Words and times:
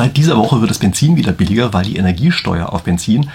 Seit 0.00 0.16
dieser 0.16 0.38
Woche 0.38 0.62
wird 0.62 0.70
das 0.70 0.78
Benzin 0.78 1.18
wieder 1.18 1.32
billiger, 1.32 1.74
weil 1.74 1.84
die 1.84 1.96
Energiesteuer 1.96 2.72
auf 2.72 2.84
Benzin 2.84 3.28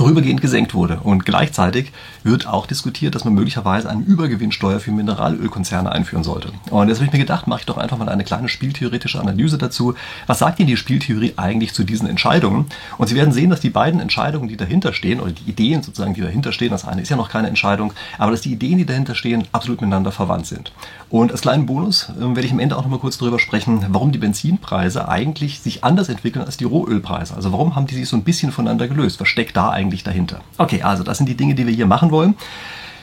vorübergehend 0.00 0.40
gesenkt 0.40 0.72
wurde. 0.72 0.98
Und 1.04 1.26
gleichzeitig 1.26 1.92
wird 2.22 2.46
auch 2.46 2.66
diskutiert, 2.66 3.14
dass 3.14 3.26
man 3.26 3.34
möglicherweise 3.34 3.90
eine 3.90 4.02
Übergewinnsteuer 4.02 4.80
für 4.80 4.92
Mineralölkonzerne 4.92 5.92
einführen 5.92 6.24
sollte. 6.24 6.52
Und 6.70 6.88
jetzt 6.88 6.96
habe 6.96 7.06
ich 7.08 7.12
mir 7.12 7.18
gedacht, 7.18 7.46
mache 7.46 7.60
ich 7.60 7.66
doch 7.66 7.76
einfach 7.76 7.98
mal 7.98 8.08
eine 8.08 8.24
kleine 8.24 8.48
spieltheoretische 8.48 9.20
Analyse 9.20 9.58
dazu. 9.58 9.94
Was 10.26 10.38
sagt 10.38 10.58
denn 10.58 10.66
die 10.66 10.78
Spieltheorie 10.78 11.34
eigentlich 11.36 11.74
zu 11.74 11.84
diesen 11.84 12.08
Entscheidungen? 12.08 12.64
Und 12.96 13.08
Sie 13.08 13.14
werden 13.14 13.34
sehen, 13.34 13.50
dass 13.50 13.60
die 13.60 13.68
beiden 13.68 14.00
Entscheidungen, 14.00 14.48
die 14.48 14.56
dahinter 14.56 14.94
stehen, 14.94 15.20
oder 15.20 15.32
die 15.32 15.50
Ideen 15.50 15.82
sozusagen, 15.82 16.14
die 16.14 16.22
dahinter 16.22 16.52
stehen, 16.52 16.70
das 16.70 16.86
eine 16.86 17.02
ist 17.02 17.10
ja 17.10 17.16
noch 17.16 17.28
keine 17.28 17.48
Entscheidung, 17.48 17.92
aber 18.16 18.30
dass 18.30 18.40
die 18.40 18.52
Ideen, 18.52 18.78
die 18.78 18.86
dahinter 18.86 19.14
stehen, 19.14 19.48
absolut 19.52 19.82
miteinander 19.82 20.12
verwandt 20.12 20.46
sind. 20.46 20.72
Und 21.10 21.30
als 21.30 21.42
kleinen 21.42 21.66
Bonus 21.66 22.08
äh, 22.08 22.22
werde 22.22 22.46
ich 22.46 22.52
am 22.52 22.60
Ende 22.60 22.78
auch 22.78 22.84
noch 22.84 22.90
mal 22.90 23.00
kurz 23.00 23.18
darüber 23.18 23.38
sprechen, 23.38 23.84
warum 23.90 24.12
die 24.12 24.18
Benzinpreise 24.18 25.08
eigentlich 25.08 25.60
sich 25.60 25.84
anders 25.84 26.08
entwickeln 26.08 26.44
als 26.44 26.56
die 26.56 26.64
Rohölpreise. 26.64 27.34
Also 27.34 27.52
warum 27.52 27.76
haben 27.76 27.86
die 27.86 27.96
sich 27.96 28.08
so 28.08 28.16
ein 28.16 28.22
bisschen 28.22 28.50
voneinander 28.50 28.88
gelöst? 28.88 29.20
Was 29.20 29.28
steckt 29.28 29.56
da 29.56 29.68
eigentlich 29.70 29.89
dahinter? 29.90 30.40
Okay, 30.58 30.82
also 30.82 31.02
das 31.02 31.18
sind 31.18 31.28
die 31.28 31.36
Dinge, 31.36 31.54
die 31.54 31.66
wir 31.66 31.74
hier 31.74 31.86
machen 31.86 32.10
wollen. 32.10 32.34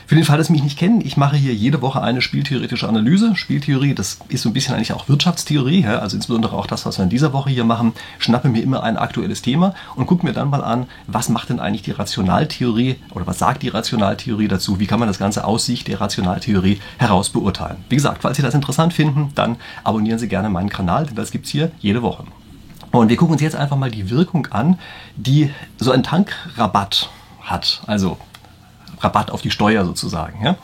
Für 0.08 0.14
den 0.14 0.24
Fall, 0.24 0.38
dass 0.38 0.46
Sie 0.46 0.54
mich 0.54 0.62
nicht 0.62 0.78
kennen, 0.78 1.02
ich 1.02 1.18
mache 1.18 1.36
hier 1.36 1.52
jede 1.52 1.82
Woche 1.82 2.00
eine 2.00 2.22
spieltheoretische 2.22 2.88
Analyse. 2.88 3.36
Spieltheorie, 3.36 3.94
das 3.94 4.20
ist 4.30 4.40
so 4.40 4.48
ein 4.48 4.54
bisschen 4.54 4.74
eigentlich 4.74 4.94
auch 4.94 5.06
Wirtschaftstheorie, 5.06 5.84
also 5.84 6.16
insbesondere 6.16 6.56
auch 6.56 6.66
das, 6.66 6.86
was 6.86 6.98
wir 6.98 7.02
in 7.02 7.10
dieser 7.10 7.34
Woche 7.34 7.50
hier 7.50 7.64
machen. 7.64 7.92
Schnappe 8.18 8.48
mir 8.48 8.62
immer 8.62 8.82
ein 8.82 8.96
aktuelles 8.96 9.42
Thema 9.42 9.74
und 9.96 10.06
gucke 10.06 10.24
mir 10.24 10.32
dann 10.32 10.48
mal 10.48 10.64
an, 10.64 10.86
was 11.06 11.28
macht 11.28 11.50
denn 11.50 11.60
eigentlich 11.60 11.82
die 11.82 11.90
Rationaltheorie 11.90 12.96
oder 13.12 13.26
was 13.26 13.38
sagt 13.38 13.62
die 13.62 13.68
Rationaltheorie 13.68 14.48
dazu? 14.48 14.80
Wie 14.80 14.86
kann 14.86 14.98
man 14.98 15.08
das 15.08 15.18
Ganze 15.18 15.44
aus 15.44 15.66
Sicht 15.66 15.88
der 15.88 16.00
Rationaltheorie 16.00 16.80
heraus 16.96 17.28
beurteilen? 17.28 17.84
Wie 17.90 17.96
gesagt, 17.96 18.22
falls 18.22 18.38
Sie 18.38 18.42
das 18.42 18.54
interessant 18.54 18.94
finden, 18.94 19.32
dann 19.34 19.56
abonnieren 19.84 20.18
Sie 20.18 20.28
gerne 20.28 20.48
meinen 20.48 20.70
Kanal, 20.70 21.04
denn 21.04 21.16
das 21.16 21.32
gibt's 21.32 21.50
hier 21.50 21.70
jede 21.80 22.00
Woche. 22.00 22.24
Und 22.90 23.08
wir 23.08 23.16
gucken 23.16 23.34
uns 23.34 23.42
jetzt 23.42 23.56
einfach 23.56 23.76
mal 23.76 23.90
die 23.90 24.10
Wirkung 24.10 24.46
an, 24.46 24.78
die 25.16 25.50
so 25.78 25.92
ein 25.92 26.02
Tankrabatt 26.02 27.10
hat. 27.40 27.82
Also 27.86 28.18
Rabatt 29.00 29.30
auf 29.30 29.42
die 29.42 29.50
Steuer 29.50 29.84
sozusagen. 29.84 30.44
Ja? 30.44 30.56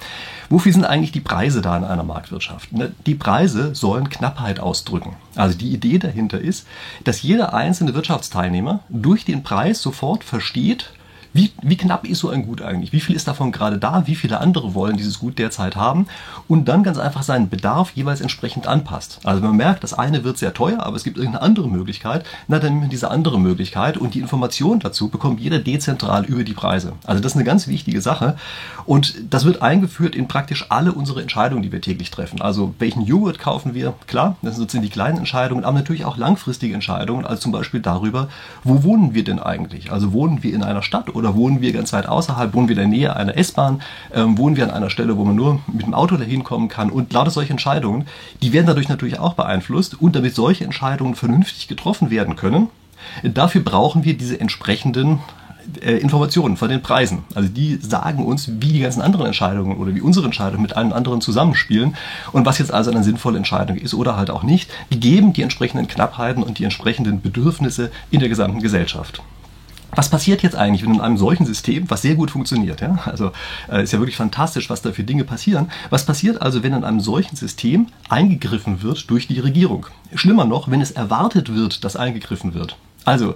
Wofür 0.48 0.72
sind 0.72 0.84
eigentlich 0.84 1.12
die 1.12 1.20
Preise 1.20 1.62
da 1.62 1.76
in 1.76 1.84
einer 1.84 2.02
Marktwirtschaft? 2.02 2.72
Ne, 2.72 2.92
die 3.06 3.14
Preise 3.14 3.74
sollen 3.74 4.08
Knappheit 4.08 4.60
ausdrücken. 4.60 5.16
Also 5.36 5.56
die 5.56 5.72
Idee 5.72 5.98
dahinter 5.98 6.40
ist, 6.40 6.66
dass 7.04 7.22
jeder 7.22 7.54
einzelne 7.54 7.94
Wirtschaftsteilnehmer 7.94 8.80
durch 8.88 9.24
den 9.24 9.42
Preis 9.42 9.80
sofort 9.80 10.24
versteht, 10.24 10.92
wie, 11.34 11.50
wie 11.62 11.76
knapp 11.76 12.06
ist 12.08 12.20
so 12.20 12.30
ein 12.30 12.46
Gut 12.46 12.62
eigentlich? 12.62 12.92
Wie 12.92 13.00
viel 13.00 13.16
ist 13.16 13.26
davon 13.26 13.50
gerade 13.50 13.76
da? 13.76 14.06
Wie 14.06 14.14
viele 14.14 14.40
andere 14.40 14.72
wollen 14.72 14.96
dieses 14.96 15.18
Gut 15.18 15.38
derzeit 15.40 15.74
haben? 15.74 16.06
Und 16.46 16.68
dann 16.68 16.84
ganz 16.84 16.96
einfach 16.96 17.24
seinen 17.24 17.48
Bedarf 17.48 17.90
jeweils 17.96 18.20
entsprechend 18.20 18.68
anpasst. 18.68 19.18
Also 19.24 19.42
wenn 19.42 19.48
man 19.48 19.56
merkt, 19.56 19.82
das 19.82 19.94
eine 19.94 20.22
wird 20.22 20.38
sehr 20.38 20.54
teuer, 20.54 20.78
aber 20.80 20.96
es 20.96 21.02
gibt 21.02 21.16
irgendeine 21.16 21.42
andere 21.42 21.68
Möglichkeit, 21.68 22.24
na 22.46 22.60
dann 22.60 22.70
nimmt 22.70 22.82
man 22.82 22.90
diese 22.90 23.10
andere 23.10 23.40
Möglichkeit 23.40 23.98
und 23.98 24.14
die 24.14 24.20
Information 24.20 24.78
dazu 24.78 25.08
bekommt 25.08 25.40
jeder 25.40 25.58
dezentral 25.58 26.24
über 26.24 26.44
die 26.44 26.52
Preise. 26.52 26.92
Also 27.04 27.20
das 27.20 27.32
ist 27.32 27.36
eine 27.36 27.44
ganz 27.44 27.66
wichtige 27.66 28.00
Sache 28.00 28.36
und 28.86 29.16
das 29.28 29.44
wird 29.44 29.60
eingeführt 29.60 30.14
in 30.14 30.28
praktisch 30.28 30.66
alle 30.68 30.92
unsere 30.92 31.20
Entscheidungen, 31.20 31.64
die 31.64 31.72
wir 31.72 31.80
täglich 31.80 32.12
treffen. 32.12 32.42
Also 32.42 32.74
welchen 32.78 33.02
Joghurt 33.02 33.40
kaufen 33.40 33.74
wir? 33.74 33.94
Klar, 34.06 34.36
das 34.42 34.54
sind 34.54 34.62
sozusagen 34.62 34.84
die 34.84 34.92
kleinen 34.92 35.18
Entscheidungen, 35.18 35.64
aber 35.64 35.78
natürlich 35.78 36.04
auch 36.04 36.16
langfristige 36.16 36.74
Entscheidungen, 36.74 37.26
also 37.26 37.42
zum 37.42 37.50
Beispiel 37.50 37.80
darüber, 37.80 38.28
wo 38.62 38.84
wohnen 38.84 39.14
wir 39.14 39.24
denn 39.24 39.40
eigentlich? 39.40 39.90
Also 39.90 40.12
wohnen 40.12 40.44
wir 40.44 40.54
in 40.54 40.62
einer 40.62 40.82
Stadt 40.82 41.12
oder 41.12 41.23
oder 41.24 41.34
wohnen 41.34 41.60
wir 41.60 41.72
ganz 41.72 41.92
weit 41.92 42.06
außerhalb, 42.06 42.52
wohnen 42.54 42.68
wir 42.68 42.76
in 42.76 42.90
der 42.90 42.98
Nähe 42.98 43.16
einer 43.16 43.36
S-Bahn, 43.36 43.82
ähm, 44.12 44.36
wohnen 44.36 44.56
wir 44.56 44.64
an 44.64 44.70
einer 44.70 44.90
Stelle, 44.90 45.16
wo 45.16 45.24
man 45.24 45.34
nur 45.34 45.60
mit 45.72 45.86
dem 45.86 45.94
Auto 45.94 46.16
dahin 46.16 46.44
kommen 46.44 46.68
kann 46.68 46.90
und 46.90 47.12
lauter 47.12 47.30
solche 47.30 47.50
Entscheidungen, 47.50 48.06
die 48.42 48.52
werden 48.52 48.66
dadurch 48.66 48.88
natürlich 48.88 49.18
auch 49.18 49.34
beeinflusst 49.34 50.00
und 50.00 50.14
damit 50.14 50.34
solche 50.34 50.64
Entscheidungen 50.64 51.14
vernünftig 51.14 51.66
getroffen 51.66 52.10
werden 52.10 52.36
können, 52.36 52.68
dafür 53.22 53.62
brauchen 53.62 54.04
wir 54.04 54.16
diese 54.16 54.38
entsprechenden 54.38 55.20
äh, 55.80 55.96
Informationen 55.96 56.58
von 56.58 56.68
den 56.68 56.82
Preisen. 56.82 57.24
Also 57.34 57.48
die 57.48 57.76
sagen 57.76 58.24
uns, 58.24 58.50
wie 58.60 58.72
die 58.72 58.80
ganzen 58.80 59.00
anderen 59.00 59.26
Entscheidungen 59.26 59.78
oder 59.78 59.94
wie 59.94 60.02
unsere 60.02 60.26
Entscheidungen 60.26 60.62
mit 60.62 60.76
allen 60.76 60.92
anderen 60.92 61.22
zusammenspielen 61.22 61.96
und 62.32 62.44
was 62.44 62.58
jetzt 62.58 62.72
also 62.72 62.90
eine 62.90 63.02
sinnvolle 63.02 63.38
Entscheidung 63.38 63.76
ist 63.76 63.94
oder 63.94 64.16
halt 64.16 64.30
auch 64.30 64.42
nicht. 64.42 64.70
Die 64.92 65.00
geben 65.00 65.32
die 65.32 65.42
entsprechenden 65.42 65.88
Knappheiten 65.88 66.42
und 66.42 66.58
die 66.58 66.64
entsprechenden 66.64 67.22
Bedürfnisse 67.22 67.90
in 68.10 68.20
der 68.20 68.28
gesamten 68.28 68.60
Gesellschaft. 68.60 69.22
Was 69.94 70.08
passiert 70.08 70.42
jetzt 70.42 70.56
eigentlich, 70.56 70.82
wenn 70.82 70.94
in 70.94 71.00
einem 71.00 71.16
solchen 71.16 71.46
System, 71.46 71.88
was 71.90 72.02
sehr 72.02 72.14
gut 72.14 72.30
funktioniert, 72.30 72.80
ja, 72.80 72.98
also 73.04 73.32
äh, 73.70 73.82
ist 73.82 73.92
ja 73.92 73.98
wirklich 73.98 74.16
fantastisch, 74.16 74.70
was 74.70 74.82
da 74.82 74.92
für 74.92 75.04
Dinge 75.04 75.24
passieren. 75.24 75.70
Was 75.90 76.06
passiert 76.06 76.42
also, 76.42 76.62
wenn 76.62 76.72
in 76.72 76.84
einem 76.84 77.00
solchen 77.00 77.36
System 77.36 77.88
eingegriffen 78.08 78.82
wird 78.82 79.10
durch 79.10 79.28
die 79.28 79.40
Regierung? 79.40 79.86
Schlimmer 80.14 80.44
noch, 80.44 80.70
wenn 80.70 80.80
es 80.80 80.90
erwartet 80.90 81.54
wird, 81.54 81.84
dass 81.84 81.96
eingegriffen 81.96 82.54
wird. 82.54 82.76
Also, 83.04 83.34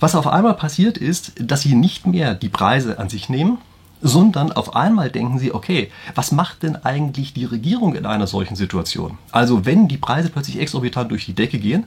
was 0.00 0.14
auf 0.14 0.26
einmal 0.26 0.54
passiert 0.54 0.98
ist, 0.98 1.32
dass 1.38 1.62
sie 1.62 1.74
nicht 1.74 2.06
mehr 2.06 2.34
die 2.34 2.48
Preise 2.48 2.98
an 2.98 3.08
sich 3.08 3.28
nehmen, 3.28 3.58
sondern 4.02 4.50
auf 4.52 4.74
einmal 4.74 5.10
denken 5.10 5.38
sie, 5.38 5.54
okay, 5.54 5.90
was 6.14 6.32
macht 6.32 6.64
denn 6.64 6.76
eigentlich 6.76 7.32
die 7.32 7.44
Regierung 7.44 7.94
in 7.94 8.04
einer 8.04 8.26
solchen 8.26 8.56
Situation? 8.56 9.16
Also 9.30 9.64
wenn 9.64 9.86
die 9.86 9.96
Preise 9.96 10.28
plötzlich 10.28 10.58
exorbitant 10.58 11.10
durch 11.12 11.24
die 11.24 11.34
Decke 11.34 11.58
gehen, 11.58 11.84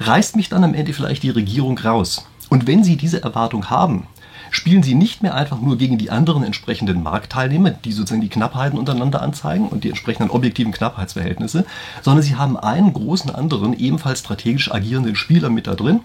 reißt 0.00 0.36
mich 0.36 0.50
dann 0.50 0.64
am 0.64 0.74
Ende 0.74 0.92
vielleicht 0.92 1.22
die 1.22 1.30
Regierung 1.30 1.78
raus. 1.78 2.26
Und 2.48 2.66
wenn 2.66 2.84
Sie 2.84 2.96
diese 2.96 3.22
Erwartung 3.22 3.70
haben, 3.70 4.06
spielen 4.50 4.82
Sie 4.82 4.94
nicht 4.94 5.22
mehr 5.22 5.34
einfach 5.34 5.60
nur 5.60 5.78
gegen 5.78 5.98
die 5.98 6.10
anderen 6.10 6.44
entsprechenden 6.44 7.02
Marktteilnehmer, 7.02 7.70
die 7.70 7.92
sozusagen 7.92 8.20
die 8.20 8.28
Knappheiten 8.28 8.78
untereinander 8.78 9.22
anzeigen 9.22 9.68
und 9.68 9.84
die 9.84 9.88
entsprechenden 9.88 10.30
objektiven 10.30 10.72
Knappheitsverhältnisse, 10.72 11.66
sondern 12.02 12.22
Sie 12.22 12.36
haben 12.36 12.56
einen 12.56 12.92
großen 12.92 13.34
anderen, 13.34 13.78
ebenfalls 13.78 14.20
strategisch 14.20 14.72
agierenden 14.72 15.16
Spieler 15.16 15.50
mit 15.50 15.66
da 15.66 15.74
drin 15.74 16.00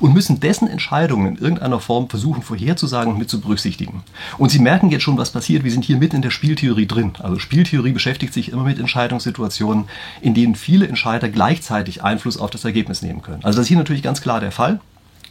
und 0.00 0.14
müssen 0.14 0.40
dessen 0.40 0.68
Entscheidungen 0.68 1.36
in 1.36 1.42
irgendeiner 1.42 1.80
Form 1.80 2.08
versuchen 2.08 2.42
vorherzusagen 2.42 3.12
und 3.12 3.18
mit 3.18 3.30
zu 3.30 3.40
berücksichtigen. 3.40 4.02
Und 4.38 4.50
Sie 4.50 4.58
merken 4.58 4.90
jetzt 4.90 5.02
schon, 5.02 5.18
was 5.18 5.30
passiert. 5.30 5.64
Wir 5.64 5.72
sind 5.72 5.84
hier 5.84 5.96
mitten 5.96 6.16
in 6.16 6.22
der 6.22 6.30
Spieltheorie 6.30 6.86
drin. 6.86 7.12
Also 7.20 7.38
Spieltheorie 7.38 7.92
beschäftigt 7.92 8.32
sich 8.32 8.52
immer 8.52 8.64
mit 8.64 8.78
Entscheidungssituationen, 8.78 9.86
in 10.20 10.34
denen 10.34 10.54
viele 10.54 10.86
Entscheider 10.86 11.28
gleichzeitig 11.28 12.02
Einfluss 12.02 12.38
auf 12.38 12.50
das 12.50 12.64
Ergebnis 12.64 13.02
nehmen 13.02 13.22
können. 13.22 13.44
Also 13.44 13.56
das 13.56 13.64
ist 13.64 13.68
hier 13.68 13.78
natürlich 13.78 14.02
ganz 14.02 14.20
klar 14.20 14.40
der 14.40 14.52
Fall. 14.52 14.80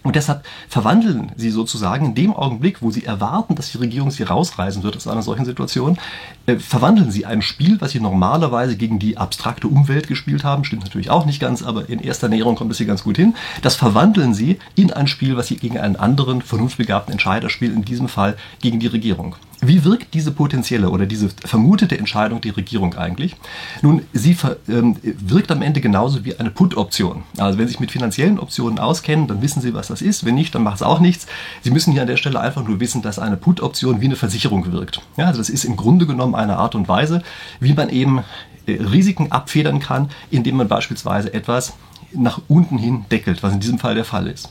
Und 0.03 0.17
deshalb 0.17 0.43
verwandeln 0.67 1.31
sie 1.37 1.49
sozusagen 1.49 2.07
in 2.07 2.15
dem 2.15 2.33
Augenblick, 2.33 2.81
wo 2.81 2.91
sie 2.91 3.05
erwarten, 3.05 3.55
dass 3.55 3.71
die 3.71 3.77
Regierung 3.77 4.11
sie 4.11 4.23
rausreißen 4.23 4.83
wird 4.83 4.97
aus 4.97 5.07
einer 5.07 5.21
solchen 5.21 5.45
Situation, 5.45 5.97
äh, 6.45 6.57
verwandeln 6.57 7.09
sie 7.09 7.25
ein 7.25 7.41
Spiel, 7.41 7.79
was 7.79 7.91
sie 7.91 8.01
normalerweise 8.01 8.75
gegen 8.75 8.99
die 8.99 9.17
abstrakte 9.17 9.67
Umwelt 9.69 10.07
gespielt 10.07 10.43
haben, 10.43 10.65
stimmt 10.65 10.83
natürlich 10.83 11.09
auch 11.09 11.25
nicht 11.25 11.39
ganz, 11.39 11.63
aber 11.63 11.87
in 11.89 11.99
erster 11.99 12.27
Näherung 12.27 12.55
kommt 12.55 12.71
es 12.71 12.77
hier 12.77 12.87
ganz 12.87 13.03
gut 13.03 13.15
hin, 13.15 13.33
das 13.61 13.75
verwandeln 13.75 14.33
sie 14.33 14.59
in 14.75 14.91
ein 14.91 15.07
Spiel, 15.07 15.37
was 15.37 15.47
sie 15.47 15.55
gegen 15.55 15.79
einen 15.79 15.95
anderen 15.95 16.41
vernunftbegabten 16.41 17.13
Entscheider 17.13 17.49
spielen, 17.49 17.77
in 17.77 17.85
diesem 17.85 18.09
Fall 18.09 18.35
gegen 18.61 18.79
die 18.79 18.87
Regierung. 18.87 19.37
Wie 19.67 19.83
wirkt 19.83 20.13
diese 20.13 20.31
potenzielle 20.31 20.89
oder 20.89 21.05
diese 21.05 21.29
vermutete 21.29 21.97
Entscheidung 21.97 22.41
der 22.41 22.55
Regierung 22.57 22.95
eigentlich? 22.95 23.35
Nun, 23.81 24.01
sie 24.11 24.35
ähm, 24.67 24.97
wirkt 25.03 25.51
am 25.51 25.61
Ende 25.61 25.79
genauso 25.79 26.25
wie 26.25 26.35
eine 26.35 26.51
Put-Option. 26.51 27.23
Also 27.37 27.57
wenn 27.57 27.67
Sie 27.67 27.73
sich 27.73 27.79
mit 27.79 27.91
finanziellen 27.91 28.39
Optionen 28.39 28.79
auskennen, 28.79 29.27
dann 29.27 29.41
wissen 29.41 29.61
Sie, 29.61 29.73
was 29.73 29.87
das 29.87 30.01
ist. 30.01 30.25
Wenn 30.25 30.35
nicht, 30.35 30.53
dann 30.53 30.63
macht 30.63 30.77
es 30.77 30.81
auch 30.81 30.99
nichts. 30.99 31.27
Sie 31.61 31.71
müssen 31.71 31.93
hier 31.93 32.01
an 32.01 32.07
der 32.07 32.17
Stelle 32.17 32.39
einfach 32.39 32.63
nur 32.67 32.79
wissen, 32.79 33.01
dass 33.01 33.19
eine 33.19 33.37
Put-Option 33.37 34.01
wie 34.01 34.05
eine 34.05 34.15
Versicherung 34.15 34.71
wirkt. 34.71 35.01
Ja, 35.17 35.27
also 35.27 35.39
das 35.39 35.49
ist 35.49 35.63
im 35.63 35.77
Grunde 35.77 36.05
genommen 36.05 36.35
eine 36.35 36.57
Art 36.57 36.75
und 36.75 36.87
Weise, 36.87 37.23
wie 37.59 37.73
man 37.73 37.89
eben 37.89 38.23
äh, 38.65 38.81
Risiken 38.81 39.31
abfedern 39.31 39.79
kann, 39.79 40.09
indem 40.29 40.57
man 40.57 40.67
beispielsweise 40.67 41.33
etwas 41.33 41.73
nach 42.13 42.41
unten 42.47 42.77
hin 42.77 43.05
deckelt, 43.11 43.43
was 43.43 43.53
in 43.53 43.59
diesem 43.59 43.79
Fall 43.79 43.95
der 43.95 44.05
Fall 44.05 44.27
ist. 44.27 44.49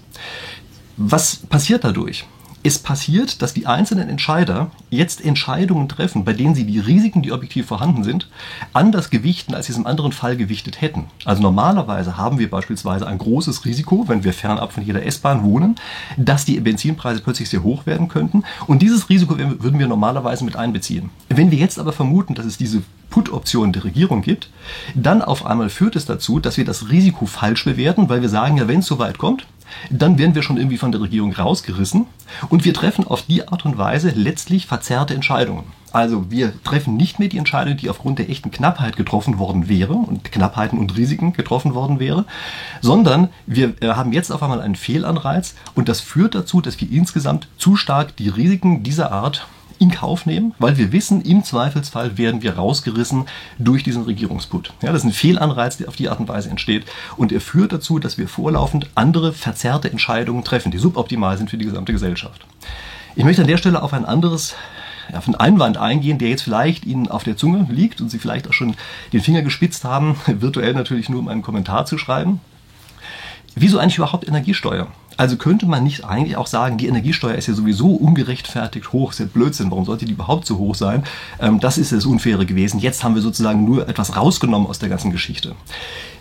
Was 0.96 1.36
passiert 1.36 1.84
dadurch? 1.84 2.24
Es 2.62 2.78
passiert, 2.78 3.42
dass 3.42 3.54
die 3.54 3.66
einzelnen 3.66 4.08
Entscheider 4.08 4.70
jetzt 4.90 5.24
Entscheidungen 5.24 5.88
treffen, 5.88 6.24
bei 6.24 6.32
denen 6.32 6.54
sie 6.54 6.64
die 6.64 6.78
Risiken, 6.78 7.22
die 7.22 7.32
objektiv 7.32 7.66
vorhanden 7.66 8.04
sind, 8.04 8.28
anders 8.72 9.10
gewichten, 9.10 9.54
als 9.54 9.66
sie 9.66 9.72
es 9.72 9.78
im 9.78 9.86
anderen 9.86 10.12
Fall 10.12 10.36
gewichtet 10.36 10.80
hätten. 10.80 11.06
Also 11.24 11.42
normalerweise 11.42 12.16
haben 12.16 12.38
wir 12.38 12.48
beispielsweise 12.48 13.06
ein 13.06 13.18
großes 13.18 13.64
Risiko, 13.64 14.08
wenn 14.08 14.24
wir 14.24 14.32
fernab 14.32 14.72
von 14.72 14.84
jeder 14.84 15.04
S-Bahn 15.04 15.42
wohnen, 15.42 15.76
dass 16.16 16.44
die 16.44 16.60
Benzinpreise 16.60 17.20
plötzlich 17.20 17.48
sehr 17.48 17.62
hoch 17.62 17.86
werden 17.86 18.08
könnten. 18.08 18.44
Und 18.66 18.82
dieses 18.82 19.08
Risiko 19.08 19.36
würden 19.38 19.78
wir 19.78 19.88
normalerweise 19.88 20.44
mit 20.44 20.56
einbeziehen. 20.56 21.10
Wenn 21.28 21.50
wir 21.50 21.58
jetzt 21.58 21.78
aber 21.78 21.92
vermuten, 21.92 22.34
dass 22.34 22.46
es 22.46 22.58
diese 22.58 22.82
Put-Option 23.10 23.72
der 23.72 23.84
Regierung 23.84 24.22
gibt, 24.22 24.48
dann 24.94 25.20
auf 25.20 25.44
einmal 25.44 25.68
führt 25.68 25.96
es 25.96 26.06
dazu, 26.06 26.38
dass 26.38 26.56
wir 26.56 26.64
das 26.64 26.88
Risiko 26.90 27.26
falsch 27.26 27.64
bewerten, 27.64 28.08
weil 28.08 28.22
wir 28.22 28.28
sagen, 28.28 28.56
ja, 28.56 28.68
wenn 28.68 28.80
es 28.80 28.86
so 28.86 28.98
weit 28.98 29.18
kommt, 29.18 29.46
dann 29.90 30.18
werden 30.18 30.34
wir 30.34 30.42
schon 30.42 30.56
irgendwie 30.56 30.78
von 30.78 30.92
der 30.92 31.00
Regierung 31.00 31.32
rausgerissen 31.32 32.06
und 32.48 32.64
wir 32.64 32.74
treffen 32.74 33.06
auf 33.06 33.22
die 33.22 33.48
Art 33.48 33.64
und 33.64 33.78
Weise 33.78 34.10
letztlich 34.10 34.66
verzerrte 34.66 35.14
Entscheidungen. 35.14 35.64
Also 35.92 36.30
wir 36.30 36.52
treffen 36.64 36.96
nicht 36.96 37.18
mehr 37.18 37.28
die 37.28 37.36
Entscheidung, 37.36 37.76
die 37.76 37.90
aufgrund 37.90 38.18
der 38.18 38.30
echten 38.30 38.50
Knappheit 38.50 38.96
getroffen 38.96 39.38
worden 39.38 39.68
wäre 39.68 39.92
und 39.92 40.32
Knappheiten 40.32 40.78
und 40.78 40.96
Risiken 40.96 41.34
getroffen 41.34 41.74
worden 41.74 42.00
wäre, 42.00 42.24
sondern 42.80 43.28
wir 43.46 43.74
äh, 43.82 43.88
haben 43.88 44.12
jetzt 44.12 44.32
auf 44.32 44.42
einmal 44.42 44.62
einen 44.62 44.76
Fehlanreiz 44.76 45.54
und 45.74 45.88
das 45.88 46.00
führt 46.00 46.34
dazu, 46.34 46.62
dass 46.62 46.80
wir 46.80 46.90
insgesamt 46.90 47.48
zu 47.58 47.76
stark 47.76 48.16
die 48.16 48.30
Risiken 48.30 48.82
dieser 48.82 49.12
Art 49.12 49.46
in 49.82 49.90
Kauf 49.90 50.26
nehmen, 50.26 50.54
weil 50.60 50.78
wir 50.78 50.92
wissen, 50.92 51.22
im 51.22 51.42
Zweifelsfall 51.42 52.16
werden 52.16 52.42
wir 52.42 52.54
rausgerissen 52.54 53.26
durch 53.58 53.82
diesen 53.82 54.04
Regierungsput. 54.04 54.72
Ja, 54.80 54.92
das 54.92 55.02
ist 55.02 55.08
ein 55.08 55.12
Fehlanreiz, 55.12 55.76
der 55.76 55.88
auf 55.88 55.96
die 55.96 56.08
Art 56.08 56.20
und 56.20 56.28
Weise 56.28 56.48
entsteht 56.48 56.84
und 57.16 57.32
er 57.32 57.40
führt 57.40 57.72
dazu, 57.72 57.98
dass 57.98 58.16
wir 58.16 58.28
vorlaufend 58.28 58.88
andere 58.94 59.32
verzerrte 59.32 59.90
Entscheidungen 59.90 60.44
treffen, 60.44 60.70
die 60.70 60.78
suboptimal 60.78 61.36
sind 61.36 61.50
für 61.50 61.58
die 61.58 61.64
gesamte 61.64 61.92
Gesellschaft. 61.92 62.46
Ich 63.16 63.24
möchte 63.24 63.42
an 63.42 63.48
der 63.48 63.56
Stelle 63.56 63.82
auf 63.82 63.92
ein 63.92 64.04
anderes 64.04 64.54
auf 65.12 65.26
einen 65.26 65.34
Einwand 65.34 65.76
eingehen, 65.76 66.18
der 66.18 66.28
jetzt 66.28 66.42
vielleicht 66.42 66.86
Ihnen 66.86 67.08
auf 67.08 67.24
der 67.24 67.36
Zunge 67.36 67.66
liegt 67.68 68.00
und 68.00 68.08
Sie 68.08 68.20
vielleicht 68.20 68.48
auch 68.48 68.52
schon 68.52 68.74
den 69.12 69.20
Finger 69.20 69.42
gespitzt 69.42 69.84
haben, 69.84 70.16
virtuell 70.26 70.74
natürlich 70.74 71.08
nur 71.08 71.18
um 71.18 71.28
einen 71.28 71.42
Kommentar 71.42 71.86
zu 71.86 71.98
schreiben. 71.98 72.40
Wieso 73.54 73.78
eigentlich 73.78 73.98
überhaupt 73.98 74.26
Energiesteuer? 74.26 74.86
Also 75.16 75.36
könnte 75.36 75.66
man 75.66 75.84
nicht 75.84 76.04
eigentlich 76.04 76.36
auch 76.36 76.46
sagen, 76.46 76.78
die 76.78 76.86
Energiesteuer 76.86 77.34
ist 77.34 77.48
ja 77.48 77.54
sowieso 77.54 77.88
ungerechtfertigt 77.88 78.92
hoch, 78.92 79.12
ist 79.12 79.20
ja 79.20 79.26
Blödsinn, 79.26 79.70
warum 79.70 79.84
sollte 79.84 80.04
die 80.04 80.12
überhaupt 80.12 80.46
so 80.46 80.58
hoch 80.58 80.74
sein? 80.74 81.04
Ähm, 81.40 81.60
das 81.60 81.78
ist 81.78 81.92
das 81.92 82.06
Unfaire 82.06 82.46
gewesen. 82.46 82.80
Jetzt 82.80 83.04
haben 83.04 83.14
wir 83.14 83.22
sozusagen 83.22 83.64
nur 83.64 83.88
etwas 83.88 84.16
rausgenommen 84.16 84.68
aus 84.68 84.78
der 84.78 84.88
ganzen 84.88 85.10
Geschichte. 85.10 85.54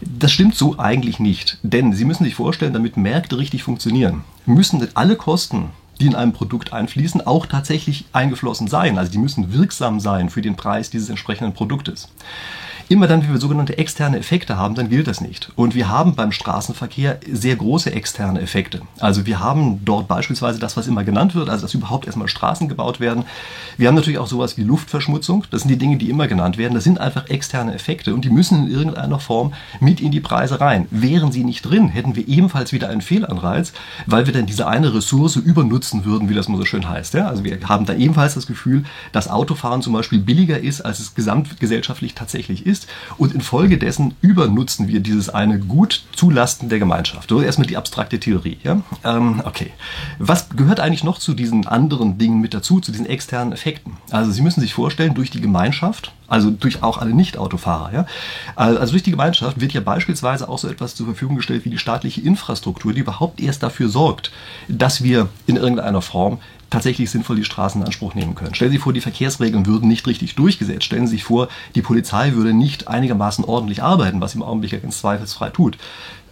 Das 0.02 0.32
stimmt 0.32 0.56
so 0.56 0.78
eigentlich 0.80 1.20
nicht, 1.20 1.58
denn 1.64 1.94
Sie 1.94 2.06
müssen 2.06 2.24
sich 2.24 2.36
vorstellen, 2.36 2.74
damit 2.74 2.98
Märkte 2.98 3.38
richtig 3.38 3.64
funktionieren, 3.64 4.24
müssen 4.46 4.88
alle 4.96 5.16
Kosten, 5.16 5.70
die 6.00 6.08
in 6.08 6.16
einem 6.16 6.34
Produkt 6.34 6.74
einfließen, 6.74 7.26
auch 7.26 7.46
tatsächlich 7.46 8.06
eingeflossen 8.12 8.68
sein. 8.68 8.98
Also 8.98 9.12
die 9.12 9.20
müssen 9.20 9.54
wirksam 9.54 10.00
sein 10.00 10.30
für 10.30 10.42
den 10.42 10.56
Preis 10.56 10.90
dieses 10.90 11.10
entsprechenden 11.10 11.54
Produktes. 11.54 12.10
Immer 12.90 13.08
dann, 13.08 13.24
wenn 13.24 13.32
wir 13.32 13.40
sogenannte 13.40 13.78
externe 13.78 14.18
Effekte 14.18 14.58
haben, 14.58 14.76
dann 14.76 14.90
gilt 14.90 15.08
das 15.08 15.22
nicht. 15.22 15.52
Und 15.56 15.76
wir 15.76 15.90
haben 15.90 16.16
beim 16.16 16.32
Straßenverkehr 16.32 17.20
sehr 17.32 17.56
große 17.56 17.92
externe 17.92 18.42
Effekte. 18.42 18.82
Also 19.00 19.26
wir 19.26 19.40
haben 19.40 19.84
dort 19.86 20.08
beispielsweise 20.08 20.60
das, 20.60 20.78
was 20.78 20.88
immer 20.88 21.04
genannt 21.04 21.36
wird, 21.36 21.50
also 21.50 21.64
dass 21.64 21.74
überhaupt 21.74 22.06
erstmal 22.06 22.28
Straßen 22.28 22.68
gebaut 22.68 23.00
werden. 23.00 23.24
Wir 23.78 23.88
haben 23.88 23.96
natürlich 23.96 24.20
auch 24.20 24.28
sowas 24.28 24.58
wie 24.58 24.64
Luftverschmutzung. 24.64 25.46
Das 25.52 25.62
sind 25.62 25.70
die 25.70 25.78
Dinge, 25.78 25.98
die 25.98 26.10
immer 26.10 26.28
genannt 26.28 26.58
werden. 26.58 26.74
Das 26.74 26.84
sind 26.84 27.00
einfach 27.00 27.30
externe 27.30 27.74
Effekte 27.74 28.14
und 28.14 28.26
die 28.26 28.30
müssen 28.30 28.68
in 28.68 28.72
irgendeiner 28.72 29.20
Form 29.20 29.54
mit 29.80 30.02
in 30.02 30.12
die 30.12 30.20
Preise 30.20 30.60
rein. 30.60 30.88
Wären 30.92 31.32
sie 31.32 31.44
nicht 31.44 31.62
drin, 31.64 31.90
hätten 31.90 32.16
wir 32.16 32.28
ebenfalls 32.28 32.74
wieder 32.74 32.90
einen 32.90 33.02
Fehlanreiz, 33.02 33.74
weil 34.06 34.26
wir 34.26 34.34
dann 34.34 34.46
diese 34.46 34.68
eine 34.68 34.94
Ressource 34.94 35.36
übernutzen 35.36 36.06
würden, 36.06 36.30
wie 36.30 36.34
das 36.34 36.48
mal 36.48 36.58
so 36.58 36.66
schön 36.66 36.88
heißt. 36.88 37.14
Ja? 37.14 37.28
Also 37.28 37.44
wir 37.44 37.58
haben 37.68 37.86
da 37.86 37.94
ebenfalls 37.94 38.36
das 38.36 38.48
Gefühl, 38.48 38.84
dass 39.12 39.30
Autofahren 39.30 39.82
zum 39.82 39.94
Beispiel 39.94 40.20
billiger 40.20 40.60
ist, 40.60 40.82
als 40.82 41.00
es 41.00 41.16
gesamtgesellschaftlich 41.16 42.16
tatsächlich 42.16 42.66
ist 42.66 42.71
ist 42.72 42.88
und 43.18 43.34
infolgedessen 43.34 44.16
übernutzen 44.22 44.88
wir 44.88 45.02
dieses 45.02 45.30
eine 45.30 45.60
Gut 45.60 46.04
zulasten 46.16 46.70
der 46.70 46.80
Gemeinschaft. 46.80 47.30
So 47.30 47.42
erstmal 47.42 47.68
die 47.68 47.78
abstrakte 47.78 48.20
Theorie. 48.20 48.58
Ja? 48.64 48.82
Ähm, 49.04 49.42
okay. 49.46 49.72
Was 50.18 50.50
gehört 50.50 50.80
eigentlich 50.80 51.04
noch 51.04 51.20
zu 51.20 51.34
diesen 51.34 51.68
anderen 51.68 52.18
Dingen 52.18 52.42
mit 52.42 52.54
dazu, 52.54 52.80
zu 52.80 52.92
diesen 52.92 53.06
externen 53.06 53.54
Effekten? 53.54 53.98
Also 54.10 54.32
Sie 54.32 54.42
müssen 54.42 54.62
sich 54.62 54.74
vorstellen, 54.74 55.14
durch 55.14 55.30
die 55.30 55.42
Gemeinschaft, 55.42 56.14
also 56.28 56.50
durch 56.50 56.82
auch 56.82 56.98
alle 56.98 57.14
Nicht-Autofahrer, 57.14 57.94
ja? 57.94 58.06
also 58.56 58.92
durch 58.92 59.04
die 59.04 59.12
Gemeinschaft 59.12 59.60
wird 59.60 59.74
ja 59.74 59.82
beispielsweise 59.82 60.48
auch 60.48 60.58
so 60.58 60.70
etwas 60.70 60.96
zur 60.96 61.06
Verfügung 61.06 61.36
gestellt 61.36 61.66
wie 61.66 61.70
die 61.70 61.78
staatliche 61.78 62.22
Infrastruktur, 62.22 62.94
die 62.94 63.02
überhaupt 63.02 63.42
erst 63.42 63.64
dafür 63.64 63.90
sorgt, 63.90 64.32
dass 64.68 65.04
wir 65.04 65.28
in 65.46 65.58
irgendeiner 65.58 66.02
Form 66.02 66.40
tatsächlich 66.72 67.12
sinnvoll 67.12 67.36
die 67.36 67.44
Straßen 67.44 67.80
in 67.80 67.86
Anspruch 67.86 68.16
nehmen 68.16 68.34
können. 68.34 68.56
Stellen 68.56 68.72
Sie 68.72 68.78
sich 68.78 68.84
vor, 68.84 68.94
die 68.94 69.02
Verkehrsregeln 69.02 69.68
würden 69.68 69.88
nicht 69.88 70.08
richtig 70.08 70.34
durchgesetzt. 70.36 70.86
Stellen 70.86 71.06
Sie 71.06 71.18
sich 71.18 71.24
vor, 71.24 71.50
die 71.76 71.84
Polizei 71.84 72.34
würde 72.34 72.54
nicht 72.54 72.88
einigermaßen 72.88 73.46
ordentlich 73.46 73.84
arbeiten, 73.84 74.22
was 74.22 74.34
im 74.34 74.42
Augenblick 74.42 74.72
ja 74.72 74.80
ganz 74.80 75.00
zweifelsfrei 75.00 75.50
tut. 75.50 75.78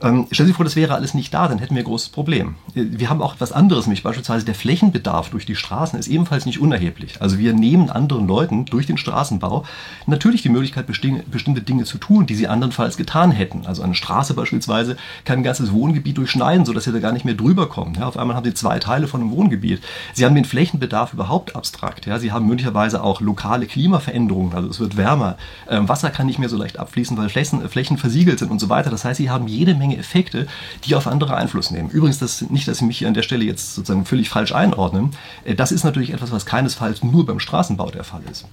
Ähm, 0.01 0.27
stellen 0.31 0.47
Sie 0.47 0.51
sich 0.51 0.55
vor, 0.55 0.63
das 0.63 0.75
wäre 0.75 0.95
alles 0.95 1.13
nicht 1.13 1.33
da, 1.33 1.47
dann 1.47 1.59
hätten 1.59 1.75
wir 1.75 1.81
ein 1.81 1.85
großes 1.85 2.09
Problem. 2.09 2.55
Wir 2.73 3.09
haben 3.09 3.21
auch 3.21 3.33
etwas 3.33 3.51
anderes, 3.51 3.85
nämlich 3.85 4.03
beispielsweise 4.03 4.45
der 4.45 4.55
Flächenbedarf 4.55 5.29
durch 5.29 5.45
die 5.45 5.55
Straßen 5.55 5.99
ist 5.99 6.07
ebenfalls 6.07 6.45
nicht 6.45 6.59
unerheblich. 6.59 7.21
Also 7.21 7.37
wir 7.37 7.53
nehmen 7.53 7.89
anderen 7.89 8.27
Leuten 8.27 8.65
durch 8.65 8.85
den 8.85 8.97
Straßenbau 8.97 9.65
natürlich 10.07 10.41
die 10.41 10.49
Möglichkeit, 10.49 10.87
bestimmte 10.87 11.61
Dinge 11.61 11.83
zu 11.83 11.97
tun, 11.97 12.25
die 12.25 12.35
sie 12.35 12.47
andernfalls 12.47 12.95
getan 12.95 13.31
hätten. 13.31 13.65
Also 13.65 13.81
eine 13.81 13.95
Straße 13.95 14.33
beispielsweise 14.33 14.95
kann 15.25 15.39
ein 15.39 15.43
ganzes 15.43 15.73
Wohngebiet 15.73 16.17
durchschneiden, 16.17 16.65
sodass 16.65 16.85
sie 16.85 16.93
da 16.93 16.99
gar 16.99 17.11
nicht 17.11 17.25
mehr 17.25 17.33
drüber 17.33 17.67
kommen. 17.67 17.95
Ja, 17.95 18.07
auf 18.07 18.17
einmal 18.17 18.35
haben 18.35 18.45
sie 18.45 18.53
zwei 18.53 18.79
Teile 18.79 19.07
von 19.07 19.21
einem 19.21 19.31
Wohngebiet. 19.31 19.81
Sie 20.13 20.25
haben 20.25 20.35
den 20.35 20.45
Flächenbedarf 20.45 21.13
überhaupt 21.13 21.55
abstrakt. 21.55 22.05
Ja, 22.05 22.19
sie 22.19 22.31
haben 22.31 22.47
möglicherweise 22.47 23.03
auch 23.03 23.19
lokale 23.19 23.65
Klimaveränderungen, 23.65 24.53
also 24.53 24.69
es 24.69 24.79
wird 24.79 24.95
wärmer. 24.95 25.37
Ähm, 25.69 25.89
Wasser 25.89 26.09
kann 26.09 26.27
nicht 26.27 26.39
mehr 26.39 26.49
so 26.49 26.57
leicht 26.57 26.79
abfließen, 26.79 27.17
weil 27.17 27.29
Flächen, 27.29 27.67
Flächen 27.69 27.97
versiegelt 27.97 28.39
sind 28.39 28.51
und 28.51 28.59
so 28.59 28.69
weiter. 28.69 28.89
Das 28.89 29.03
heißt, 29.03 29.17
sie 29.17 29.29
haben 29.29 29.47
jede 29.47 29.75
Menge 29.75 29.88
Menge 29.89 29.99
Effekte, 29.99 30.47
die 30.85 30.95
auf 30.95 31.07
andere 31.07 31.35
Einfluss 31.35 31.71
nehmen. 31.71 31.89
Übrigens, 31.89 32.19
das 32.19 32.41
nicht, 32.49 32.67
dass 32.67 32.77
Sie 32.77 32.85
mich 32.85 32.99
hier 32.99 33.07
an 33.07 33.13
der 33.13 33.23
Stelle 33.23 33.43
jetzt 33.43 33.75
sozusagen 33.75 34.05
völlig 34.05 34.29
falsch 34.29 34.53
einordnen. 34.53 35.11
Äh, 35.43 35.55
das 35.55 35.71
ist 35.71 35.83
natürlich 35.83 36.13
etwas, 36.13 36.31
was 36.31 36.45
keinesfalls 36.45 37.03
nur 37.03 37.25
beim 37.25 37.39
Straßenbau 37.39 37.89
der 37.89 38.03
Fall 38.03 38.21
ist. 38.31 38.45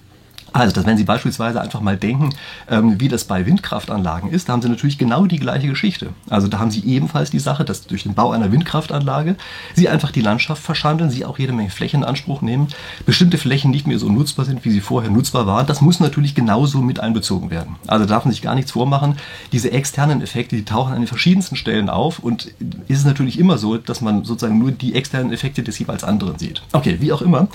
Also, 0.53 0.73
dass 0.73 0.85
wenn 0.85 0.97
Sie 0.97 1.03
beispielsweise 1.03 1.61
einfach 1.61 1.81
mal 1.81 1.97
denken, 1.97 2.33
ähm, 2.69 2.99
wie 2.99 3.09
das 3.09 3.25
bei 3.25 3.45
Windkraftanlagen 3.45 4.29
ist, 4.31 4.49
da 4.49 4.53
haben 4.53 4.61
Sie 4.61 4.69
natürlich 4.69 4.97
genau 4.97 5.25
die 5.25 5.39
gleiche 5.39 5.67
Geschichte. 5.67 6.09
Also 6.29 6.47
da 6.47 6.59
haben 6.59 6.71
Sie 6.71 6.85
ebenfalls 6.85 7.31
die 7.31 7.39
Sache, 7.39 7.65
dass 7.65 7.87
durch 7.87 8.03
den 8.03 8.13
Bau 8.13 8.31
einer 8.31 8.51
Windkraftanlage 8.51 9.35
Sie 9.75 9.89
einfach 9.89 10.11
die 10.11 10.21
Landschaft 10.21 10.61
verschandeln, 10.61 11.09
Sie 11.09 11.25
auch 11.25 11.37
jede 11.37 11.53
Menge 11.53 11.69
Flächen 11.69 12.01
in 12.01 12.03
Anspruch 12.03 12.41
nehmen, 12.41 12.67
bestimmte 13.05 13.37
Flächen 13.37 13.71
nicht 13.71 13.87
mehr 13.87 13.99
so 13.99 14.09
nutzbar 14.09 14.45
sind, 14.45 14.63
wie 14.65 14.71
sie 14.71 14.81
vorher 14.81 15.11
nutzbar 15.11 15.47
waren. 15.47 15.65
Das 15.67 15.81
muss 15.81 15.99
natürlich 15.99 16.35
genauso 16.35 16.81
mit 16.81 16.99
einbezogen 16.99 17.49
werden. 17.49 17.75
Also 17.87 18.05
darf 18.05 18.25
man 18.25 18.31
sich 18.31 18.41
gar 18.41 18.55
nichts 18.55 18.71
vormachen. 18.71 19.17
Diese 19.51 19.71
externen 19.71 20.21
Effekte, 20.21 20.55
die 20.55 20.65
tauchen 20.65 20.93
an 20.93 21.01
den 21.01 21.07
verschiedensten 21.07 21.55
Stellen 21.55 21.89
auf 21.89 22.19
und 22.19 22.51
ist 22.87 22.99
es 22.99 23.05
natürlich 23.05 23.39
immer 23.39 23.57
so, 23.57 23.77
dass 23.77 24.01
man 24.01 24.23
sozusagen 24.23 24.59
nur 24.59 24.71
die 24.71 24.95
externen 24.95 25.31
Effekte 25.31 25.63
des 25.63 25.79
jeweils 25.79 26.03
anderen 26.03 26.37
sieht. 26.37 26.61
Okay, 26.71 26.97
wie 26.99 27.11
auch 27.11 27.21
immer. 27.21 27.47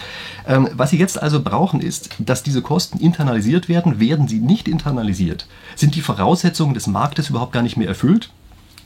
Ähm, 0.47 0.69
was 0.75 0.91
Sie 0.91 0.99
jetzt 0.99 1.23
also 1.23 1.43
brauchen, 1.43 1.81
ist, 1.81 2.11
dass 2.19 2.43
diese 2.43 2.63
Kosten 2.63 2.82
Kosten 2.83 2.99
internalisiert 2.99 3.69
werden, 3.69 4.01
werden 4.01 4.27
sie 4.27 4.41
nicht 4.41 4.67
internalisiert, 4.67 5.47
sind 5.77 5.95
die 5.95 6.01
Voraussetzungen 6.01 6.75
des 6.75 6.89
Marktes 6.89 7.31
überhaupt 7.31 7.53
gar 7.53 7.63
nicht 7.63 7.77
mehr 7.77 7.87
erfüllt. 7.87 8.31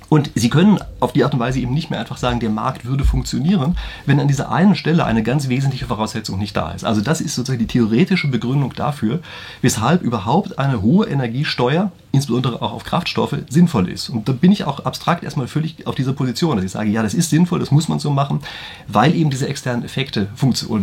Und 0.09 0.31
Sie 0.35 0.51
können 0.51 0.79
auf 1.01 1.15
die 1.15 1.25
Art 1.25 1.33
und 1.33 1.41
Weise 1.41 1.59
eben 1.59 1.75
nicht 1.75 1.91
mehr 1.91 1.99
einfach 1.99 2.19
sagen, 2.19 2.39
der 2.39 2.51
Markt 2.51 2.85
würde 2.85 3.05
funktionieren, 3.05 3.77
wenn 4.05 4.21
an 4.21 4.29
dieser 4.29 4.53
einen 4.53 4.77
Stelle 4.77 5.05
eine 5.05 5.23
ganz 5.23 5.49
wesentliche 5.49 5.87
Voraussetzung 5.87 6.39
nicht 6.39 6.57
da 6.57 6.73
ist. 6.73 6.85
Also 6.85 7.01
das 7.01 7.21
ist 7.21 7.35
sozusagen 7.35 7.59
die 7.59 7.67
theoretische 7.67 8.29
Begründung 8.29 8.73
dafür, 8.75 9.21
weshalb 9.63 10.03
überhaupt 10.03 10.59
eine 10.61 10.81
hohe 10.83 11.07
Energiesteuer, 11.07 11.91
insbesondere 12.13 12.63
auch 12.63 12.73
auf 12.73 12.85
Kraftstoffe, 12.85 13.37
sinnvoll 13.49 13.89
ist. 13.89 14.11
Und 14.11 14.29
da 14.29 14.33
bin 14.33 14.53
ich 14.53 14.65
auch 14.65 14.85
abstrakt 14.85 15.25
erstmal 15.25 15.49
völlig 15.49 15.87
auf 15.89 15.97
dieser 15.97 16.13
Position, 16.13 16.55
dass 16.55 16.65
ich 16.65 16.71
sage, 16.71 16.91
ja, 16.91 17.03
das 17.03 17.15
ist 17.15 17.31
sinnvoll, 17.31 17.59
das 17.59 17.73
muss 17.73 17.89
man 17.89 17.99
so 17.99 18.11
machen, 18.11 18.41
weil 18.87 19.13
eben 19.15 19.31
diese 19.31 19.49
externen 19.49 19.85
Effekte 19.85 20.29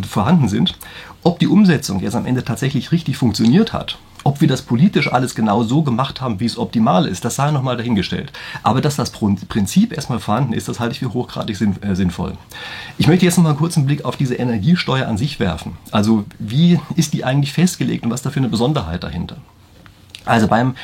vorhanden 0.10 0.50
sind. 0.50 0.76
Ob 1.24 1.40
die 1.40 1.48
Umsetzung 1.48 2.02
jetzt 2.02 2.16
am 2.16 2.26
Ende 2.26 2.44
tatsächlich 2.44 2.92
richtig 2.92 3.16
funktioniert 3.16 3.72
hat, 3.72 3.98
ob 4.26 4.42
wir 4.42 4.48
das 4.48 4.62
politisch 4.62 5.12
alles 5.12 5.36
genau 5.36 5.64
so 5.64 5.82
gemacht 5.82 6.22
haben, 6.22 6.40
wie 6.40 6.46
es 6.46 6.58
optimal 6.58 7.08
ist, 7.08 7.24
das 7.26 7.36
sei 7.36 7.52
nochmal 7.52 7.78
dahingestellt. 7.78 8.32
Aber 8.62 8.82
dass 8.82 8.96
das 8.96 9.12
Prinzip 9.12 9.94
erstmal 9.94 10.20
vorhanden 10.20 10.54
ist, 10.54 10.68
das 10.68 10.80
halte 10.80 10.94
ich 10.94 11.00
für 11.00 11.14
hochgradig 11.14 11.58
äh, 11.62 11.96
sinnvoll. 11.96 12.34
Ich 12.98 13.08
möchte 13.08 13.26
jetzt 13.26 13.38
nochmal 13.38 13.52
einen 13.52 13.60
kurzen 13.60 13.86
Blick 13.86 14.06
auf 14.06 14.18
diese 14.18 14.36
Energiesteuer 14.36 15.08
an 15.08 15.18
sich 15.18 15.40
werfen. 15.40 15.78
Also 15.92 16.26
wie 16.40 16.80
ist 16.96 17.14
die 17.14 17.24
eigentlich 17.24 17.54
festgelegt 17.54 18.04
und 18.04 18.12
was 18.12 18.20
ist 18.20 18.26
da 18.26 18.30
für 18.30 18.40
eine 18.40 18.50
Besonderheit 18.50 19.04
dahinter? 19.04 19.38
Also 20.26 20.48
beim, 20.48 20.76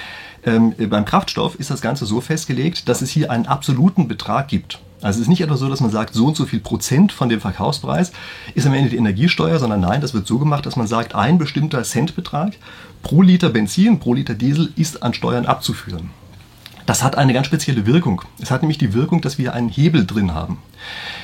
ähm, 0.46 0.74
beim 0.90 1.06
Kraftstoff 1.06 1.56
ist 1.56 1.70
das 1.70 1.82
Ganze 1.82 2.06
so 2.06 2.22
festgelegt, 2.22 2.88
dass 2.88 3.02
es 3.02 3.10
hier 3.10 3.32
einen 3.32 3.46
absoluten 3.46 4.08
Betrag 4.08 4.48
gibt. 4.48 4.80
Also 5.02 5.18
es 5.18 5.24
ist 5.24 5.30
nicht 5.30 5.42
etwa 5.42 5.56
so, 5.56 5.70
dass 5.70 5.80
man 5.80 5.92
sagt, 5.92 6.14
so 6.14 6.28
und 6.28 6.36
so 6.36 6.46
viel 6.46 6.60
Prozent 6.60 7.12
von 7.12 7.30
dem 7.30 7.40
Verkaufspreis 7.40 8.12
ist 8.54 8.68
am 8.68 8.74
Ende 8.74 8.90
die 8.90 8.98
Energiesteuer, 8.98 9.58
sondern 9.58 9.80
nein, 9.80 10.02
das 10.02 10.14
wird 10.14 10.28
so 10.28 10.40
gemacht, 10.40 10.66
dass 10.66 10.76
man 10.76 10.88
sagt, 10.88 11.16
ein 11.16 11.38
bestimmter 11.38 11.84
Centbetrag 11.84 12.54
pro 13.02 13.22
Liter 13.22 13.50
Benzin, 13.50 14.00
pro 14.00 14.14
Liter 14.14 14.34
Diesel 14.34 14.74
ist 14.76 15.02
an 15.02 15.14
Steuern 15.14 15.46
abzuführen. 15.46 16.10
Das 16.90 17.04
hat 17.04 17.20
eine 17.20 17.34
ganz 17.34 17.46
spezielle 17.46 17.86
Wirkung. 17.86 18.24
Es 18.42 18.50
hat 18.50 18.64
nämlich 18.64 18.80
die 18.80 18.96
Wirkung, 18.96 19.22
dass 19.22 19.38
wir 19.38 19.54
einen 19.54 19.70
Hebel 19.70 20.08
drin 20.08 20.34
haben. 20.34 20.58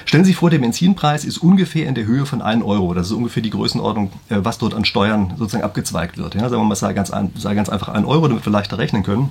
Stellen 0.06 0.24
Sie 0.24 0.30
sich 0.30 0.38
vor, 0.38 0.52
der 0.52 0.60
Benzinpreis 0.60 1.26
ist 1.26 1.40
ungefähr 1.40 1.88
in 1.88 1.96
der 1.96 2.06
Höhe 2.06 2.28
von 2.28 2.44
1 2.44 2.64
Euro. 2.64 2.94
Das 2.94 3.08
ist 3.08 3.14
ungefähr 3.14 3.42
die 3.42 3.50
Größenordnung, 3.50 4.12
äh, 4.30 4.36
was 4.42 4.60
dort 4.60 4.76
an 4.76 4.86
Steuern 4.86 5.34
sozusagen 5.38 5.64
abgezweigt 5.64 6.20
wird. 6.20 6.36
Ja, 6.36 6.42
sagen 6.50 6.62
wir 6.62 6.66
mal, 6.66 6.76
sei 6.76 6.94
ganz, 6.94 7.12
sei 7.36 7.56
ganz 7.56 7.70
einfach 7.70 7.88
1 7.88 8.06
Euro, 8.06 8.28
damit 8.28 8.46
wir 8.46 8.52
leichter 8.52 8.78
rechnen 8.78 9.02
können. 9.02 9.30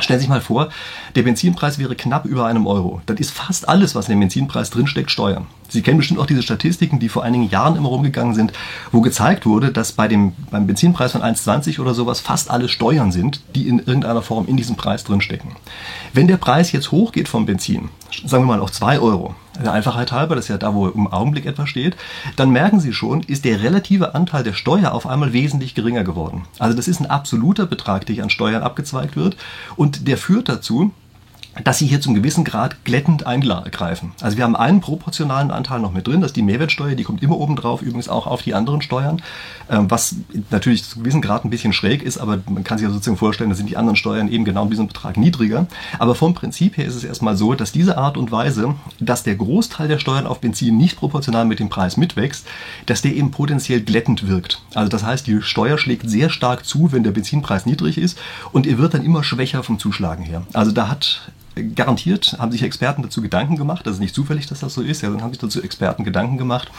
Stellen 0.00 0.18
Sie 0.18 0.24
sich 0.24 0.28
mal 0.28 0.40
vor, 0.40 0.70
der 1.14 1.22
Benzinpreis 1.22 1.78
wäre 1.78 1.94
knapp 1.94 2.24
über 2.24 2.46
einem 2.46 2.66
Euro. 2.66 3.00
Das 3.06 3.20
ist 3.20 3.30
fast 3.30 3.68
alles, 3.68 3.94
was 3.94 4.08
in 4.08 4.14
dem 4.14 4.20
Benzinpreis 4.20 4.70
drinsteckt, 4.70 5.12
Steuern. 5.12 5.46
Sie 5.68 5.82
kennen 5.82 5.98
bestimmt 5.98 6.18
auch 6.20 6.26
diese 6.26 6.42
Statistiken, 6.42 6.98
die 6.98 7.08
vor 7.08 7.24
einigen 7.24 7.48
Jahren 7.48 7.76
immer 7.76 7.88
rumgegangen 7.88 8.34
sind, 8.34 8.52
wo 8.90 9.00
gezeigt 9.00 9.44
wurde, 9.46 9.70
dass 9.70 9.92
bei 9.92 10.08
dem, 10.08 10.32
beim 10.50 10.66
Benzinpreis 10.66 11.12
von 11.12 11.22
1,20 11.22 11.78
oder 11.80 11.94
sowas 11.94 12.20
fast 12.20 12.50
alle 12.50 12.68
Steuern 12.68 13.12
sind, 13.12 13.42
die 13.54 13.68
in 13.68 13.78
irgendeiner 13.78 14.22
Form 14.22 14.46
in 14.46 14.56
diesem 14.56 14.76
Preis 14.76 15.04
drinstecken. 15.04 15.52
Wenn 16.12 16.26
der 16.26 16.38
Preis 16.38 16.72
jetzt 16.72 16.90
hochgeht 16.90 17.28
vom 17.28 17.46
Benzin, 17.46 17.90
sagen 18.24 18.44
wir 18.44 18.56
mal 18.56 18.60
auf 18.60 18.72
2 18.72 18.98
Euro, 19.00 19.34
der 19.62 19.72
Einfachheit 19.72 20.12
halber, 20.12 20.36
das 20.36 20.44
ist 20.44 20.50
ja 20.50 20.58
da, 20.58 20.74
wo 20.74 20.86
im 20.88 21.08
Augenblick 21.08 21.44
etwas 21.44 21.68
steht, 21.68 21.96
dann 22.36 22.50
merken 22.50 22.80
Sie 22.80 22.92
schon, 22.92 23.22
ist 23.22 23.44
der 23.44 23.62
relative 23.62 24.14
Anteil 24.14 24.44
der 24.44 24.52
Steuer 24.52 24.92
auf 24.92 25.06
einmal 25.06 25.32
wesentlich 25.32 25.74
geringer 25.74 26.04
geworden. 26.04 26.44
Also 26.58 26.76
das 26.76 26.88
ist 26.88 27.00
ein 27.00 27.10
absoluter 27.10 27.66
Betrag, 27.66 28.06
der 28.06 28.14
hier 28.14 28.24
an 28.24 28.30
Steuern 28.30 28.62
abgezweigt 28.62 29.16
wird 29.16 29.36
und 29.76 30.06
der 30.06 30.16
führt 30.16 30.48
dazu, 30.48 30.92
dass 31.64 31.78
sie 31.78 31.86
hier 31.86 32.00
zum 32.00 32.14
gewissen 32.14 32.44
Grad 32.44 32.84
glättend 32.84 33.26
eingreifen. 33.26 34.12
Also 34.20 34.36
wir 34.36 34.44
haben 34.44 34.56
einen 34.56 34.80
proportionalen 34.80 35.50
Anteil 35.50 35.80
noch 35.80 35.92
mit 35.92 36.06
drin, 36.06 36.20
das 36.20 36.30
ist 36.30 36.36
die 36.36 36.42
Mehrwertsteuer, 36.42 36.94
die 36.94 37.04
kommt 37.04 37.22
immer 37.22 37.38
oben 37.38 37.56
drauf, 37.56 37.82
übrigens 37.82 38.08
auch 38.08 38.26
auf 38.26 38.42
die 38.42 38.54
anderen 38.54 38.82
Steuern, 38.82 39.22
ähm, 39.70 39.90
was 39.90 40.16
natürlich 40.50 40.84
zu 40.84 41.00
gewissen 41.00 41.22
Grad 41.22 41.44
ein 41.44 41.50
bisschen 41.50 41.72
schräg 41.72 42.02
ist, 42.02 42.18
aber 42.18 42.38
man 42.48 42.64
kann 42.64 42.78
sich 42.78 42.86
ja 42.86 42.92
sozusagen 42.92 43.16
vorstellen, 43.16 43.50
da 43.50 43.56
sind 43.56 43.68
die 43.68 43.76
anderen 43.76 43.96
Steuern 43.96 44.28
eben 44.28 44.44
genau 44.44 44.64
in 44.64 44.70
diesem 44.70 44.88
Betrag 44.88 45.16
niedriger. 45.16 45.66
Aber 45.98 46.14
vom 46.14 46.34
Prinzip 46.34 46.76
her 46.76 46.86
ist 46.86 46.94
es 46.94 47.04
erstmal 47.04 47.36
so, 47.36 47.54
dass 47.54 47.72
diese 47.72 47.98
Art 47.98 48.16
und 48.16 48.32
Weise, 48.32 48.74
dass 49.00 49.22
der 49.22 49.36
Großteil 49.36 49.88
der 49.88 49.98
Steuern 49.98 50.26
auf 50.26 50.40
Benzin 50.40 50.76
nicht 50.76 50.96
proportional 50.96 51.44
mit 51.44 51.60
dem 51.60 51.68
Preis 51.68 51.96
mitwächst, 51.96 52.46
dass 52.86 53.02
der 53.02 53.14
eben 53.14 53.30
potenziell 53.30 53.80
glättend 53.80 54.28
wirkt. 54.28 54.62
Also 54.74 54.88
das 54.88 55.04
heißt, 55.04 55.26
die 55.26 55.42
Steuer 55.42 55.78
schlägt 55.78 56.08
sehr 56.08 56.30
stark 56.30 56.64
zu, 56.64 56.92
wenn 56.92 57.04
der 57.04 57.10
Benzinpreis 57.10 57.66
niedrig 57.66 57.98
ist 57.98 58.18
und 58.52 58.66
er 58.66 58.78
wird 58.78 58.94
dann 58.94 59.04
immer 59.04 59.24
schwächer 59.24 59.62
vom 59.62 59.78
Zuschlagen 59.78 60.24
her. 60.24 60.42
Also 60.52 60.72
da 60.72 60.88
hat 60.88 61.30
garantiert 61.62 62.36
haben 62.38 62.52
sich 62.52 62.62
Experten 62.62 63.02
dazu 63.02 63.22
Gedanken 63.22 63.56
gemacht. 63.56 63.86
Das 63.86 63.94
ist 63.94 64.00
nicht 64.00 64.14
zufällig, 64.14 64.46
dass 64.46 64.60
das 64.60 64.74
so 64.74 64.82
ist. 64.82 65.02
Ja, 65.02 65.10
dann 65.10 65.22
haben 65.22 65.30
sich 65.30 65.40
dazu 65.40 65.62
Experten 65.62 66.04
Gedanken 66.04 66.38
gemacht. 66.38 66.70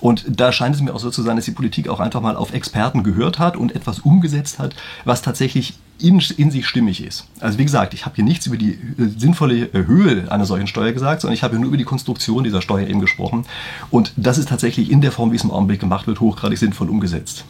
Und 0.00 0.24
da 0.28 0.52
scheint 0.52 0.74
es 0.74 0.80
mir 0.80 0.94
auch 0.94 1.00
so 1.00 1.10
zu 1.10 1.22
sein, 1.22 1.36
dass 1.36 1.44
die 1.44 1.52
Politik 1.52 1.88
auch 1.88 2.00
einfach 2.00 2.20
mal 2.20 2.36
auf 2.36 2.52
Experten 2.52 3.02
gehört 3.02 3.38
hat 3.38 3.56
und 3.56 3.74
etwas 3.74 4.00
umgesetzt 4.00 4.58
hat, 4.58 4.74
was 5.04 5.22
tatsächlich 5.22 5.74
in, 6.02 6.22
in 6.36 6.50
sich 6.50 6.66
stimmig 6.66 7.04
ist. 7.04 7.26
Also 7.40 7.58
wie 7.58 7.64
gesagt, 7.64 7.94
ich 7.94 8.04
habe 8.04 8.16
hier 8.16 8.24
nichts 8.24 8.46
über 8.46 8.56
die 8.56 8.72
äh, 8.72 9.08
sinnvolle 9.16 9.64
äh, 9.72 9.86
Höhe 9.86 10.30
einer 10.30 10.44
solchen 10.44 10.66
Steuer 10.66 10.92
gesagt, 10.92 11.20
sondern 11.20 11.34
ich 11.34 11.42
habe 11.42 11.54
hier 11.54 11.60
nur 11.60 11.68
über 11.68 11.76
die 11.76 11.84
Konstruktion 11.84 12.44
dieser 12.44 12.62
Steuer 12.62 12.86
eben 12.86 13.00
gesprochen. 13.00 13.44
Und 13.90 14.12
das 14.16 14.38
ist 14.38 14.48
tatsächlich 14.48 14.90
in 14.90 15.00
der 15.00 15.12
Form, 15.12 15.32
wie 15.32 15.36
es 15.36 15.44
im 15.44 15.50
Augenblick 15.50 15.80
gemacht 15.80 16.06
wird, 16.06 16.20
hochgradig 16.20 16.58
sinnvoll 16.58 16.90
umgesetzt. 16.90 17.44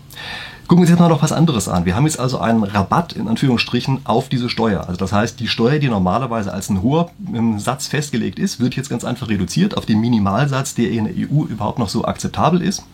Gucken 0.69 0.79
wir 0.79 0.83
uns 0.83 0.91
jetzt 0.91 1.01
mal 1.01 1.09
noch 1.09 1.23
was 1.23 1.33
anderes 1.33 1.69
an. 1.69 1.85
Wir 1.85 1.97
haben 1.97 2.07
jetzt 2.07 2.21
also 2.21 2.39
einen 2.39 2.63
Rabatt 2.63 3.13
in 3.15 3.29
Anführungsstrichen 3.29 4.01
auf 4.05 4.29
diese 4.29 4.49
Steuer. 4.49 4.87
Also 4.87 4.97
das 4.97 5.13
heißt, 5.13 5.41
die 5.41 5.49
Steuer, 5.49 5.79
die 5.79 5.89
normalerweise 5.89 6.53
als 6.53 6.71
ein 6.71 6.83
hoher 6.83 7.11
ähm, 7.35 7.59
Satz 7.59 7.89
festgelegt 7.89 8.39
ist, 8.39 8.61
wird 8.61 8.77
jetzt 8.77 8.89
ganz 8.89 9.05
einfach 9.05 9.29
reduziert 9.29 9.77
auf 9.77 9.87
den 9.87 10.01
Minimalsatz, 10.01 10.75
der 10.75 10.91
in 10.91 11.05
der 11.05 11.15
EU 11.15 11.45
überhaupt 11.45 11.79
noch 11.79 11.89
so 11.89 12.05
akzeptabel 12.05 12.63
ist. 12.63 12.85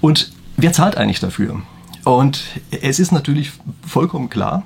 Und 0.00 0.32
wer 0.56 0.72
zahlt 0.72 0.96
eigentlich 0.96 1.20
dafür? 1.20 1.62
Und 2.06 2.44
es 2.70 3.00
ist 3.00 3.10
natürlich 3.10 3.50
vollkommen 3.84 4.30
klar, 4.30 4.62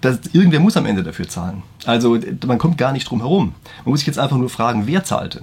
dass 0.00 0.18
irgendwer 0.32 0.58
muss 0.58 0.78
am 0.78 0.86
Ende 0.86 1.02
dafür 1.02 1.28
zahlen. 1.28 1.62
Also 1.84 2.18
man 2.46 2.56
kommt 2.56 2.78
gar 2.78 2.92
nicht 2.92 3.10
drum 3.10 3.20
herum. 3.20 3.52
Man 3.84 3.90
muss 3.90 4.00
sich 4.00 4.06
jetzt 4.06 4.18
einfach 4.18 4.38
nur 4.38 4.48
fragen, 4.48 4.86
wer 4.86 5.04
zahlte. 5.04 5.42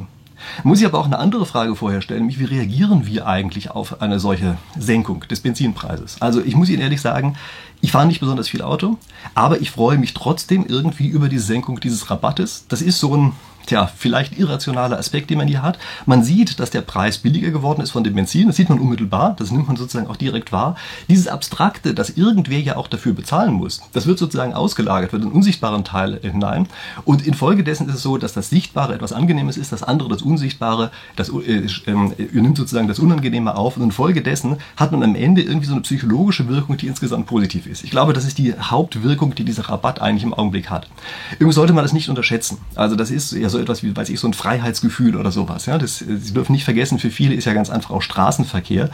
Muss 0.64 0.80
ich 0.80 0.88
aber 0.88 0.98
auch 0.98 1.06
eine 1.06 1.20
andere 1.20 1.46
Frage 1.46 1.76
vorher 1.76 2.02
stellen, 2.02 2.22
nämlich 2.22 2.40
wie 2.40 2.46
reagieren 2.46 3.06
wir 3.06 3.28
eigentlich 3.28 3.70
auf 3.70 4.02
eine 4.02 4.20
solche 4.20 4.58
Senkung 4.76 5.26
des 5.30 5.42
Benzinpreises? 5.42 6.20
Also 6.22 6.42
ich 6.42 6.56
muss 6.56 6.70
Ihnen 6.70 6.82
ehrlich 6.82 7.02
sagen, 7.02 7.36
ich 7.82 7.92
fahre 7.92 8.08
nicht 8.08 8.20
besonders 8.20 8.50
viel 8.50 8.64
Auto, 8.64 8.98
aber 9.36 9.62
ich 9.62 9.70
freue 9.70 10.00
mich 10.00 10.16
trotzdem 10.16 10.66
irgendwie 10.68 11.08
über 11.08 11.30
die 11.30 11.38
Senkung 11.38 11.80
dieses 11.80 12.10
Rabattes. 12.10 12.66
Das 12.68 12.82
ist 12.82 12.98
so 13.00 13.16
ein 13.16 13.34
tja, 13.68 13.88
vielleicht 13.96 14.38
irrationaler 14.38 14.98
Aspekt, 14.98 15.30
den 15.30 15.38
man 15.38 15.48
hier 15.48 15.62
hat. 15.62 15.78
Man 16.06 16.24
sieht, 16.24 16.60
dass 16.60 16.72
der 16.72 16.82
Preis 16.82 17.20
billiger 17.20 17.52
geworden 17.52 17.82
ist 17.82 17.92
von 17.92 18.04
dem 18.04 18.16
Benzin. 18.16 18.48
Das 18.48 18.56
sieht 18.56 18.70
man 18.70 18.80
unmittelbar. 18.80 19.36
Das 19.38 19.52
nimmt 19.52 19.68
man 19.68 19.78
sozusagen 19.78 20.08
auch 20.08 20.16
direkt 20.16 20.52
wahr. 20.52 20.76
Dieses 21.10 21.28
Abstrakte, 21.28 21.94
dass 21.94 22.10
irgendwer 22.10 22.60
ja 22.60 22.78
auch 22.78 22.88
dafür 22.88 23.14
bezahlen 23.14 23.54
muss, 23.54 23.82
das 23.94 24.08
wird 24.08 24.18
sozusagen 24.18 24.54
ausgelagert, 24.54 25.14
wird 25.14 25.24
in 25.24 25.32
unsichtbaren 25.32 25.84
Teil 25.84 26.20
hinein. 26.22 26.68
Und 27.06 27.26
infolgedessen 27.28 27.88
ist 27.90 27.96
es 27.96 28.02
so, 28.02 28.18
dass 28.18 28.34
das 28.34 28.50
Sichtbare 28.50 28.94
etwas 28.94 29.14
Angenehmes 29.14 29.58
ist, 29.58 29.72
das 29.72 29.84
andere, 29.84 30.10
das 30.10 30.22
Unsichtbare, 30.22 30.92
das 31.16 31.30
äh, 31.30 31.68
äh, 31.86 32.30
nimmt 32.32 32.58
sozusagen 32.58 32.88
das 32.88 33.00
Unangenehme 33.00 33.56
auf. 33.56 33.78
Und 33.78 33.84
infolgedessen 33.84 34.58
hat 34.78 34.92
man 34.92 35.04
am 35.04 35.16
Ende 35.16 35.42
irgendwie 35.42 35.68
so 35.68 35.74
eine 35.74 35.82
psychologische 35.82 36.48
Wirkung, 36.48 36.78
die 36.78 36.88
insgesamt 36.88 37.28
positiv 37.28 37.68
ist. 37.68 37.84
Ich 37.84 37.92
glaube, 37.92 38.14
das 38.14 38.26
ist 38.26 38.38
die 38.38 38.54
Hauptwirkung, 38.58 39.36
die 39.36 39.44
dieser 39.44 39.70
Rabatt 39.70 40.02
eigentlich 40.02 40.24
im 40.24 40.34
Augenblick 40.34 40.70
hat. 40.70 40.88
Übrigens 41.34 41.56
sollte 41.56 41.74
man 41.74 41.84
das 41.84 41.94
nicht 41.94 42.10
unterschätzen. 42.10 42.60
Also 42.76 42.96
das 42.96 43.12
ist 43.12 43.34
ja 43.34 43.50
so 43.50 43.57
so 43.58 43.64
etwas 43.64 43.84
wie, 43.84 43.96
weiß 43.96 44.10
ich, 44.10 44.20
so 44.20 44.28
ein 44.28 44.34
Freiheitsgefühl 44.34 45.16
oder 45.16 45.32
sowas. 45.32 45.66
Ja? 45.66 45.78
Das, 45.78 46.00
Sie 46.00 46.34
dürfen 46.34 46.54
nicht 46.54 46.64
vergessen, 46.64 47.00
für 47.00 47.12
viele 47.12 47.36
ist 47.36 47.46
ja 47.46 47.54
ganz 47.54 47.70
einfach 47.70 47.92
auch 47.92 48.02
Straßenverkehr 48.02 48.90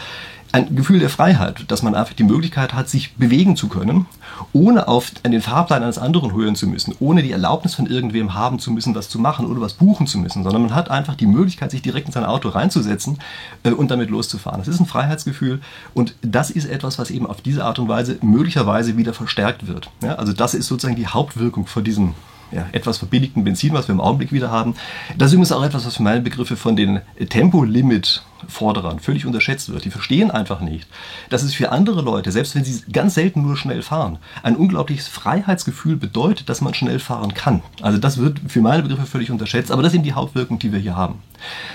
ein 0.54 0.76
Gefühl 0.76 1.00
der 1.00 1.10
Freiheit, 1.10 1.66
dass 1.70 1.82
man 1.82 1.96
einfach 1.96 2.14
die 2.14 2.24
Möglichkeit 2.24 2.76
hat, 2.76 2.88
sich 2.88 3.16
bewegen 3.16 3.56
zu 3.56 3.70
können, 3.70 4.06
ohne 4.54 4.88
auf 4.88 5.10
den 5.10 5.42
Fahrplan 5.42 5.82
eines 5.82 5.98
anderen 5.98 6.32
hören 6.32 6.56
zu 6.56 6.68
müssen, 6.68 6.94
ohne 7.00 7.24
die 7.24 7.32
Erlaubnis 7.32 7.74
von 7.74 7.88
irgendwem 7.88 8.36
haben 8.36 8.60
zu 8.60 8.70
müssen, 8.70 8.94
was 8.94 9.10
zu 9.10 9.18
machen 9.18 9.48
oder 9.48 9.62
was 9.62 9.74
buchen 9.74 10.06
zu 10.06 10.20
müssen, 10.20 10.44
sondern 10.44 10.62
man 10.62 10.76
hat 10.76 10.92
einfach 10.92 11.16
die 11.16 11.26
Möglichkeit, 11.26 11.72
sich 11.72 11.82
direkt 11.82 12.06
in 12.06 12.14
sein 12.14 12.24
Auto 12.24 12.50
reinzusetzen 12.50 13.18
äh, 13.64 13.72
und 13.72 13.90
damit 13.90 14.12
loszufahren. 14.12 14.60
Das 14.60 14.68
ist 14.68 14.80
ein 14.80 14.86
Freiheitsgefühl 14.86 15.60
und 15.96 16.14
das 16.22 16.52
ist 16.52 16.66
etwas, 16.66 17.00
was 17.00 17.10
eben 17.10 17.26
auf 17.26 17.42
diese 17.42 17.66
Art 17.66 17.80
und 17.80 17.88
Weise 17.88 18.20
möglicherweise 18.22 18.96
wieder 18.96 19.16
verstärkt 19.16 19.68
wird. 19.68 19.90
Ja, 20.04 20.16
also 20.16 20.34
das 20.34 20.54
ist 20.54 20.68
sozusagen 20.68 20.96
die 20.96 21.08
Hauptwirkung 21.08 21.66
von 21.66 21.84
diesem 21.84 22.14
ja, 22.54 22.68
etwas 22.72 22.98
verbilligten 22.98 23.44
Benzin, 23.44 23.74
was 23.74 23.88
wir 23.88 23.94
im 23.94 24.02
Augenblick 24.02 24.32
wieder 24.32 24.52
haben. 24.52 24.76
Das 25.18 25.28
ist 25.28 25.34
übrigens 25.34 25.52
auch 25.52 25.64
etwas, 25.64 25.86
was 25.86 25.96
für 25.98 26.04
meine 26.04 26.22
Begriffe 26.22 26.56
von 26.56 26.76
den 26.76 27.02
Tempolimit-Forderern 27.18 29.00
völlig 29.00 29.26
unterschätzt 29.26 29.70
wird. 29.70 29.86
Die 29.86 29.90
verstehen 29.90 30.32
einfach 30.32 30.62
nicht, 30.62 30.88
dass 31.30 31.44
es 31.44 31.54
für 31.54 31.72
andere 31.72 32.02
Leute, 32.02 32.32
selbst 32.32 32.56
wenn 32.56 32.64
sie 32.64 32.84
ganz 32.92 33.16
selten 33.16 33.42
nur 33.42 33.58
schnell 33.58 33.82
fahren, 33.82 34.20
ein 34.44 34.56
unglaubliches 34.56 35.08
Freiheitsgefühl 35.08 35.96
bedeutet, 35.96 36.50
dass 36.50 36.62
man 36.62 36.74
schnell 36.74 37.00
fahren 37.00 37.34
kann. 37.34 37.62
Also 37.82 37.98
das 37.98 38.18
wird 38.18 38.40
für 38.48 38.62
meine 38.62 38.84
Begriffe 38.84 39.06
völlig 39.06 39.32
unterschätzt, 39.32 39.72
aber 39.72 39.82
das 39.82 39.92
sind 39.92 40.04
die 40.04 40.14
Hauptwirkungen, 40.14 40.60
die 40.60 40.72
wir 40.72 40.80
hier 40.80 40.96
haben. 40.96 41.16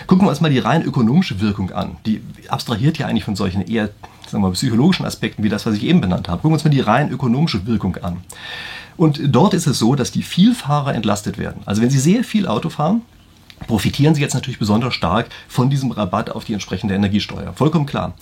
Gucken 0.06 0.26
wir 0.26 0.30
uns 0.30 0.40
mal 0.40 0.50
die 0.50 0.58
rein 0.58 0.82
ökonomische 0.82 1.40
Wirkung 1.40 1.72
an. 1.72 1.96
Die 2.06 2.22
abstrahiert 2.48 2.98
ja 2.98 3.06
eigentlich 3.06 3.24
von 3.24 3.36
solchen 3.36 3.62
eher 3.62 3.90
sagen 4.30 4.42
wir 4.42 4.48
mal, 4.48 4.54
psychologischen 4.54 5.06
Aspekten 5.06 5.42
wie 5.42 5.48
das, 5.48 5.66
was 5.66 5.74
ich 5.74 5.84
eben 5.84 6.00
benannt 6.00 6.28
habe. 6.28 6.42
Gucken 6.42 6.50
wir 6.50 6.54
uns 6.54 6.64
mal 6.64 6.70
die 6.70 6.80
rein 6.80 7.10
ökonomische 7.10 7.66
Wirkung 7.66 7.96
an. 7.96 8.18
Und 8.98 9.20
dort 9.24 9.54
ist 9.54 9.66
es 9.66 9.78
so, 9.78 9.94
dass 9.94 10.10
die 10.10 10.22
Vielfahrer 10.22 10.94
entlastet 10.94 11.38
werden. 11.38 11.62
Also 11.64 11.80
wenn 11.80 11.88
Sie 11.88 12.00
sehr 12.00 12.24
viel 12.24 12.46
Auto 12.46 12.68
fahren, 12.68 13.02
profitieren 13.66 14.14
Sie 14.14 14.20
jetzt 14.20 14.34
natürlich 14.34 14.58
besonders 14.58 14.92
stark 14.92 15.28
von 15.48 15.70
diesem 15.70 15.92
Rabatt 15.92 16.30
auf 16.30 16.44
die 16.44 16.52
entsprechende 16.52 16.94
Energiesteuer. 16.94 17.52
Vollkommen 17.54 17.86
klar. 17.86 18.14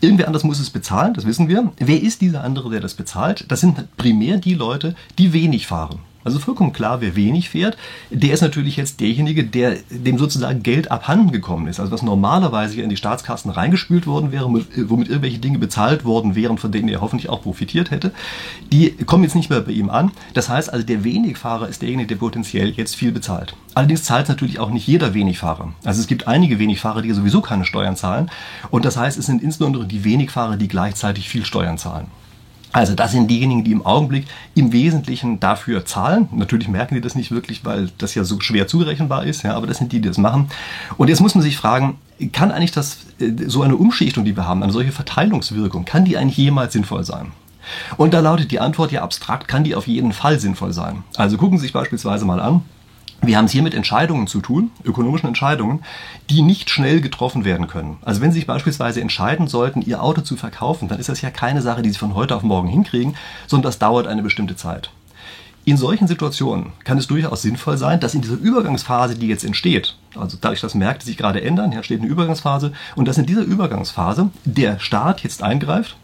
Irgendwer 0.00 0.26
anders 0.26 0.42
muss 0.42 0.58
es 0.58 0.70
bezahlen, 0.70 1.14
das 1.14 1.26
wissen 1.26 1.48
wir. 1.48 1.70
Wer 1.78 2.02
ist 2.02 2.22
dieser 2.22 2.42
andere, 2.42 2.70
der 2.70 2.80
das 2.80 2.94
bezahlt? 2.94 3.44
Das 3.48 3.60
sind 3.60 3.96
primär 3.96 4.38
die 4.38 4.54
Leute, 4.54 4.96
die 5.18 5.32
wenig 5.32 5.66
fahren. 5.66 6.00
Also 6.22 6.38
vollkommen 6.38 6.72
klar, 6.72 7.00
wer 7.00 7.16
wenig 7.16 7.48
fährt, 7.48 7.78
der 8.10 8.34
ist 8.34 8.42
natürlich 8.42 8.76
jetzt 8.76 9.00
derjenige, 9.00 9.44
der 9.44 9.76
dem 9.88 10.18
sozusagen 10.18 10.62
Geld 10.62 10.90
abhanden 10.90 11.32
gekommen 11.32 11.66
ist. 11.66 11.80
Also 11.80 11.92
was 11.92 12.02
normalerweise 12.02 12.80
in 12.80 12.90
die 12.90 12.96
Staatskassen 12.96 13.50
reingespült 13.50 14.06
worden 14.06 14.30
wäre, 14.30 14.44
womit 14.44 15.08
irgendwelche 15.08 15.38
Dinge 15.38 15.58
bezahlt 15.58 16.04
worden 16.04 16.34
wären, 16.34 16.58
von 16.58 16.72
denen 16.72 16.88
er 16.88 17.00
hoffentlich 17.00 17.30
auch 17.30 17.42
profitiert 17.42 17.90
hätte, 17.90 18.12
die 18.70 18.90
kommen 19.06 19.24
jetzt 19.24 19.34
nicht 19.34 19.48
mehr 19.48 19.60
bei 19.60 19.72
ihm 19.72 19.88
an. 19.88 20.12
Das 20.34 20.48
heißt 20.48 20.72
also, 20.72 20.84
der 20.84 21.04
Wenigfahrer 21.04 21.68
ist 21.68 21.80
derjenige, 21.80 22.08
der 22.08 22.16
potenziell 22.16 22.70
jetzt 22.70 22.96
viel 22.96 23.12
bezahlt. 23.12 23.56
Allerdings 23.74 24.04
zahlt 24.04 24.28
natürlich 24.28 24.58
auch 24.58 24.70
nicht 24.70 24.86
jeder 24.86 25.14
Wenigfahrer. 25.14 25.72
Also 25.84 26.00
es 26.00 26.06
gibt 26.06 26.28
einige 26.28 26.58
Wenigfahrer, 26.58 27.02
die 27.02 27.12
sowieso 27.12 27.40
keine 27.40 27.64
Steuern 27.64 27.96
zahlen. 27.96 28.30
Und 28.70 28.84
das 28.84 28.96
heißt, 28.96 29.18
es 29.18 29.26
sind 29.26 29.42
insbesondere 29.42 29.86
die 29.86 30.04
Wenigfahrer, 30.04 30.56
die 30.56 30.68
gleichzeitig 30.68 31.28
viel 31.28 31.46
Steuern 31.46 31.78
zahlen. 31.78 32.08
Also 32.72 32.94
das 32.94 33.12
sind 33.12 33.28
diejenigen, 33.28 33.64
die 33.64 33.72
im 33.72 33.84
Augenblick 33.84 34.26
im 34.54 34.72
Wesentlichen 34.72 35.40
dafür 35.40 35.84
zahlen. 35.84 36.28
Natürlich 36.32 36.68
merken 36.68 36.94
die 36.94 37.00
das 37.00 37.14
nicht 37.14 37.30
wirklich, 37.30 37.64
weil 37.64 37.90
das 37.98 38.14
ja 38.14 38.24
so 38.24 38.40
schwer 38.40 38.66
zurechenbar 38.68 39.24
ist, 39.24 39.42
ja, 39.42 39.56
aber 39.56 39.66
das 39.66 39.78
sind 39.78 39.92
die, 39.92 40.00
die 40.00 40.08
das 40.08 40.18
machen. 40.18 40.48
Und 40.96 41.08
jetzt 41.08 41.20
muss 41.20 41.34
man 41.34 41.42
sich 41.42 41.56
fragen, 41.56 41.98
kann 42.32 42.52
eigentlich 42.52 42.72
das, 42.72 42.98
äh, 43.18 43.32
so 43.46 43.62
eine 43.62 43.76
Umschichtung, 43.76 44.24
die 44.24 44.36
wir 44.36 44.46
haben, 44.46 44.62
eine 44.62 44.72
solche 44.72 44.92
Verteilungswirkung, 44.92 45.84
kann 45.84 46.04
die 46.04 46.16
eigentlich 46.16 46.36
jemals 46.36 46.72
sinnvoll 46.72 47.04
sein? 47.04 47.32
Und 47.96 48.14
da 48.14 48.20
lautet 48.20 48.50
die 48.50 48.60
Antwort, 48.60 48.92
ja 48.92 49.02
abstrakt 49.02 49.48
kann 49.48 49.64
die 49.64 49.74
auf 49.74 49.86
jeden 49.86 50.12
Fall 50.12 50.40
sinnvoll 50.40 50.72
sein. 50.72 51.04
Also 51.16 51.36
gucken 51.36 51.58
Sie 51.58 51.62
sich 51.62 51.72
beispielsweise 51.72 52.24
mal 52.24 52.40
an, 52.40 52.62
wir 53.22 53.36
haben 53.36 53.44
es 53.44 53.52
hier 53.52 53.62
mit 53.62 53.74
Entscheidungen 53.74 54.26
zu 54.26 54.40
tun, 54.40 54.70
ökonomischen 54.84 55.28
Entscheidungen, 55.28 55.82
die 56.30 56.42
nicht 56.42 56.70
schnell 56.70 57.00
getroffen 57.00 57.44
werden 57.44 57.66
können. 57.66 57.98
Also 58.02 58.20
wenn 58.20 58.32
Sie 58.32 58.38
sich 58.38 58.46
beispielsweise 58.46 59.00
entscheiden 59.00 59.46
sollten, 59.46 59.82
Ihr 59.82 60.02
Auto 60.02 60.22
zu 60.22 60.36
verkaufen, 60.36 60.88
dann 60.88 60.98
ist 60.98 61.08
das 61.08 61.20
ja 61.20 61.30
keine 61.30 61.60
Sache, 61.60 61.82
die 61.82 61.90
Sie 61.90 61.98
von 61.98 62.14
heute 62.14 62.34
auf 62.34 62.42
morgen 62.42 62.68
hinkriegen, 62.68 63.14
sondern 63.46 63.68
das 63.68 63.78
dauert 63.78 64.06
eine 64.06 64.22
bestimmte 64.22 64.56
Zeit. 64.56 64.90
In 65.66 65.76
solchen 65.76 66.08
Situationen 66.08 66.72
kann 66.84 66.96
es 66.96 67.06
durchaus 67.06 67.42
sinnvoll 67.42 67.76
sein, 67.76 68.00
dass 68.00 68.14
in 68.14 68.22
dieser 68.22 68.36
Übergangsphase, 68.36 69.14
die 69.14 69.28
jetzt 69.28 69.44
entsteht, 69.44 69.96
also 70.16 70.38
dadurch, 70.40 70.62
dass 70.62 70.74
Märkte 70.74 71.04
sich 71.04 71.18
gerade 71.18 71.42
ändern, 71.42 71.72
hier 71.72 71.82
steht 71.82 72.00
eine 72.00 72.08
Übergangsphase, 72.08 72.72
und 72.96 73.06
dass 73.06 73.18
in 73.18 73.26
dieser 73.26 73.42
Übergangsphase 73.42 74.30
der 74.46 74.78
Staat 74.80 75.22
jetzt 75.22 75.42
eingreift 75.42 75.96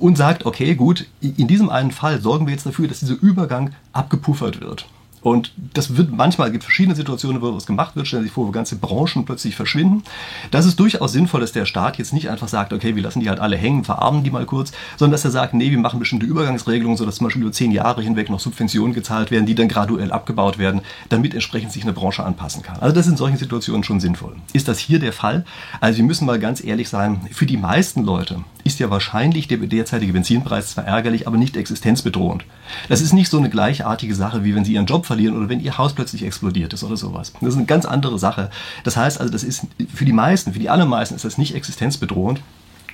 und 0.00 0.18
sagt, 0.18 0.46
okay, 0.46 0.74
gut, 0.74 1.06
in 1.20 1.46
diesem 1.46 1.70
einen 1.70 1.92
Fall 1.92 2.20
sorgen 2.20 2.46
wir 2.46 2.52
jetzt 2.52 2.66
dafür, 2.66 2.88
dass 2.88 3.00
dieser 3.00 3.20
Übergang 3.20 3.70
abgepuffert 3.92 4.60
wird. 4.60 4.86
Und 5.24 5.52
das 5.72 5.96
wird 5.96 6.12
manchmal, 6.12 6.52
gibt 6.52 6.64
verschiedene 6.64 6.94
Situationen, 6.94 7.40
wo 7.40 7.50
das 7.50 7.64
gemacht 7.64 7.96
wird. 7.96 8.06
Stellen 8.06 8.22
Sie 8.22 8.26
sich 8.28 8.34
vor, 8.34 8.46
wo 8.46 8.50
ganze 8.50 8.76
Branchen 8.76 9.24
plötzlich 9.24 9.56
verschwinden. 9.56 10.04
Das 10.50 10.66
ist 10.66 10.78
durchaus 10.78 11.12
sinnvoll, 11.12 11.40
dass 11.40 11.52
der 11.52 11.64
Staat 11.64 11.96
jetzt 11.96 12.12
nicht 12.12 12.28
einfach 12.28 12.46
sagt, 12.46 12.74
okay, 12.74 12.94
wir 12.94 13.02
lassen 13.02 13.20
die 13.20 13.30
halt 13.30 13.40
alle 13.40 13.56
hängen, 13.56 13.84
verarmen 13.84 14.22
die 14.22 14.30
mal 14.30 14.44
kurz, 14.44 14.72
sondern 14.98 15.12
dass 15.12 15.24
er 15.24 15.30
sagt, 15.30 15.54
nee, 15.54 15.70
wir 15.70 15.78
machen 15.78 15.98
bestimmte 15.98 16.26
Übergangsregelungen, 16.26 16.98
sodass 16.98 17.16
zum 17.16 17.26
Beispiel 17.26 17.40
über 17.40 17.52
zehn 17.52 17.72
Jahre 17.72 18.02
hinweg 18.02 18.28
noch 18.28 18.38
Subventionen 18.38 18.92
gezahlt 18.92 19.30
werden, 19.30 19.46
die 19.46 19.54
dann 19.54 19.68
graduell 19.68 20.12
abgebaut 20.12 20.58
werden, 20.58 20.82
damit 21.08 21.32
entsprechend 21.32 21.72
sich 21.72 21.84
eine 21.84 21.94
Branche 21.94 22.22
anpassen 22.22 22.62
kann. 22.62 22.80
Also 22.80 22.94
das 22.94 23.06
ist 23.06 23.12
in 23.12 23.16
solchen 23.16 23.38
Situationen 23.38 23.82
schon 23.82 24.00
sinnvoll. 24.00 24.36
Ist 24.52 24.68
das 24.68 24.78
hier 24.78 24.98
der 24.98 25.14
Fall? 25.14 25.46
Also 25.80 25.96
wir 25.96 26.04
müssen 26.04 26.26
mal 26.26 26.38
ganz 26.38 26.62
ehrlich 26.62 26.90
sein, 26.90 27.22
für 27.32 27.46
die 27.46 27.56
meisten 27.56 28.04
Leute 28.04 28.44
ist 28.64 28.78
ja 28.78 28.90
wahrscheinlich 28.90 29.46
der 29.46 29.58
derzeitige 29.58 30.12
Benzinpreis 30.12 30.72
zwar 30.72 30.84
ärgerlich, 30.84 31.26
aber 31.26 31.36
nicht 31.36 31.56
existenzbedrohend. 31.56 32.44
Das 32.88 33.02
ist 33.02 33.12
nicht 33.12 33.30
so 33.30 33.38
eine 33.38 33.50
gleichartige 33.50 34.14
Sache, 34.14 34.42
wie 34.44 34.54
wenn 34.54 34.64
Sie 34.64 34.72
Ihren 34.72 34.86
Job 34.86 35.06
verlieren 35.14 35.36
oder 35.36 35.48
wenn 35.48 35.60
ihr 35.60 35.78
Haus 35.78 35.92
plötzlich 35.92 36.24
explodiert 36.24 36.72
ist 36.72 36.82
oder 36.82 36.96
sowas. 36.96 37.32
Das 37.40 37.50
ist 37.50 37.56
eine 37.56 37.66
ganz 37.66 37.84
andere 37.86 38.18
Sache. 38.18 38.50
Das 38.82 38.96
heißt 38.96 39.20
also, 39.20 39.32
das 39.32 39.44
ist 39.44 39.66
für 39.94 40.04
die 40.04 40.12
meisten, 40.12 40.52
für 40.52 40.58
die 40.58 40.70
allermeisten 40.70 41.14
ist 41.14 41.24
das 41.24 41.38
nicht 41.38 41.54
existenzbedrohend. 41.54 42.40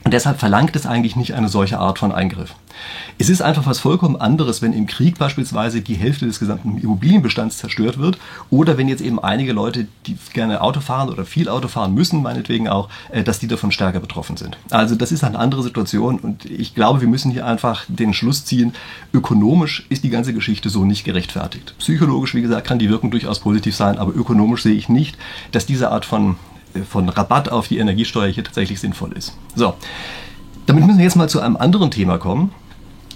Und 0.05 0.15
deshalb 0.15 0.41
verlangt 0.41 0.75
es 0.77 0.87
eigentlich 0.87 1.17
nicht 1.17 1.35
eine 1.35 1.49
solche 1.49 1.79
Art 1.79 1.99
von 1.99 2.13
Eingriff. 2.13 2.55
Es 3.19 3.29
ist 3.29 3.43
einfach 3.43 3.67
was 3.67 3.79
vollkommen 3.79 4.17
anderes, 4.17 4.63
wenn 4.63 4.73
im 4.73 4.87
Krieg 4.87 5.19
beispielsweise 5.19 5.83
die 5.83 5.95
Hälfte 5.95 6.27
des 6.27 6.39
gesamten 6.39 6.79
Immobilienbestands 6.79 7.59
zerstört 7.59 7.99
wird 7.99 8.19
oder 8.49 8.79
wenn 8.79 8.89
jetzt 8.89 9.03
eben 9.03 9.19
einige 9.19 9.53
Leute, 9.53 9.89
die 10.07 10.17
gerne 10.33 10.63
Auto 10.63 10.81
fahren 10.81 11.11
oder 11.11 11.27
viel 11.27 11.49
Auto 11.49 11.69
fahren 11.69 11.93
müssen, 11.93 12.23
meinetwegen 12.23 12.69
auch, 12.69 12.89
äh, 13.11 13.23
dass 13.23 13.39
die 13.39 13.49
davon 13.49 13.73
stärker 13.73 14.01
betroffen 14.01 14.37
sind. 14.37 14.57
Also 14.71 14.95
das 14.95 15.13
ist 15.13 15.25
eine 15.25 15.39
andere 15.39 15.63
Situation 15.63 16.19
und 16.19 16.47
ich 16.47 16.75
glaube, 16.75 17.03
wir 17.03 17.09
müssen 17.09 17.31
hier 17.31 17.47
einfach 17.47 17.85
den 17.89 18.15
Schluss 18.15 18.47
ziehen, 18.47 18.73
ökonomisch 19.13 19.85
ist 19.91 20.05
die 20.05 20.11
ganze 20.11 20.33
Geschichte 20.33 20.71
so 20.71 20.85
nicht 20.85 21.05
gerechtfertigt. 21.05 21.75
Psychologisch, 21.79 22.35
wie 22.35 22.43
gesagt, 22.43 22.67
kann 22.67 22.79
die 22.79 22.89
Wirkung 22.89 23.11
durchaus 23.11 23.41
positiv 23.41 23.77
sein, 23.77 23.99
aber 23.99 24.15
ökonomisch 24.15 24.63
sehe 24.63 24.75
ich 24.75 24.89
nicht, 24.89 25.19
dass 25.53 25.67
diese 25.67 25.91
Art 25.91 26.07
von 26.07 26.37
von 26.89 27.09
Rabatt 27.09 27.51
auf 27.51 27.69
die 27.69 27.79
Energiesteuer 27.79 28.29
hier 28.29 28.45
tatsächlich 28.45 28.81
sinnvoll 28.81 29.13
ist. 29.13 29.37
So, 29.55 29.75
damit 30.67 30.87
müssen 30.87 30.99
wir 30.99 31.05
jetzt 31.05 31.17
mal 31.17 31.29
zu 31.29 31.41
einem 31.41 31.57
anderen 31.57 31.91
Thema 31.91 32.19
kommen, 32.19 32.53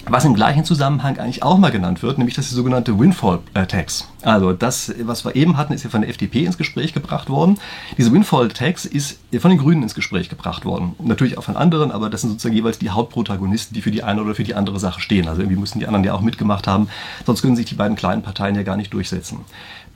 was 0.06 0.24
im 0.24 0.34
gleichen 0.34 0.64
Zusammenhang 0.64 1.18
eigentlich 1.18 1.42
auch 1.42 1.56
mal 1.56 1.70
genannt 1.70 2.02
wird, 2.02 2.18
nämlich 2.18 2.34
das 2.34 2.50
sogenannte 2.50 2.98
Windfall 2.98 3.40
Tax. 3.68 4.08
Also 4.22 4.52
das, 4.52 4.92
was 5.02 5.24
wir 5.24 5.34
eben 5.34 5.56
hatten, 5.56 5.72
ist 5.72 5.84
ja 5.84 5.90
von 5.90 6.02
der 6.02 6.10
FDP 6.10 6.44
ins 6.44 6.58
Gespräch 6.58 6.92
gebracht 6.92 7.30
worden. 7.30 7.58
Diese 7.96 8.12
Windfall 8.12 8.48
Tax 8.48 8.84
ist 8.84 9.18
von 9.38 9.50
den 9.50 9.58
Grünen 9.58 9.82
ins 9.82 9.94
Gespräch 9.94 10.28
gebracht 10.28 10.64
worden. 10.64 10.94
Natürlich 10.98 11.38
auch 11.38 11.44
von 11.44 11.56
anderen, 11.56 11.90
aber 11.90 12.10
das 12.10 12.20
sind 12.20 12.30
sozusagen 12.30 12.54
jeweils 12.54 12.78
die 12.78 12.90
Hauptprotagonisten, 12.90 13.74
die 13.74 13.82
für 13.82 13.90
die 13.90 14.02
eine 14.02 14.22
oder 14.22 14.34
für 14.34 14.44
die 14.44 14.54
andere 14.54 14.78
Sache 14.78 15.00
stehen. 15.00 15.28
Also 15.28 15.40
irgendwie 15.40 15.60
müssen 15.60 15.78
die 15.78 15.86
anderen 15.86 16.04
ja 16.04 16.12
auch 16.12 16.20
mitgemacht 16.20 16.66
haben, 16.66 16.88
sonst 17.24 17.42
können 17.42 17.56
sich 17.56 17.66
die 17.66 17.74
beiden 17.74 17.96
kleinen 17.96 18.22
Parteien 18.22 18.56
ja 18.56 18.62
gar 18.62 18.76
nicht 18.76 18.92
durchsetzen. 18.92 19.40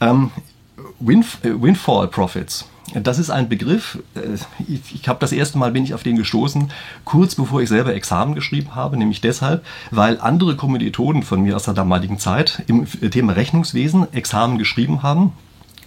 Ähm, 0.00 0.30
äh, 0.78 1.50
Windfall 1.60 2.08
Profits 2.08 2.66
das 2.94 3.18
ist 3.18 3.30
ein 3.30 3.48
Begriff, 3.48 3.98
äh, 4.14 4.34
ich, 4.66 4.94
ich 4.94 5.08
habe 5.08 5.18
das 5.20 5.32
erste 5.32 5.58
Mal 5.58 5.72
bin 5.72 5.84
ich 5.84 5.94
auf 5.94 6.02
den 6.02 6.16
gestoßen, 6.16 6.70
kurz 7.04 7.34
bevor 7.34 7.60
ich 7.60 7.68
selber 7.68 7.94
Examen 7.94 8.34
geschrieben 8.34 8.74
habe, 8.74 8.96
nämlich 8.96 9.20
deshalb, 9.20 9.64
weil 9.90 10.20
andere 10.20 10.56
Kommilitonen 10.56 11.22
von 11.22 11.42
mir 11.42 11.56
aus 11.56 11.64
der 11.64 11.74
damaligen 11.74 12.18
Zeit 12.18 12.62
im 12.66 12.86
Thema 13.10 13.32
Rechnungswesen 13.34 14.12
Examen 14.12 14.58
geschrieben 14.58 15.02
haben 15.02 15.32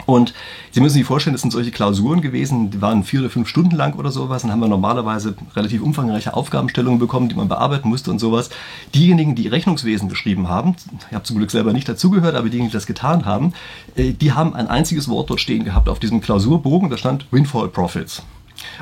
und 0.06 0.34
Sie 0.74 0.80
müssen 0.80 0.94
sich 0.94 1.06
vorstellen, 1.06 1.34
das 1.34 1.42
sind 1.42 1.52
solche 1.52 1.72
Klausuren 1.72 2.22
gewesen, 2.22 2.72
die 2.72 2.82
waren 2.82 3.04
vier 3.04 3.20
oder 3.20 3.30
fünf 3.30 3.50
Stunden 3.50 3.76
lang 3.76 3.96
oder 3.96 4.10
sowas. 4.10 4.44
Dann 4.44 4.52
haben 4.52 4.62
wir 4.62 4.70
normalerweise 4.70 5.36
relativ 5.54 5.82
umfangreiche 5.82 6.34
Aufgabenstellungen 6.34 6.98
bekommen, 6.98 7.28
die 7.28 7.36
man 7.36 7.50
bearbeiten 7.50 7.90
musste 7.90 8.10
und 8.10 8.20
sowas. 8.20 8.50
Diejenigen, 8.96 9.36
die 9.36 9.50
Rechnungswesen 9.50 10.08
geschrieben 10.08 10.48
haben, 10.48 10.78
ich 11.10 11.14
habe 11.14 11.26
zum 11.26 11.38
Glück 11.38 11.52
selber 11.52 11.74
nicht 11.74 11.90
dazugehört, 11.90 12.36
aber 12.36 12.48
diejenigen, 12.48 12.70
die 12.70 12.78
das 12.78 12.86
getan 12.86 13.26
haben, 13.26 13.52
äh, 13.98 14.14
die 14.14 14.32
haben 14.32 14.56
ein 14.56 14.68
einziges 14.68 15.10
Wort 15.10 15.30
dort 15.30 15.42
stehen 15.42 15.66
gehabt 15.66 15.90
auf 15.90 16.00
diesem 16.00 16.22
Klausurbogen, 16.22 16.90
da 16.90 16.96
stand 16.96 17.26
Windfall 17.32 17.68
Profits. 17.68 18.24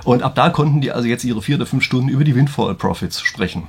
Und 0.03 0.21
ab 0.21 0.35
da 0.35 0.49
konnten 0.49 0.81
die 0.81 0.91
also 0.91 1.07
jetzt 1.07 1.23
ihre 1.23 1.41
vier 1.41 1.55
oder 1.55 1.65
fünf 1.65 1.83
Stunden 1.83 2.09
über 2.09 2.23
die 2.23 2.35
Windfall 2.35 2.75
Profits 2.75 3.21
sprechen. 3.21 3.63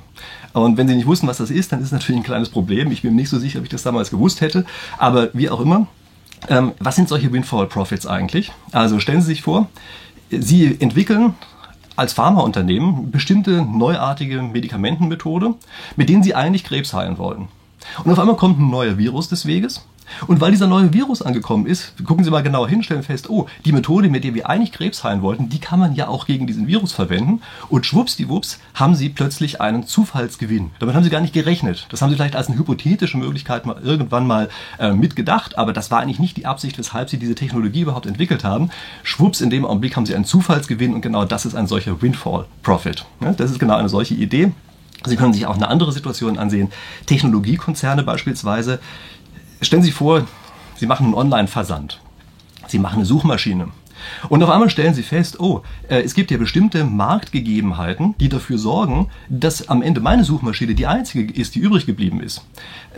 Und 0.53 0.77
wenn 0.77 0.87
sie 0.87 0.95
nicht 0.95 1.07
wussten, 1.07 1.27
was 1.27 1.37
das 1.37 1.49
ist, 1.49 1.71
dann 1.71 1.81
ist 1.81 1.91
natürlich 1.91 2.21
ein 2.21 2.25
kleines 2.25 2.49
Problem. 2.49 2.91
Ich 2.91 3.01
bin 3.01 3.15
mir 3.15 3.21
nicht 3.21 3.29
so 3.29 3.39
sicher, 3.39 3.59
ob 3.59 3.65
ich 3.65 3.71
das 3.71 3.83
damals 3.83 4.11
gewusst 4.11 4.41
hätte. 4.41 4.65
Aber 4.97 5.29
wie 5.33 5.49
auch 5.49 5.61
immer, 5.61 5.87
ähm, 6.49 6.73
was 6.79 6.95
sind 6.95 7.09
solche 7.09 7.31
Windfall 7.31 7.67
Profits 7.67 8.07
eigentlich? 8.07 8.51
Also 8.71 8.99
stellen 8.99 9.21
Sie 9.21 9.27
sich 9.27 9.41
vor, 9.41 9.67
Sie 10.29 10.77
entwickeln 10.79 11.35
als 11.95 12.13
Pharmaunternehmen 12.13 13.11
bestimmte 13.11 13.61
neuartige 13.61 14.41
Medikamentenmethode, 14.41 15.55
mit 15.95 16.09
denen 16.09 16.23
Sie 16.23 16.35
eigentlich 16.35 16.63
Krebs 16.63 16.93
heilen 16.93 17.17
wollen. 17.17 17.47
Und 18.03 18.11
auf 18.11 18.19
einmal 18.19 18.37
kommt 18.37 18.59
ein 18.59 18.69
neuer 18.69 18.97
Virus 18.97 19.29
des 19.29 19.45
Weges 19.45 19.85
und 20.27 20.41
weil 20.41 20.51
dieser 20.51 20.67
neue 20.67 20.93
Virus 20.93 21.21
angekommen 21.21 21.65
ist, 21.65 21.93
gucken 22.05 22.23
Sie 22.23 22.31
mal 22.31 22.43
genauer 22.43 22.67
hin, 22.67 22.83
stellen 22.83 23.03
fest, 23.03 23.29
oh, 23.29 23.47
die 23.65 23.71
Methode, 23.71 24.09
mit 24.09 24.23
der 24.23 24.33
wir 24.33 24.49
eigentlich 24.49 24.71
Krebs 24.71 25.03
heilen 25.03 25.21
wollten, 25.21 25.49
die 25.49 25.59
kann 25.59 25.79
man 25.79 25.95
ja 25.95 26.07
auch 26.07 26.25
gegen 26.25 26.47
diesen 26.47 26.67
Virus 26.67 26.93
verwenden. 26.93 27.41
Und 27.69 27.85
schwuppsdiwupps 27.85 28.59
haben 28.73 28.95
Sie 28.95 29.09
plötzlich 29.09 29.61
einen 29.61 29.85
Zufallsgewinn. 29.85 30.71
Damit 30.79 30.95
haben 30.95 31.03
Sie 31.03 31.09
gar 31.09 31.21
nicht 31.21 31.33
gerechnet. 31.33 31.87
Das 31.89 32.01
haben 32.01 32.09
Sie 32.09 32.15
vielleicht 32.15 32.35
als 32.35 32.47
eine 32.47 32.57
hypothetische 32.57 33.17
Möglichkeit 33.17 33.65
mal 33.65 33.81
irgendwann 33.83 34.27
mal 34.27 34.49
äh, 34.79 34.91
mitgedacht, 34.91 35.57
aber 35.57 35.73
das 35.73 35.91
war 35.91 36.01
eigentlich 36.01 36.19
nicht 36.19 36.37
die 36.37 36.45
Absicht, 36.45 36.77
weshalb 36.77 37.09
Sie 37.09 37.17
diese 37.17 37.35
Technologie 37.35 37.81
überhaupt 37.81 38.05
entwickelt 38.05 38.43
haben. 38.43 38.69
Schwupps, 39.03 39.41
in 39.41 39.49
dem 39.49 39.65
Augenblick 39.65 39.95
haben 39.95 40.05
Sie 40.05 40.15
einen 40.15 40.25
Zufallsgewinn 40.25 40.93
und 40.93 41.01
genau 41.01 41.25
das 41.25 41.45
ist 41.45 41.55
ein 41.55 41.67
solcher 41.67 42.01
Windfall 42.01 42.45
Profit. 42.63 43.05
Ja, 43.21 43.33
das 43.33 43.51
ist 43.51 43.59
genau 43.59 43.75
eine 43.75 43.89
solche 43.89 44.13
Idee. 44.13 44.51
Sie 45.05 45.15
können 45.15 45.33
sich 45.33 45.47
auch 45.47 45.55
eine 45.55 45.67
andere 45.67 45.91
Situation 45.91 46.37
ansehen. 46.37 46.71
Technologiekonzerne 47.07 48.03
beispielsweise 48.03 48.79
Stellen 49.61 49.83
Sie 49.83 49.91
vor, 49.91 50.25
Sie 50.75 50.87
machen 50.87 51.05
einen 51.05 51.13
Online-Versand. 51.13 52.01
Sie 52.67 52.79
machen 52.79 52.95
eine 52.95 53.05
Suchmaschine. 53.05 53.67
Und 54.29 54.41
auf 54.41 54.49
einmal 54.49 54.71
stellen 54.71 54.95
Sie 54.95 55.03
fest, 55.03 55.39
oh, 55.39 55.61
äh, 55.87 56.01
es 56.01 56.15
gibt 56.15 56.31
ja 56.31 56.37
bestimmte 56.37 56.83
Marktgegebenheiten, 56.83 58.15
die 58.19 58.29
dafür 58.29 58.57
sorgen, 58.57 59.09
dass 59.29 59.69
am 59.69 59.83
Ende 59.83 60.01
meine 60.01 60.23
Suchmaschine 60.23 60.73
die 60.73 60.87
einzige 60.87 61.31
ist, 61.31 61.53
die 61.53 61.59
übrig 61.59 61.85
geblieben 61.85 62.21
ist. 62.21 62.43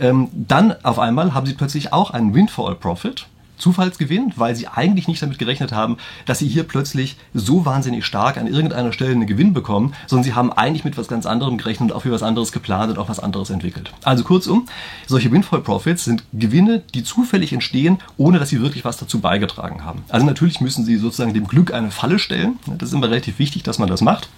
Ähm, 0.00 0.28
dann 0.32 0.74
auf 0.82 0.98
einmal 0.98 1.34
haben 1.34 1.46
Sie 1.46 1.52
plötzlich 1.52 1.92
auch 1.92 2.10
einen 2.12 2.32
Windfall 2.32 2.76
Profit 2.76 3.26
Zufallsgewinn, 3.58 4.32
weil 4.36 4.54
sie 4.54 4.68
eigentlich 4.68 5.08
nicht 5.08 5.22
damit 5.22 5.38
gerechnet 5.38 5.72
haben, 5.72 5.96
dass 6.26 6.38
sie 6.38 6.48
hier 6.48 6.64
plötzlich 6.64 7.16
so 7.32 7.64
wahnsinnig 7.64 8.04
stark 8.04 8.36
an 8.36 8.46
irgendeiner 8.46 8.92
Stelle 8.92 9.12
einen 9.12 9.26
Gewinn 9.26 9.52
bekommen, 9.52 9.94
sondern 10.06 10.24
sie 10.24 10.34
haben 10.34 10.52
eigentlich 10.52 10.84
mit 10.84 10.96
was 10.96 11.08
ganz 11.08 11.26
anderem 11.26 11.58
gerechnet 11.58 11.90
und 11.90 11.96
auch 11.96 12.02
für 12.02 12.10
was 12.10 12.22
anderes 12.22 12.52
geplant 12.52 12.90
und 12.92 12.98
auch 12.98 13.08
was 13.08 13.20
anderes 13.20 13.50
entwickelt. 13.50 13.92
Also 14.02 14.24
kurzum, 14.24 14.66
solche 15.06 15.30
Windfall 15.30 15.60
Profits 15.60 16.04
sind 16.04 16.24
Gewinne, 16.32 16.82
die 16.94 17.04
zufällig 17.04 17.52
entstehen, 17.52 17.98
ohne 18.16 18.38
dass 18.38 18.48
sie 18.48 18.60
wirklich 18.60 18.84
was 18.84 18.96
dazu 18.96 19.20
beigetragen 19.20 19.84
haben. 19.84 20.04
Also 20.08 20.26
natürlich 20.26 20.60
müssen 20.60 20.84
sie 20.84 20.96
sozusagen 20.96 21.34
dem 21.34 21.46
Glück 21.46 21.72
eine 21.72 21.90
Falle 21.90 22.18
stellen. 22.18 22.58
Das 22.66 22.88
ist 22.88 22.94
immer 22.94 23.08
relativ 23.08 23.38
wichtig, 23.38 23.62
dass 23.62 23.78
man 23.78 23.88
das 23.88 24.00
macht. 24.00 24.28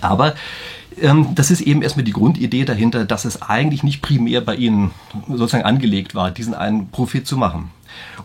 Aber 0.00 0.34
ähm, 1.00 1.34
das 1.34 1.50
ist 1.50 1.60
eben 1.60 1.82
erstmal 1.82 2.04
die 2.04 2.12
Grundidee 2.12 2.64
dahinter, 2.64 3.04
dass 3.04 3.24
es 3.24 3.42
eigentlich 3.42 3.82
nicht 3.82 4.02
primär 4.02 4.40
bei 4.40 4.56
ihnen 4.56 4.90
sozusagen 5.28 5.64
angelegt 5.64 6.14
war, 6.14 6.30
diesen 6.30 6.54
einen 6.54 6.90
Profit 6.90 7.26
zu 7.26 7.36
machen. 7.36 7.70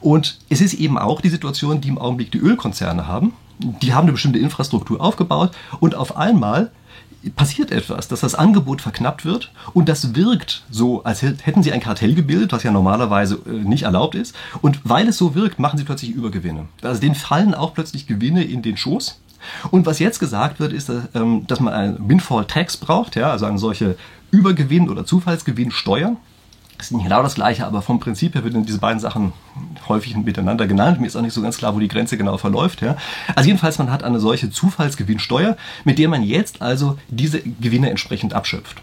Und 0.01 0.39
es 0.49 0.61
ist 0.61 0.73
eben 0.73 0.97
auch 0.97 1.21
die 1.21 1.29
Situation, 1.29 1.81
die 1.81 1.89
im 1.89 1.97
Augenblick 1.97 2.31
die 2.31 2.39
Ölkonzerne 2.39 3.07
haben. 3.07 3.33
Die 3.59 3.93
haben 3.93 4.03
eine 4.03 4.11
bestimmte 4.11 4.39
Infrastruktur 4.39 4.99
aufgebaut 4.99 5.51
und 5.79 5.95
auf 5.95 6.17
einmal 6.17 6.71
passiert 7.35 7.71
etwas, 7.71 8.07
dass 8.07 8.19
das 8.19 8.35
Angebot 8.35 8.81
verknappt 8.81 9.25
wird 9.25 9.51
und 9.73 9.89
das 9.89 10.15
wirkt 10.15 10.63
so, 10.69 11.03
als 11.03 11.21
hätten 11.21 11.63
sie 11.63 11.71
ein 11.71 11.79
Kartell 11.79 12.13
gebildet, 12.13 12.51
was 12.51 12.63
ja 12.63 12.71
normalerweise 12.71 13.39
äh, 13.47 13.49
nicht 13.49 13.83
erlaubt 13.83 14.15
ist. 14.15 14.35
Und 14.61 14.81
weil 14.83 15.07
es 15.07 15.17
so 15.17 15.33
wirkt, 15.35 15.59
machen 15.59 15.77
sie 15.77 15.85
plötzlich 15.85 16.11
Übergewinne. 16.11 16.67
Also 16.81 17.01
denen 17.01 17.15
fallen 17.15 17.55
auch 17.55 17.73
plötzlich 17.73 18.07
Gewinne 18.07 18.43
in 18.43 18.61
den 18.61 18.77
Schoß. 18.77 19.19
Und 19.71 19.85
was 19.85 19.99
jetzt 19.99 20.19
gesagt 20.19 20.59
wird, 20.59 20.73
ist, 20.73 20.91
ähm, 21.13 21.45
dass 21.47 21.59
man 21.59 21.73
einen 21.73 22.09
Windfall 22.09 22.45
Tax 22.45 22.77
braucht, 22.77 23.15
ja, 23.15 23.31
also 23.31 23.45
eine 23.45 23.57
solche 23.57 23.95
Übergewinn- 24.31 24.89
oder 24.89 25.05
Zufallsgewinnsteuer. 25.05 26.17
Das 26.77 26.87
ist 26.87 26.91
nicht 26.91 27.03
genau 27.03 27.23
das 27.23 27.35
gleiche, 27.35 27.65
aber 27.65 27.81
vom 27.81 27.99
Prinzip 27.99 28.35
her 28.35 28.43
werden 28.43 28.65
diese 28.65 28.79
beiden 28.79 28.99
Sachen 28.99 29.33
häufig 29.87 30.15
miteinander 30.15 30.67
genannt. 30.67 30.99
Mir 30.99 31.07
ist 31.07 31.15
auch 31.15 31.21
nicht 31.21 31.33
so 31.33 31.41
ganz 31.41 31.57
klar, 31.57 31.75
wo 31.75 31.79
die 31.79 31.87
Grenze 31.87 32.17
genau 32.17 32.37
verläuft. 32.37 32.81
Ja. 32.81 32.97
Also 33.35 33.47
jedenfalls, 33.47 33.77
man 33.77 33.91
hat 33.91 34.03
eine 34.03 34.19
solche 34.19 34.49
Zufallsgewinnsteuer, 34.49 35.57
mit 35.83 35.99
der 35.99 36.09
man 36.09 36.21
jetzt 36.21 36.61
also 36.61 36.97
diese 37.07 37.41
Gewinne 37.41 37.89
entsprechend 37.89 38.33
abschöpft. 38.33 38.81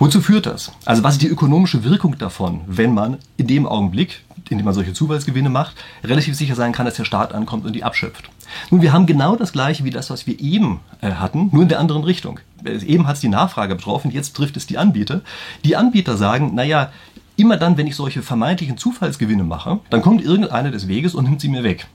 Wozu 0.00 0.22
führt 0.22 0.46
das? 0.46 0.72
Also 0.86 1.02
was 1.02 1.14
ist 1.14 1.22
die 1.22 1.28
ökonomische 1.28 1.84
Wirkung 1.84 2.16
davon, 2.16 2.62
wenn 2.66 2.94
man 2.94 3.18
in 3.36 3.46
dem 3.46 3.66
Augenblick, 3.66 4.24
in 4.48 4.56
dem 4.56 4.64
man 4.64 4.72
solche 4.72 4.94
Zufallsgewinne 4.94 5.50
macht, 5.50 5.76
relativ 6.02 6.34
sicher 6.34 6.54
sein 6.54 6.72
kann, 6.72 6.86
dass 6.86 6.94
der 6.94 7.04
Staat 7.04 7.34
ankommt 7.34 7.66
und 7.66 7.74
die 7.74 7.84
abschöpft? 7.84 8.30
Nun, 8.70 8.80
wir 8.80 8.94
haben 8.94 9.04
genau 9.04 9.36
das 9.36 9.52
gleiche 9.52 9.84
wie 9.84 9.90
das, 9.90 10.08
was 10.08 10.26
wir 10.26 10.40
eben 10.40 10.80
äh, 11.02 11.12
hatten, 11.12 11.50
nur 11.52 11.62
in 11.62 11.68
der 11.68 11.80
anderen 11.80 12.02
Richtung. 12.02 12.40
Äh, 12.64 12.78
eben 12.84 13.06
hat 13.06 13.16
es 13.16 13.20
die 13.20 13.28
Nachfrage 13.28 13.74
betroffen, 13.74 14.10
jetzt 14.10 14.34
trifft 14.34 14.56
es 14.56 14.66
die 14.66 14.78
Anbieter. 14.78 15.20
Die 15.64 15.76
Anbieter 15.76 16.16
sagen, 16.16 16.54
naja, 16.54 16.90
immer 17.40 17.56
dann, 17.56 17.76
wenn 17.76 17.86
ich 17.86 17.96
solche 17.96 18.22
vermeintlichen 18.22 18.76
Zufallsgewinne 18.76 19.44
mache, 19.44 19.80
dann 19.90 20.02
kommt 20.02 20.24
irgendeiner 20.24 20.70
des 20.70 20.88
Weges 20.88 21.14
und 21.14 21.24
nimmt 21.24 21.40
sie 21.40 21.48
mir 21.48 21.64
weg. 21.64 21.86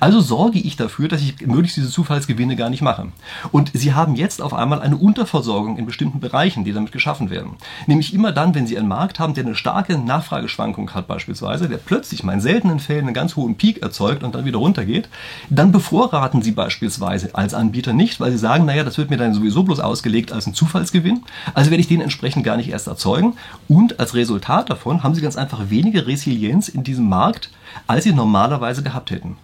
Also 0.00 0.20
sorge 0.20 0.58
ich 0.58 0.76
dafür, 0.76 1.08
dass 1.08 1.22
ich 1.22 1.46
möglichst 1.46 1.76
diese 1.76 1.90
Zufallsgewinne 1.90 2.56
gar 2.56 2.70
nicht 2.70 2.82
mache. 2.82 3.08
Und 3.52 3.70
Sie 3.74 3.94
haben 3.94 4.16
jetzt 4.16 4.42
auf 4.42 4.54
einmal 4.54 4.80
eine 4.80 4.96
Unterversorgung 4.96 5.78
in 5.78 5.86
bestimmten 5.86 6.20
Bereichen, 6.20 6.64
die 6.64 6.72
damit 6.72 6.92
geschaffen 6.92 7.30
werden. 7.30 7.52
Nämlich 7.86 8.14
immer 8.14 8.32
dann, 8.32 8.54
wenn 8.54 8.66
Sie 8.66 8.78
einen 8.78 8.88
Markt 8.88 9.18
haben, 9.18 9.34
der 9.34 9.44
eine 9.44 9.54
starke 9.54 9.98
Nachfrageschwankung 9.98 10.94
hat 10.94 11.06
beispielsweise, 11.06 11.68
der 11.68 11.78
plötzlich 11.78 12.22
mal 12.22 12.32
in 12.32 12.40
seltenen 12.40 12.80
Fällen 12.80 13.06
einen 13.06 13.14
ganz 13.14 13.36
hohen 13.36 13.56
Peak 13.56 13.82
erzeugt 13.82 14.22
und 14.22 14.34
dann 14.34 14.44
wieder 14.44 14.58
runtergeht, 14.58 15.08
dann 15.50 15.72
bevorraten 15.72 16.42
Sie 16.42 16.52
beispielsweise 16.52 17.34
als 17.34 17.54
Anbieter 17.54 17.92
nicht, 17.92 18.20
weil 18.20 18.32
Sie 18.32 18.38
sagen, 18.38 18.64
naja, 18.64 18.84
das 18.84 18.98
wird 18.98 19.10
mir 19.10 19.16
dann 19.16 19.34
sowieso 19.34 19.62
bloß 19.62 19.80
ausgelegt 19.80 20.32
als 20.32 20.46
ein 20.46 20.54
Zufallsgewinn, 20.54 21.22
also 21.54 21.70
werde 21.70 21.80
ich 21.80 21.88
den 21.88 22.00
entsprechend 22.00 22.44
gar 22.44 22.56
nicht 22.56 22.68
erst 22.70 22.86
erzeugen. 22.86 23.34
Und 23.68 24.00
als 24.00 24.14
Resultat 24.14 24.70
davon 24.70 25.02
haben 25.02 25.14
Sie 25.14 25.20
ganz 25.20 25.36
einfach 25.36 25.70
weniger 25.70 26.06
Resilienz 26.06 26.68
in 26.68 26.84
diesem 26.84 27.08
Markt, 27.08 27.50
als 27.86 28.04
Sie 28.04 28.12
normalerweise 28.12 28.82
gehabt 28.82 29.10
hätten. 29.10 29.36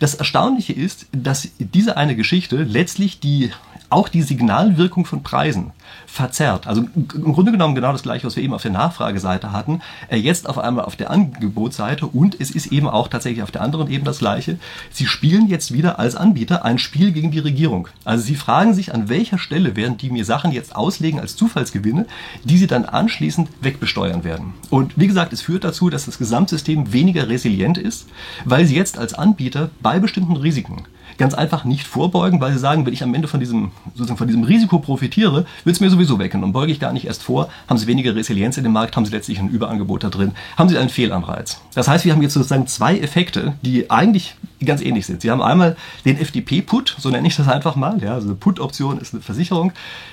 Das 0.00 0.14
Erstaunliche 0.14 0.72
ist, 0.72 1.06
dass 1.12 1.48
diese 1.58 1.96
eine 1.96 2.16
Geschichte 2.16 2.56
letztlich 2.62 3.20
die 3.20 3.50
auch 3.90 4.08
die 4.08 4.22
Signalwirkung 4.22 5.06
von 5.06 5.22
Preisen 5.22 5.72
verzerrt. 6.06 6.66
Also 6.66 6.84
im 6.94 7.32
Grunde 7.32 7.52
genommen 7.52 7.74
genau 7.74 7.92
das 7.92 8.02
gleiche, 8.02 8.26
was 8.26 8.36
wir 8.36 8.42
eben 8.42 8.54
auf 8.54 8.62
der 8.62 8.70
Nachfrageseite 8.70 9.52
hatten, 9.52 9.80
äh, 10.08 10.16
jetzt 10.16 10.48
auf 10.48 10.58
einmal 10.58 10.84
auf 10.84 10.96
der 10.96 11.10
Angebotsseite 11.10 12.06
und 12.06 12.38
es 12.40 12.50
ist 12.50 12.66
eben 12.66 12.88
auch 12.88 13.08
tatsächlich 13.08 13.42
auf 13.42 13.50
der 13.50 13.62
anderen 13.62 13.88
Ebene 13.88 14.04
das 14.04 14.18
gleiche. 14.18 14.58
Sie 14.90 15.06
spielen 15.06 15.48
jetzt 15.48 15.72
wieder 15.72 15.98
als 15.98 16.16
Anbieter 16.16 16.64
ein 16.64 16.78
Spiel 16.78 17.12
gegen 17.12 17.30
die 17.30 17.38
Regierung. 17.38 17.88
Also 18.04 18.24
sie 18.24 18.34
fragen 18.34 18.74
sich, 18.74 18.92
an 18.92 19.08
welcher 19.08 19.38
Stelle 19.38 19.76
werden 19.76 19.96
die 19.96 20.10
mir 20.10 20.24
Sachen 20.24 20.52
jetzt 20.52 20.76
auslegen 20.76 21.20
als 21.20 21.36
Zufallsgewinne, 21.36 22.06
die 22.44 22.58
sie 22.58 22.66
dann 22.66 22.84
anschließend 22.84 23.48
wegbesteuern 23.60 24.24
werden. 24.24 24.54
Und 24.70 24.98
wie 24.98 25.06
gesagt, 25.06 25.32
es 25.32 25.42
führt 25.42 25.64
dazu, 25.64 25.88
dass 25.88 26.06
das 26.06 26.18
Gesamtsystem 26.18 26.92
weniger 26.92 27.28
resilient 27.28 27.78
ist, 27.78 28.08
weil 28.44 28.66
sie 28.66 28.76
jetzt 28.76 28.98
als 28.98 29.14
Anbieter 29.14 29.70
bei 29.80 29.98
bestimmten 29.98 30.36
Risiken 30.36 30.84
ganz 31.18 31.34
einfach 31.34 31.64
nicht 31.64 31.86
vorbeugen, 31.86 32.40
weil 32.40 32.52
sie 32.52 32.58
sagen, 32.58 32.86
wenn 32.86 32.92
ich 32.92 33.02
am 33.02 33.12
Ende 33.14 33.28
von 33.28 33.40
diesem, 33.40 33.72
sozusagen 33.94 34.16
von 34.16 34.26
diesem 34.26 34.44
Risiko 34.44 34.78
profitiere, 34.78 35.44
wird 35.64 35.76
es 35.76 35.80
mir 35.80 35.90
sowieso 35.90 36.18
weggenommen. 36.18 36.52
Beuge 36.52 36.72
ich 36.72 36.80
gar 36.80 36.92
nicht 36.92 37.06
erst 37.06 37.22
vor, 37.22 37.48
haben 37.68 37.76
sie 37.76 37.86
weniger 37.86 38.14
Resilienz 38.14 38.56
in 38.56 38.62
dem 38.62 38.72
Markt, 38.72 38.96
haben 38.96 39.04
sie 39.04 39.12
letztlich 39.12 39.38
ein 39.38 39.48
Überangebot 39.48 40.04
da 40.04 40.08
drin, 40.08 40.32
haben 40.56 40.68
sie 40.68 40.78
einen 40.78 40.88
Fehlanreiz. 40.88 41.60
Das 41.74 41.88
heißt, 41.88 42.04
wir 42.04 42.12
haben 42.12 42.22
jetzt 42.22 42.34
sozusagen 42.34 42.66
zwei 42.66 42.98
Effekte, 42.98 43.54
die 43.62 43.90
eigentlich 43.90 44.36
ganz 44.64 44.80
ähnlich 44.80 45.06
sind. 45.06 45.20
Sie 45.20 45.30
haben 45.30 45.42
einmal 45.42 45.76
den 46.04 46.18
FDP-Put, 46.18 46.96
so 46.98 47.10
nenne 47.10 47.28
ich 47.28 47.36
das 47.36 47.48
einfach 47.48 47.76
mal. 47.76 48.02
Ja, 48.02 48.14
also 48.14 48.28
eine 48.28 48.36
Put-Option 48.36 48.98
ist 48.98 49.12
eine 49.12 49.22
Versicherung, 49.22 49.72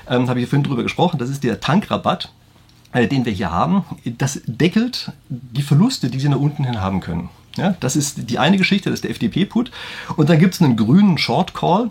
ähm, 0.09 0.27
habe 0.27 0.41
ich 0.41 0.49
vorhin 0.49 0.63
drüber 0.63 0.83
gesprochen. 0.83 1.19
Das 1.19 1.29
ist 1.29 1.43
der 1.43 1.59
Tankrabatt 1.59 2.31
äh, 2.95 3.07
den 3.07 3.25
wir 3.25 3.33
hier 3.33 3.51
haben, 3.51 3.83
das 4.05 4.41
deckelt 4.45 5.11
die 5.27 5.63
Verluste, 5.63 6.09
die 6.09 6.19
Sie 6.19 6.29
nach 6.29 6.39
unten 6.39 6.63
hin 6.63 6.79
haben 6.79 7.01
können. 7.01 7.29
Ja, 7.57 7.75
das 7.79 7.95
ist 7.95 8.29
die 8.29 8.39
eine 8.39 8.57
Geschichte, 8.57 8.89
das 8.89 8.97
ist 8.97 9.03
der 9.03 9.11
FDP-Put. 9.11 9.71
Und 10.15 10.29
dann 10.29 10.39
gibt 10.39 10.53
es 10.53 10.61
einen 10.61 10.75
grünen 10.75 11.17
Short 11.17 11.53
Call. 11.53 11.89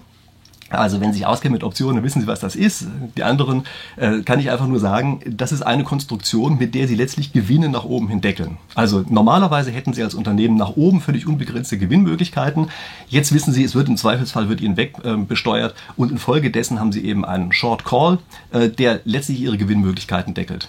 Also 0.71 1.01
wenn 1.01 1.13
Sie 1.13 1.19
sich 1.19 1.27
auskennen 1.27 1.53
mit 1.53 1.63
Optionen, 1.63 2.03
wissen 2.03 2.21
Sie, 2.21 2.27
was 2.27 2.41
das 2.41 2.57
ist. 2.57 2.87
Die 3.17 3.23
anderen 3.23 3.65
äh, 3.97 4.21
kann 4.23 4.41
ich 4.41 4.51
einfach 4.51 4.67
nur 4.67 4.81
sagen, 4.81 5.21
das 5.27 5.53
ist 5.53 5.63
eine 5.63 5.85
Konstruktion, 5.85 6.59
mit 6.59 6.75
der 6.75 6.89
Sie 6.89 6.95
letztlich 6.95 7.33
Gewinne 7.33 7.69
nach 7.69 7.85
oben 7.85 8.09
hin 8.09 8.21
deckeln. 8.21 8.57
Also 8.75 9.05
normalerweise 9.09 9.71
hätten 9.71 9.93
Sie 9.93 10.03
als 10.03 10.15
Unternehmen 10.15 10.57
nach 10.57 10.71
oben 10.71 11.01
völlig 11.01 11.27
unbegrenzte 11.27 11.79
Gewinnmöglichkeiten. 11.79 12.71
Jetzt 13.09 13.33
wissen 13.33 13.53
Sie, 13.53 13.63
es 13.63 13.75
wird 13.75 13.89
im 13.89 13.97
Zweifelsfall 13.97 14.49
wird 14.49 14.61
Ihnen 14.61 14.77
wegbesteuert 14.77 15.73
äh, 15.73 15.93
und 15.97 16.11
infolgedessen 16.11 16.81
haben 16.81 16.93
Sie 16.93 17.05
eben 17.05 17.25
einen 17.25 17.53
Short 17.53 17.85
Call, 17.85 18.19
äh, 18.51 18.69
der 18.69 19.01
letztlich 19.05 19.41
Ihre 19.41 19.59
Gewinnmöglichkeiten 19.59 20.35
deckelt. 20.35 20.69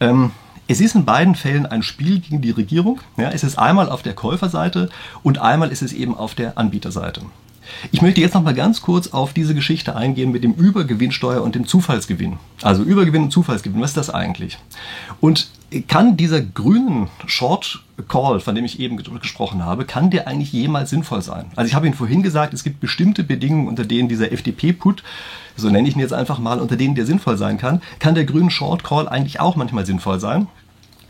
Ähm, 0.00 0.30
es 0.68 0.80
ist 0.80 0.94
in 0.94 1.04
beiden 1.04 1.34
Fällen 1.34 1.66
ein 1.66 1.82
Spiel 1.82 2.20
gegen 2.20 2.40
die 2.40 2.50
Regierung. 2.50 3.00
Ja, 3.16 3.30
es 3.30 3.44
ist 3.44 3.58
einmal 3.58 3.88
auf 3.88 4.02
der 4.02 4.14
Käuferseite 4.14 4.88
und 5.22 5.38
einmal 5.38 5.70
ist 5.70 5.82
es 5.82 5.92
eben 5.92 6.16
auf 6.16 6.34
der 6.34 6.58
Anbieterseite. 6.58 7.22
Ich 7.90 8.02
möchte 8.02 8.20
jetzt 8.20 8.34
noch 8.34 8.42
mal 8.42 8.54
ganz 8.54 8.80
kurz 8.80 9.08
auf 9.08 9.32
diese 9.32 9.54
Geschichte 9.54 9.96
eingehen 9.96 10.30
mit 10.30 10.44
dem 10.44 10.54
Übergewinnsteuer 10.54 11.42
und 11.42 11.54
dem 11.54 11.66
Zufallsgewinn. 11.66 12.38
Also 12.62 12.82
Übergewinn 12.82 13.24
und 13.24 13.32
Zufallsgewinn, 13.32 13.80
was 13.80 13.90
ist 13.90 13.96
das 13.96 14.10
eigentlich? 14.10 14.58
Und 15.20 15.48
kann 15.88 16.16
dieser 16.16 16.40
grünen 16.40 17.08
Short 17.26 17.82
Call, 18.08 18.40
von 18.40 18.54
dem 18.54 18.64
ich 18.64 18.78
eben 18.78 18.96
gesprochen 18.96 19.64
habe, 19.64 19.84
kann 19.84 20.10
der 20.10 20.28
eigentlich 20.28 20.52
jemals 20.52 20.90
sinnvoll 20.90 21.22
sein? 21.22 21.46
Also 21.56 21.68
ich 21.68 21.74
habe 21.74 21.86
Ihnen 21.86 21.94
vorhin 21.94 22.22
gesagt, 22.22 22.54
es 22.54 22.62
gibt 22.62 22.80
bestimmte 22.80 23.24
Bedingungen, 23.24 23.68
unter 23.68 23.84
denen 23.84 24.08
dieser 24.08 24.30
FDP-Put, 24.32 25.02
so 25.56 25.70
nenne 25.70 25.88
ich 25.88 25.94
ihn 25.94 26.00
jetzt 26.00 26.12
einfach 26.12 26.38
mal, 26.38 26.60
unter 26.60 26.76
denen 26.76 26.94
der 26.94 27.06
sinnvoll 27.06 27.36
sein 27.36 27.58
kann. 27.58 27.82
Kann 27.98 28.14
der 28.14 28.26
grüne 28.26 28.50
Short 28.50 28.84
Call 28.84 29.08
eigentlich 29.08 29.40
auch 29.40 29.56
manchmal 29.56 29.86
sinnvoll 29.86 30.20
sein? 30.20 30.46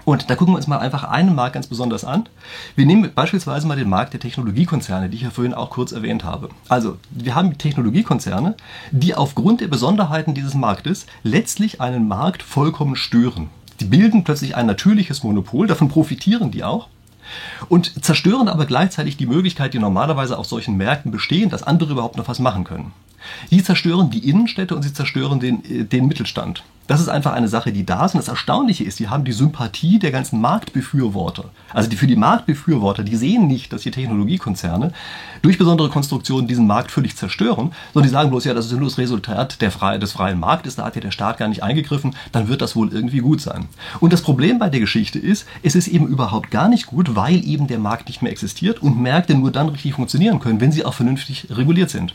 Und 0.07 0.31
da 0.31 0.37
gucken 0.37 0.55
wir 0.55 0.59
uns 0.59 0.69
mal 0.69 0.79
einfach 0.79 1.03
einen 1.03 1.35
Markt 1.35 1.55
ganz 1.55 1.66
besonders 1.66 2.05
an. 2.05 2.29
Wir 2.77 2.87
nehmen 2.87 3.11
beispielsweise 3.12 3.66
mal 3.66 3.77
den 3.77 3.88
Markt 3.88 4.12
der 4.12 4.21
Technologiekonzerne, 4.21 5.09
die 5.09 5.16
ich 5.16 5.23
ja 5.23 5.31
vorhin 5.31 5.53
auch 5.53 5.71
kurz 5.71 5.90
erwähnt 5.90 6.23
habe. 6.23 6.49
Also, 6.69 6.97
wir 7.11 7.35
haben 7.35 7.59
Technologiekonzerne, 7.59 8.55
die 8.92 9.16
aufgrund 9.16 9.61
der 9.61 9.66
Besonderheiten 9.66 10.33
dieses 10.33 10.55
Marktes 10.55 11.07
letztlich 11.25 11.81
einen 11.81 12.07
Markt 12.07 12.45
vollkommen 12.45 12.95
stören. 12.95 13.51
Die 13.81 13.85
bilden 13.85 14.25
plötzlich 14.25 14.57
ein 14.57 14.67
natürliches 14.67 15.23
Monopol, 15.23 15.67
davon 15.67 15.89
profitieren 15.89 16.51
die 16.51 16.65
auch 16.65 16.89
und 17.69 18.05
zerstören 18.05 18.49
aber 18.49 18.67
gleichzeitig 18.67 19.17
die 19.17 19.27
Möglichkeit, 19.27 19.75
die 19.75 19.79
normalerweise 19.79 20.39
auf 20.39 20.47
solchen 20.47 20.77
Märkten 20.77 21.11
bestehen, 21.11 21.51
dass 21.51 21.62
andere 21.62 21.93
überhaupt 21.93 22.17
noch 22.17 22.29
was 22.29 22.39
machen 22.39 22.65
können. 22.65 22.93
Sie 23.51 23.62
zerstören 23.62 24.11
die 24.11 24.29
Innenstädte 24.29 24.77
und 24.77 24.83
sie 24.83 24.93
zerstören 24.93 25.41
den, 25.41 25.65
äh, 25.65 25.85
den 25.85 26.07
Mittelstand. 26.07 26.62
Das 26.87 27.01
ist 27.01 27.09
einfach 27.09 27.33
eine 27.33 27.49
Sache, 27.49 27.72
die 27.72 27.85
da 27.85 28.05
ist. 28.05 28.14
Und 28.14 28.18
das 28.18 28.29
Erstaunliche 28.29 28.85
ist, 28.85 28.99
die 28.99 29.09
haben 29.09 29.25
die 29.25 29.33
Sympathie 29.33 29.99
der 29.99 30.12
ganzen 30.12 30.40
Marktbefürworter. 30.40 31.46
Also 31.72 31.88
die, 31.90 31.96
für 31.96 32.07
die 32.07 32.16
Marktbefürworter, 32.16 33.03
die 33.03 33.16
sehen 33.16 33.46
nicht, 33.49 33.72
dass 33.72 33.83
die 33.83 33.90
Technologiekonzerne 33.90 34.92
durch 35.42 35.59
besondere 35.59 35.88
Konstruktionen 35.88 36.46
diesen 36.46 36.66
Markt 36.66 36.90
völlig 36.90 37.16
zerstören, 37.16 37.72
sondern 37.92 38.09
die 38.09 38.12
sagen 38.12 38.31
bloß, 38.31 38.44
ja, 38.44 38.55
das 38.55 38.66
ist 38.66 38.72
nur 38.72 38.88
das 38.88 38.99
Resultat 38.99 39.61
der 39.61 39.70
frei, 39.70 39.99
des 39.99 40.12
freien 40.12 40.38
Marktes, 40.38 40.77
da 40.77 40.85
hat 40.85 40.94
ja 40.94 41.01
der 41.01 41.11
Staat 41.11 41.38
gar 41.38 41.49
nicht 41.49 41.62
eingegriffen, 41.62 42.14
dann 42.33 42.49
wird 42.49 42.62
das 42.62 42.77
wohl 42.77 42.92
irgendwie 42.92 43.18
gut 43.18 43.40
sein. 43.40 43.66
Und 44.01 44.12
das 44.12 44.22
Problem 44.22 44.59
bei 44.59 44.68
der 44.68 44.81
Geschichte 44.81 45.18
ist, 45.18 45.46
es 45.62 45.75
ist 45.75 45.88
eben 45.88 46.07
überhaupt 46.07 46.51
gar 46.51 46.68
nicht 46.68 46.87
gut, 46.87 47.16
weil 47.16 47.44
eben 47.46 47.66
der 47.66 47.79
Markt 47.79 48.09
nicht 48.09 48.22
mehr 48.22 48.33
existiert 48.33 48.81
und 48.81 49.01
Märkte 49.01 49.35
nur 49.35 49.51
dann 49.51 49.68
richtig 49.68 49.94
funktionieren 49.94 50.40
können, 50.40 50.61
wenn 50.61 50.72
sie 50.72 50.85
auch 50.85 50.94
vernünftig 50.94 51.49
reguliert 51.51 51.90
sind. 51.90 52.14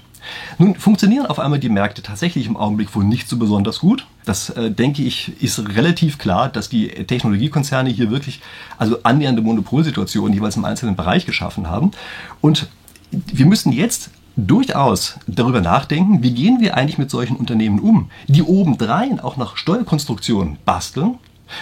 Nun 0.58 0.76
funktionieren 0.76 1.26
auf 1.26 1.40
einmal 1.40 1.60
die 1.60 1.70
Märkte 1.70 2.02
tatsächlich 2.02 2.46
im 2.46 2.58
Augenblick 2.58 2.96
wohl 2.96 3.04
nicht 3.04 3.28
so 3.28 3.38
besonders 3.38 3.80
gut. 3.80 4.06
Das 4.26 4.50
äh, 4.52 4.72
denke 4.72 5.04
ich 5.04 5.42
ist 5.42 5.60
relativ 5.76 6.18
klar, 6.18 6.50
dass 6.50 6.70
die 6.70 6.88
Technologiekonzerne 6.88 7.90
hier 7.90 8.12
wirklich 8.12 8.42
also 8.78 9.00
annähernde 9.04 9.42
Monopolsituationen 9.42 10.34
jeweils 10.34 10.56
im 10.58 10.66
einzelnen 10.66 10.96
Bereich 10.96 11.26
geschaffen 11.26 11.70
haben. 11.70 11.92
Und 12.40 12.68
wir 13.12 13.46
müssen 13.46 13.72
jetzt 13.72 14.12
durchaus 14.36 15.16
darüber 15.28 15.62
nachdenken, 15.62 16.24
wie 16.24 16.34
gehen 16.34 16.62
wir 16.62 16.78
eigentlich 16.78 16.98
mit 16.98 17.12
solchen 17.12 17.36
Unternehmen 17.36 17.80
um, 17.80 18.10
die 18.28 18.44
obendrein 18.44 19.20
auch 19.20 19.38
nach 19.38 19.58
Steuerkonstruktionen 19.58 20.58
basteln, 20.66 21.16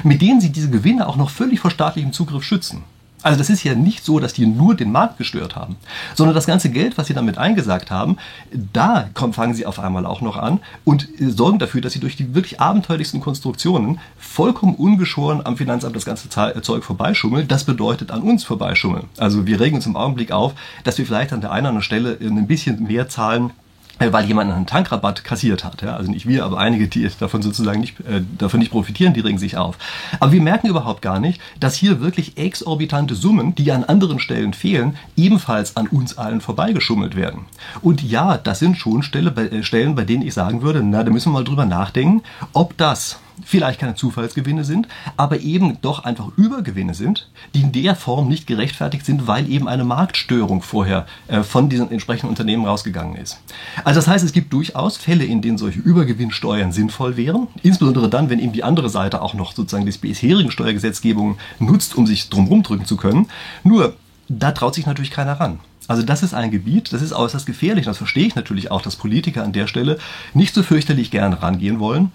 mit 0.03 0.21
denen 0.21 0.39
sie 0.39 0.51
diese 0.51 0.69
Gewinne 0.69 1.07
auch 1.07 1.15
noch 1.15 1.29
völlig 1.29 1.59
vor 1.59 1.71
staatlichem 1.71 2.13
Zugriff 2.13 2.43
schützen. 2.43 2.83
Also 3.21 3.37
das 3.37 3.49
ist 3.49 3.63
ja 3.63 3.75
nicht 3.75 4.05
so, 4.05 4.19
dass 4.19 4.33
die 4.33 4.45
nur 4.45 4.75
den 4.75 4.91
Markt 4.91 5.17
gestört 5.17 5.55
haben, 5.55 5.75
sondern 6.15 6.35
das 6.35 6.45
ganze 6.45 6.69
Geld, 6.69 6.97
was 6.97 7.07
sie 7.07 7.13
damit 7.13 7.37
eingesagt 7.37 7.91
haben, 7.91 8.17
da 8.51 9.09
kommen, 9.13 9.33
fangen 9.33 9.53
sie 9.53 9.65
auf 9.65 9.79
einmal 9.79 10.05
auch 10.05 10.21
noch 10.21 10.37
an 10.37 10.59
und 10.85 11.07
sorgen 11.19 11.59
dafür, 11.59 11.81
dass 11.81 11.93
sie 11.93 11.99
durch 11.99 12.15
die 12.15 12.33
wirklich 12.33 12.61
abenteuerlichsten 12.61 13.19
Konstruktionen 13.19 13.99
vollkommen 14.17 14.75
ungeschoren 14.75 15.45
am 15.45 15.57
Finanzamt 15.57 15.95
das 15.95 16.05
ganze 16.05 16.29
Zeug 16.29 16.83
vorbeischummeln. 16.83 17.47
Das 17.47 17.65
bedeutet 17.65 18.11
an 18.11 18.21
uns 18.21 18.43
vorbeischummeln. 18.43 19.05
Also 19.17 19.45
wir 19.45 19.59
regen 19.59 19.75
uns 19.75 19.85
im 19.85 19.97
Augenblick 19.97 20.31
auf, 20.31 20.53
dass 20.83 20.97
wir 20.97 21.05
vielleicht 21.05 21.33
an 21.33 21.41
der 21.41 21.51
einen 21.51 21.65
oder 21.65 21.69
anderen 21.69 21.83
Stelle 21.83 22.17
ein 22.21 22.47
bisschen 22.47 22.83
mehr 22.83 23.09
zahlen 23.09 23.49
äh, 23.49 23.68
weil 23.99 24.25
jemand 24.25 24.51
einen 24.51 24.65
Tankrabatt 24.65 25.23
kassiert 25.23 25.63
hat. 25.63 25.81
Ja? 25.81 25.95
Also 25.95 26.09
nicht 26.09 26.27
wir, 26.27 26.45
aber 26.45 26.57
einige, 26.57 26.87
die 26.87 27.09
davon 27.19 27.41
sozusagen 27.41 27.81
nicht, 27.81 27.99
äh, 28.01 28.21
davon 28.37 28.59
nicht 28.59 28.71
profitieren, 28.71 29.13
die 29.13 29.19
regen 29.19 29.37
sich 29.37 29.57
auf. 29.57 29.77
Aber 30.19 30.31
wir 30.31 30.41
merken 30.41 30.67
überhaupt 30.67 31.01
gar 31.01 31.19
nicht, 31.19 31.41
dass 31.59 31.75
hier 31.75 31.99
wirklich 31.99 32.37
exorbitante 32.37 33.15
Summen, 33.15 33.55
die 33.55 33.71
an 33.71 33.83
anderen 33.83 34.19
Stellen 34.19 34.53
fehlen, 34.53 34.95
ebenfalls 35.17 35.75
an 35.77 35.87
uns 35.87 36.17
allen 36.17 36.41
vorbeigeschummelt 36.41 37.15
werden. 37.15 37.45
Und 37.81 38.01
ja, 38.01 38.37
das 38.37 38.59
sind 38.59 38.77
schon 38.77 39.03
Stelle, 39.03 39.31
äh, 39.31 39.63
Stellen, 39.63 39.95
bei 39.95 40.05
denen 40.05 40.23
ich 40.23 40.33
sagen 40.33 40.61
würde, 40.61 40.81
na, 40.83 41.03
da 41.03 41.11
müssen 41.11 41.31
wir 41.31 41.39
mal 41.39 41.43
drüber 41.43 41.65
nachdenken, 41.65 42.23
ob 42.53 42.77
das 42.77 43.19
vielleicht 43.45 43.79
keine 43.79 43.95
Zufallsgewinne 43.95 44.63
sind, 44.63 44.87
aber 45.17 45.39
eben 45.39 45.81
doch 45.81 46.03
einfach 46.03 46.29
Übergewinne 46.37 46.93
sind, 46.93 47.29
die 47.53 47.61
in 47.61 47.71
der 47.71 47.95
Form 47.95 48.27
nicht 48.27 48.47
gerechtfertigt 48.47 49.05
sind, 49.05 49.27
weil 49.27 49.49
eben 49.49 49.67
eine 49.67 49.83
Marktstörung 49.83 50.61
vorher 50.61 51.05
äh, 51.27 51.43
von 51.43 51.69
diesen 51.69 51.91
entsprechenden 51.91 52.29
Unternehmen 52.29 52.65
rausgegangen 52.65 53.15
ist. 53.15 53.39
Also 53.83 53.99
das 53.99 54.07
heißt, 54.07 54.25
es 54.25 54.31
gibt 54.31 54.53
durchaus 54.53 54.97
Fälle, 54.97 55.25
in 55.25 55.41
denen 55.41 55.57
solche 55.57 55.79
Übergewinnsteuern 55.79 56.71
sinnvoll 56.71 57.17
wären, 57.17 57.47
insbesondere 57.63 58.09
dann, 58.09 58.29
wenn 58.29 58.39
eben 58.39 58.53
die 58.53 58.63
andere 58.63 58.89
Seite 58.89 59.21
auch 59.21 59.33
noch 59.33 59.53
sozusagen 59.53 59.85
die 59.85 59.97
bisherigen 59.97 60.51
Steuergesetzgebungen 60.51 61.37
nutzt, 61.59 61.95
um 61.95 62.07
sich 62.07 62.29
drumherum 62.29 62.63
drücken 62.63 62.85
zu 62.85 62.97
können. 62.97 63.27
Nur, 63.63 63.95
da 64.27 64.51
traut 64.51 64.75
sich 64.75 64.85
natürlich 64.85 65.11
keiner 65.11 65.33
ran. 65.33 65.59
Also 65.87 66.03
das 66.03 66.21
ist 66.21 66.35
ein 66.35 66.51
Gebiet, 66.51 66.93
das 66.93 67.01
ist 67.01 67.13
äußerst 67.13 67.47
gefährlich. 67.47 67.85
Das 67.85 67.97
verstehe 67.97 68.27
ich 68.27 68.35
natürlich 68.35 68.69
auch, 68.69 68.83
dass 68.83 68.95
Politiker 68.95 69.43
an 69.43 69.53
der 69.53 69.65
Stelle 69.65 69.97
nicht 70.35 70.53
so 70.53 70.61
fürchterlich 70.61 71.09
gerne 71.09 71.41
rangehen 71.41 71.79
wollen 71.79 72.11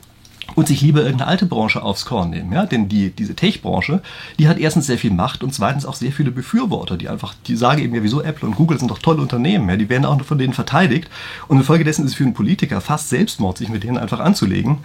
und 0.54 0.68
sich 0.68 0.80
lieber 0.80 1.02
irgendeine 1.02 1.30
alte 1.30 1.46
Branche 1.46 1.82
aufs 1.82 2.04
Korn 2.04 2.30
nehmen. 2.30 2.52
Ja? 2.52 2.66
Denn 2.66 2.88
die, 2.88 3.10
diese 3.10 3.34
Tech-Branche, 3.34 4.02
die 4.38 4.48
hat 4.48 4.58
erstens 4.58 4.86
sehr 4.86 4.98
viel 4.98 5.12
Macht 5.12 5.42
und 5.42 5.54
zweitens 5.54 5.86
auch 5.86 5.94
sehr 5.94 6.12
viele 6.12 6.30
Befürworter, 6.30 6.96
die 6.96 7.08
einfach, 7.08 7.34
die 7.46 7.56
sagen 7.56 7.82
eben 7.82 7.94
ja, 7.94 8.02
wieso 8.02 8.22
Apple 8.22 8.48
und 8.48 8.56
Google 8.56 8.78
sind 8.78 8.90
doch 8.90 8.98
tolle 8.98 9.22
Unternehmen, 9.22 9.68
ja? 9.68 9.76
die 9.76 9.88
werden 9.88 10.04
auch 10.04 10.20
von 10.22 10.38
denen 10.38 10.52
verteidigt. 10.52 11.08
Und 11.48 11.58
infolgedessen 11.58 12.04
ist 12.04 12.12
es 12.12 12.16
für 12.16 12.24
einen 12.24 12.34
Politiker 12.34 12.80
fast 12.80 13.08
Selbstmord, 13.08 13.58
sich 13.58 13.68
mit 13.68 13.84
denen 13.84 13.98
einfach 13.98 14.20
anzulegen. 14.20 14.78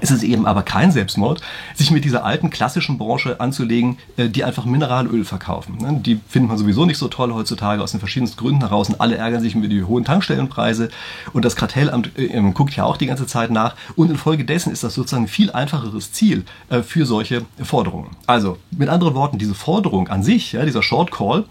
Es 0.00 0.10
ist 0.10 0.22
eben 0.22 0.46
aber 0.46 0.62
kein 0.62 0.90
Selbstmord, 0.90 1.42
sich 1.74 1.90
mit 1.90 2.04
dieser 2.04 2.24
alten 2.24 2.50
klassischen 2.50 2.98
Branche 2.98 3.40
anzulegen, 3.40 3.98
äh, 4.16 4.28
die 4.28 4.44
einfach 4.44 4.64
Mineralöl 4.64 5.24
verkaufen. 5.24 5.76
Ne? 5.78 6.00
Die 6.04 6.20
findet 6.28 6.48
man 6.48 6.58
sowieso 6.58 6.86
nicht 6.86 6.98
so 6.98 7.08
toll 7.08 7.32
heutzutage 7.32 7.82
aus 7.82 7.92
den 7.92 8.00
verschiedensten 8.00 8.38
Gründen 8.38 8.60
heraus 8.60 8.88
und 8.88 9.00
alle 9.00 9.16
ärgern 9.16 9.42
sich 9.42 9.54
über 9.54 9.68
die 9.68 9.84
hohen 9.84 10.04
Tankstellenpreise 10.04 10.88
und 11.32 11.44
das 11.44 11.56
Kartellamt 11.56 12.18
äh, 12.18 12.40
guckt 12.52 12.74
ja 12.74 12.84
auch 12.84 12.96
die 12.96 13.06
ganze 13.06 13.26
Zeit 13.26 13.50
nach 13.50 13.76
und 13.94 14.10
infolgedessen 14.10 14.72
ist 14.72 14.82
das 14.82 14.94
sozusagen 14.94 15.24
ein 15.24 15.28
viel 15.28 15.50
einfacheres 15.50 16.12
Ziel 16.12 16.44
äh, 16.70 16.82
für 16.82 17.04
solche 17.04 17.44
Forderungen. 17.62 18.10
Also 18.26 18.58
mit 18.70 18.88
anderen 18.88 19.14
Worten, 19.14 19.38
diese 19.38 19.54
Forderung 19.54 20.08
an 20.08 20.22
sich, 20.22 20.56
dieser 20.64 20.82
Short 20.82 21.10
Call, 21.10 21.44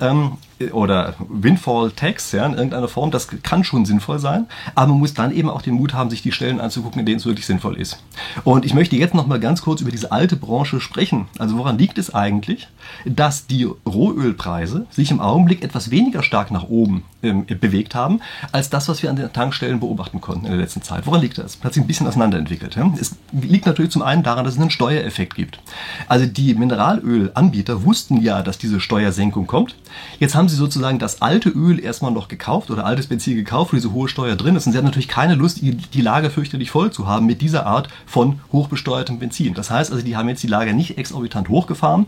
ähm, 0.00 0.38
oder 0.72 1.14
Windfall 1.28 1.92
Tax 1.92 2.32
ja, 2.32 2.44
in 2.44 2.54
irgendeiner 2.54 2.88
Form, 2.88 3.10
das 3.10 3.28
kann 3.42 3.64
schon 3.64 3.84
sinnvoll 3.84 4.18
sein, 4.18 4.46
aber 4.74 4.88
man 4.88 4.98
muss 4.98 5.14
dann 5.14 5.32
eben 5.32 5.48
auch 5.48 5.62
den 5.62 5.74
Mut 5.74 5.94
haben, 5.94 6.10
sich 6.10 6.22
die 6.22 6.32
Stellen 6.32 6.60
anzugucken, 6.60 7.00
in 7.00 7.06
denen 7.06 7.18
es 7.18 7.26
wirklich 7.26 7.46
sinnvoll 7.46 7.76
ist. 7.78 8.02
Und 8.44 8.64
ich 8.64 8.74
möchte 8.74 8.96
jetzt 8.96 9.14
noch 9.14 9.26
mal 9.26 9.40
ganz 9.40 9.62
kurz 9.62 9.80
über 9.80 9.90
diese 9.90 10.12
alte 10.12 10.36
Branche 10.36 10.80
sprechen. 10.80 11.28
Also 11.38 11.56
woran 11.56 11.78
liegt 11.78 11.98
es 11.98 12.14
eigentlich, 12.14 12.68
dass 13.04 13.46
die 13.46 13.64
Rohölpreise 13.86 14.86
sich 14.90 15.10
im 15.10 15.20
Augenblick 15.20 15.62
etwas 15.62 15.90
weniger 15.90 16.22
stark 16.22 16.50
nach 16.50 16.68
oben 16.68 17.04
ähm, 17.22 17.46
bewegt 17.46 17.94
haben, 17.94 18.20
als 18.52 18.70
das, 18.70 18.88
was 18.88 19.02
wir 19.02 19.10
an 19.10 19.16
den 19.16 19.32
Tankstellen 19.32 19.80
beobachten 19.80 20.20
konnten 20.20 20.46
in 20.46 20.52
der 20.52 20.60
letzten 20.60 20.82
Zeit? 20.82 21.06
Woran 21.06 21.20
liegt 21.20 21.38
das? 21.38 21.58
Hat 21.62 21.74
sich 21.74 21.82
ein 21.82 21.86
bisschen 21.86 22.06
auseinanderentwickelt. 22.06 22.76
Ja? 22.76 22.92
Es 23.00 23.16
liegt 23.32 23.66
natürlich 23.66 23.90
zum 23.90 24.02
einen 24.02 24.22
daran, 24.22 24.44
dass 24.44 24.54
es 24.54 24.60
einen 24.60 24.70
Steuereffekt 24.70 25.34
gibt. 25.34 25.58
Also 26.06 26.26
die 26.26 26.54
Mineralölanbieter 26.54 27.84
wussten 27.84 28.20
ja, 28.20 28.42
dass 28.42 28.58
diese 28.58 28.80
Steuersenkung 28.80 29.46
kommt. 29.46 29.74
Jetzt 30.20 30.34
haben 30.34 30.48
sie 30.48 30.56
sozusagen 30.56 30.98
das 30.98 31.20
alte 31.22 31.48
Öl 31.48 31.80
erstmal 31.80 32.12
noch 32.12 32.28
gekauft 32.28 32.70
oder 32.70 32.86
altes 32.86 33.06
Benzin 33.08 33.36
gekauft, 33.36 33.72
wo 33.72 33.76
diese 33.76 33.92
hohe 33.92 34.08
Steuer 34.08 34.36
drin 34.36 34.56
ist. 34.56 34.66
Und 34.66 34.72
sie 34.72 34.78
haben 34.78 34.84
natürlich 34.84 35.08
keine 35.08 35.34
Lust, 35.34 35.60
die 35.60 36.00
Lager 36.00 36.30
fürchterlich 36.30 36.70
voll 36.70 36.92
zu 36.92 37.06
haben 37.06 37.26
mit 37.26 37.40
dieser 37.40 37.66
Art 37.66 37.88
von 38.06 38.40
hochbesteuertem 38.52 39.18
Benzin. 39.18 39.54
Das 39.54 39.70
heißt 39.70 39.90
also, 39.92 40.04
die 40.04 40.16
haben 40.16 40.28
jetzt 40.28 40.42
die 40.42 40.48
Lager 40.48 40.72
nicht 40.72 40.98
exorbitant 40.98 41.48
hochgefahren. 41.48 42.06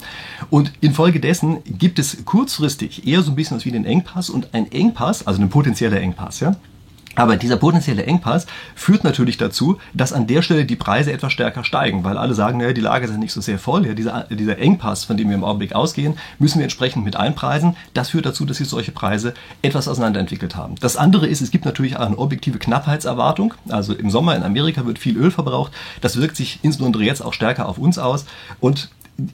Und 0.51 0.70
infolgedessen 0.81 1.59
gibt 1.67 1.99
es 1.99 2.25
kurzfristig 2.25 3.07
eher 3.07 3.23
so 3.23 3.33
ein 3.33 3.37
bisschen 3.37 3.57
was 3.57 3.65
wie 3.65 3.73
den 3.73 3.85
Engpass 3.85 4.31
und 4.31 4.55
ein 4.55 4.71
Engpass, 4.73 5.27
also 5.27 5.41
ein 5.41 5.51
potenzieller 5.51 6.01
Engpass, 6.01 6.41
ja, 6.41 6.57
aber 7.17 7.37
dieser 7.37 7.57
potenzielle 7.57 8.05
Engpass 8.05 8.47
führt 8.77 9.03
natürlich 9.03 9.37
dazu, 9.37 9.79
dass 9.93 10.13
an 10.13 10.29
der 10.29 10.43
Stelle 10.43 10.65
die 10.65 10.77
Preise 10.77 11.13
etwas 11.13 11.33
stärker 11.33 11.65
steigen, 11.65 12.05
weil 12.05 12.17
alle 12.17 12.35
sagen, 12.35 12.59
naja, 12.59 12.73
die 12.73 12.81
Lager 12.81 13.09
sind 13.09 13.19
nicht 13.19 13.33
so 13.33 13.41
sehr 13.41 13.59
voll. 13.59 13.85
Ja, 13.85 13.95
dieser, 13.95 14.27
dieser 14.31 14.59
Engpass, 14.59 15.05
von 15.05 15.17
dem 15.17 15.29
wir 15.29 15.35
im 15.35 15.43
Augenblick 15.43 15.75
ausgehen, 15.75 16.15
müssen 16.39 16.59
wir 16.59 16.65
entsprechend 16.65 17.05
mit 17.05 17.17
einpreisen. 17.17 17.77
Das 17.95 18.11
führt 18.11 18.27
dazu, 18.27 18.45
dass 18.45 18.59
sich 18.59 18.69
solche 18.69 18.93
Preise 18.93 19.35
etwas 19.61 19.89
auseinanderentwickelt 19.89 20.55
haben. 20.55 20.77
Das 20.81 20.97
andere 20.97 21.27
ist, 21.27 21.41
es 21.41 21.51
gibt 21.51 21.65
natürlich 21.65 21.97
auch 21.97 22.07
eine 22.07 22.19
objektive 22.19 22.59
Knappheitserwartung. 22.59 23.55
Also 23.69 23.93
im 23.93 24.11
Sommer 24.11 24.37
in 24.37 24.45
Amerika 24.45 24.87
wird 24.87 25.01
viel 25.01 25.17
Öl 25.17 25.33
verbraucht. 25.33 25.73
Das 26.01 26.17
wirkt 26.17 26.37
sich 26.37 26.61
insbesondere 26.63 27.03
jetzt 27.03 27.23
auch 27.23 27.33
stärker 27.33 27.69
auf 27.69 27.79
uns 27.79 27.99
aus. 27.99 28.25
Und 28.61 28.89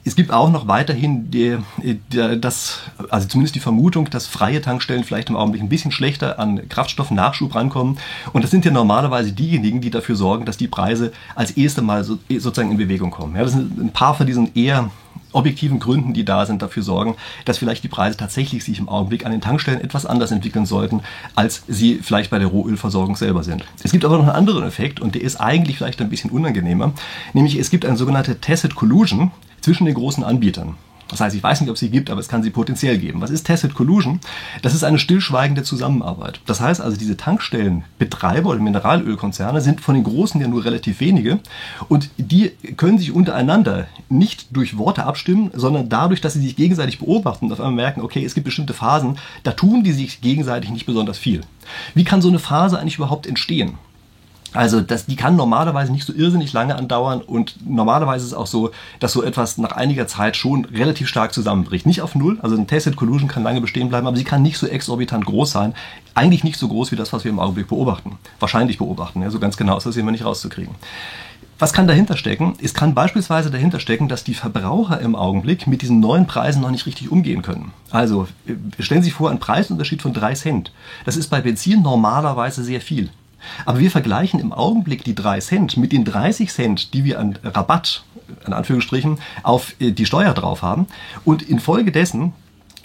es 0.05 0.15
gibt 0.15 0.31
auch 0.31 0.49
noch 0.49 0.67
weiterhin 0.67 1.29
die, 1.31 1.57
die, 1.81 2.39
das, 2.39 2.79
also 3.09 3.27
zumindest 3.27 3.55
die 3.55 3.59
Vermutung, 3.59 4.09
dass 4.09 4.27
freie 4.27 4.61
Tankstellen 4.61 5.03
vielleicht 5.03 5.29
im 5.29 5.35
Augenblick 5.35 5.61
ein 5.61 5.69
bisschen 5.69 5.91
schlechter 5.91 6.39
an 6.39 6.67
Kraftstoffnachschub 6.69 7.53
rankommen. 7.55 7.97
Und 8.33 8.43
das 8.43 8.51
sind 8.51 8.65
ja 8.65 8.71
normalerweise 8.71 9.31
diejenigen, 9.31 9.81
die 9.81 9.89
dafür 9.89 10.15
sorgen, 10.15 10.45
dass 10.45 10.57
die 10.57 10.67
Preise 10.67 11.11
als 11.35 11.51
erste 11.51 11.81
Mal 11.81 12.03
so, 12.03 12.17
sozusagen 12.29 12.71
in 12.71 12.77
Bewegung 12.77 13.11
kommen. 13.11 13.35
Ja, 13.35 13.43
das 13.43 13.53
sind 13.53 13.79
ein 13.79 13.91
paar 13.91 14.15
von 14.15 14.27
diesen 14.27 14.53
eher 14.55 14.89
objektiven 15.33 15.79
Gründen, 15.79 16.13
die 16.13 16.25
da 16.25 16.45
sind, 16.45 16.61
dafür 16.61 16.83
sorgen, 16.83 17.15
dass 17.45 17.57
vielleicht 17.57 17.83
die 17.83 17.89
Preise 17.89 18.17
tatsächlich 18.17 18.63
sich 18.63 18.79
im 18.79 18.89
Augenblick 18.89 19.25
an 19.25 19.31
den 19.31 19.41
Tankstellen 19.41 19.81
etwas 19.81 20.05
anders 20.05 20.31
entwickeln 20.31 20.65
sollten, 20.65 21.01
als 21.35 21.63
sie 21.67 21.99
vielleicht 22.01 22.31
bei 22.31 22.39
der 22.39 22.47
Rohölversorgung 22.47 23.15
selber 23.15 23.43
sind. 23.43 23.65
Es 23.83 23.91
gibt 23.91 24.05
aber 24.05 24.17
noch 24.17 24.23
einen 24.23 24.35
anderen 24.35 24.65
Effekt 24.65 24.99
und 24.99 25.15
der 25.15 25.21
ist 25.21 25.37
eigentlich 25.37 25.77
vielleicht 25.77 26.01
ein 26.01 26.09
bisschen 26.09 26.31
unangenehmer, 26.31 26.93
nämlich 27.33 27.57
es 27.57 27.69
gibt 27.69 27.85
eine 27.85 27.97
sogenannte 27.97 28.39
Tacit 28.39 28.75
Collusion 28.75 29.31
zwischen 29.67 29.83
den 29.83 29.95
großen 29.95 30.23
Anbietern. 30.23 30.75
Das 31.09 31.19
heißt, 31.19 31.35
ich 31.35 31.43
weiß 31.43 31.59
nicht, 31.59 31.69
ob 31.69 31.73
es 31.73 31.81
sie 31.81 31.89
gibt, 31.89 32.09
aber 32.09 32.21
es 32.21 32.29
kann 32.29 32.41
sie 32.41 32.51
potenziell 32.51 32.97
geben. 32.97 33.19
Was 33.19 33.31
ist 33.31 33.45
Tacit 33.45 33.73
Collusion? 33.73 34.21
Das 34.61 34.73
ist 34.73 34.85
eine 34.85 34.97
stillschweigende 34.97 35.63
Zusammenarbeit. 35.63 36.39
Das 36.45 36.61
heißt 36.61 36.79
also, 36.79 36.95
diese 36.95 37.17
Tankstellenbetreiber 37.17 38.49
oder 38.49 38.61
Mineralölkonzerne 38.61 39.59
sind 39.59 39.81
von 39.81 39.95
den 39.95 40.05
Großen 40.05 40.39
ja 40.39 40.47
nur 40.47 40.63
relativ 40.63 41.01
wenige 41.01 41.39
und 41.89 42.09
die 42.15 42.51
können 42.77 42.97
sich 42.97 43.11
untereinander 43.11 43.87
nicht 44.07 44.55
durch 44.55 44.77
Worte 44.77 45.03
abstimmen, 45.03 45.51
sondern 45.53 45.89
dadurch, 45.89 46.21
dass 46.21 46.31
sie 46.31 46.41
sich 46.41 46.55
gegenseitig 46.55 46.99
beobachten 46.99 47.47
und 47.47 47.51
auf 47.51 47.59
einmal 47.59 47.75
merken, 47.75 47.99
okay, 47.99 48.23
es 48.23 48.35
gibt 48.35 48.45
bestimmte 48.45 48.73
Phasen, 48.73 49.17
da 49.43 49.51
tun 49.51 49.83
die 49.83 49.91
sich 49.91 50.21
gegenseitig 50.21 50.69
nicht 50.69 50.85
besonders 50.85 51.17
viel. 51.17 51.41
Wie 51.93 52.05
kann 52.05 52.21
so 52.21 52.29
eine 52.29 52.39
Phase 52.39 52.79
eigentlich 52.79 52.95
überhaupt 52.95 53.27
entstehen? 53.27 53.73
Also 54.53 54.81
das, 54.81 55.05
die 55.05 55.15
kann 55.15 55.35
normalerweise 55.35 55.91
nicht 55.91 56.05
so 56.05 56.13
irrsinnig 56.13 56.53
lange 56.53 56.75
andauern 56.75 57.21
und 57.21 57.55
normalerweise 57.67 58.25
ist 58.25 58.31
es 58.31 58.37
auch 58.37 58.47
so, 58.47 58.71
dass 58.99 59.11
so 59.11 59.23
etwas 59.23 59.57
nach 59.57 59.73
einiger 59.73 60.07
Zeit 60.07 60.37
schon 60.37 60.65
relativ 60.65 61.07
stark 61.07 61.33
zusammenbricht. 61.33 61.85
Nicht 61.85 62.01
auf 62.01 62.15
Null, 62.15 62.39
also 62.41 62.55
ein 62.55 62.67
Tacit 62.67 62.95
Collusion 62.95 63.27
kann 63.27 63.43
lange 63.43 63.61
bestehen 63.61 63.89
bleiben, 63.89 64.07
aber 64.07 64.17
sie 64.17 64.23
kann 64.23 64.41
nicht 64.41 64.57
so 64.57 64.67
exorbitant 64.67 65.25
groß 65.25 65.51
sein. 65.51 65.73
Eigentlich 66.15 66.43
nicht 66.43 66.57
so 66.57 66.67
groß 66.67 66.91
wie 66.91 66.95
das, 66.95 67.13
was 67.13 67.23
wir 67.23 67.31
im 67.31 67.39
Augenblick 67.39 67.67
beobachten. 67.67 68.17
Wahrscheinlich 68.39 68.77
beobachten, 68.77 69.21
ja, 69.21 69.29
so 69.29 69.39
ganz 69.39 69.57
genau 69.57 69.77
ist 69.77 69.85
das 69.85 69.97
immer 69.97 70.11
nicht 70.11 70.25
rauszukriegen. 70.25 70.75
Was 71.59 71.73
kann 71.73 71.87
dahinter 71.87 72.17
stecken? 72.17 72.53
Es 72.61 72.75
kann 72.75 72.93
beispielsweise 72.93 73.49
dahinter 73.49 73.79
stecken, 73.79 74.07
dass 74.07 74.23
die 74.23 74.35
Verbraucher 74.35 74.99
im 75.01 75.15
Augenblick 75.15 75.65
mit 75.65 75.81
diesen 75.81 75.99
neuen 75.99 76.27
Preisen 76.27 76.61
noch 76.61 76.69
nicht 76.69 76.85
richtig 76.85 77.11
umgehen 77.11 77.41
können. 77.41 77.73
Also 77.89 78.27
stellen 78.79 79.01
Sie 79.01 79.09
sich 79.09 79.15
vor, 79.15 79.31
ein 79.31 79.39
Preisunterschied 79.39 80.03
von 80.03 80.13
drei 80.13 80.35
Cent. 80.35 80.71
Das 81.05 81.17
ist 81.17 81.29
bei 81.29 81.41
Benzin 81.41 81.81
normalerweise 81.81 82.63
sehr 82.63 82.79
viel. 82.79 83.09
Aber 83.65 83.79
wir 83.79 83.91
vergleichen 83.91 84.39
im 84.39 84.53
Augenblick 84.53 85.03
die 85.03 85.15
3 85.15 85.39
Cent 85.39 85.77
mit 85.77 85.91
den 85.91 86.05
30 86.05 86.51
Cent, 86.51 86.93
die 86.93 87.03
wir 87.03 87.19
an 87.19 87.37
Rabatt, 87.43 88.03
in 88.45 88.53
Anführungsstrichen, 88.53 89.19
auf 89.43 89.75
äh, 89.79 89.91
die 89.91 90.05
Steuer 90.05 90.33
drauf 90.33 90.61
haben. 90.61 90.87
Und 91.25 91.41
infolgedessen 91.41 92.33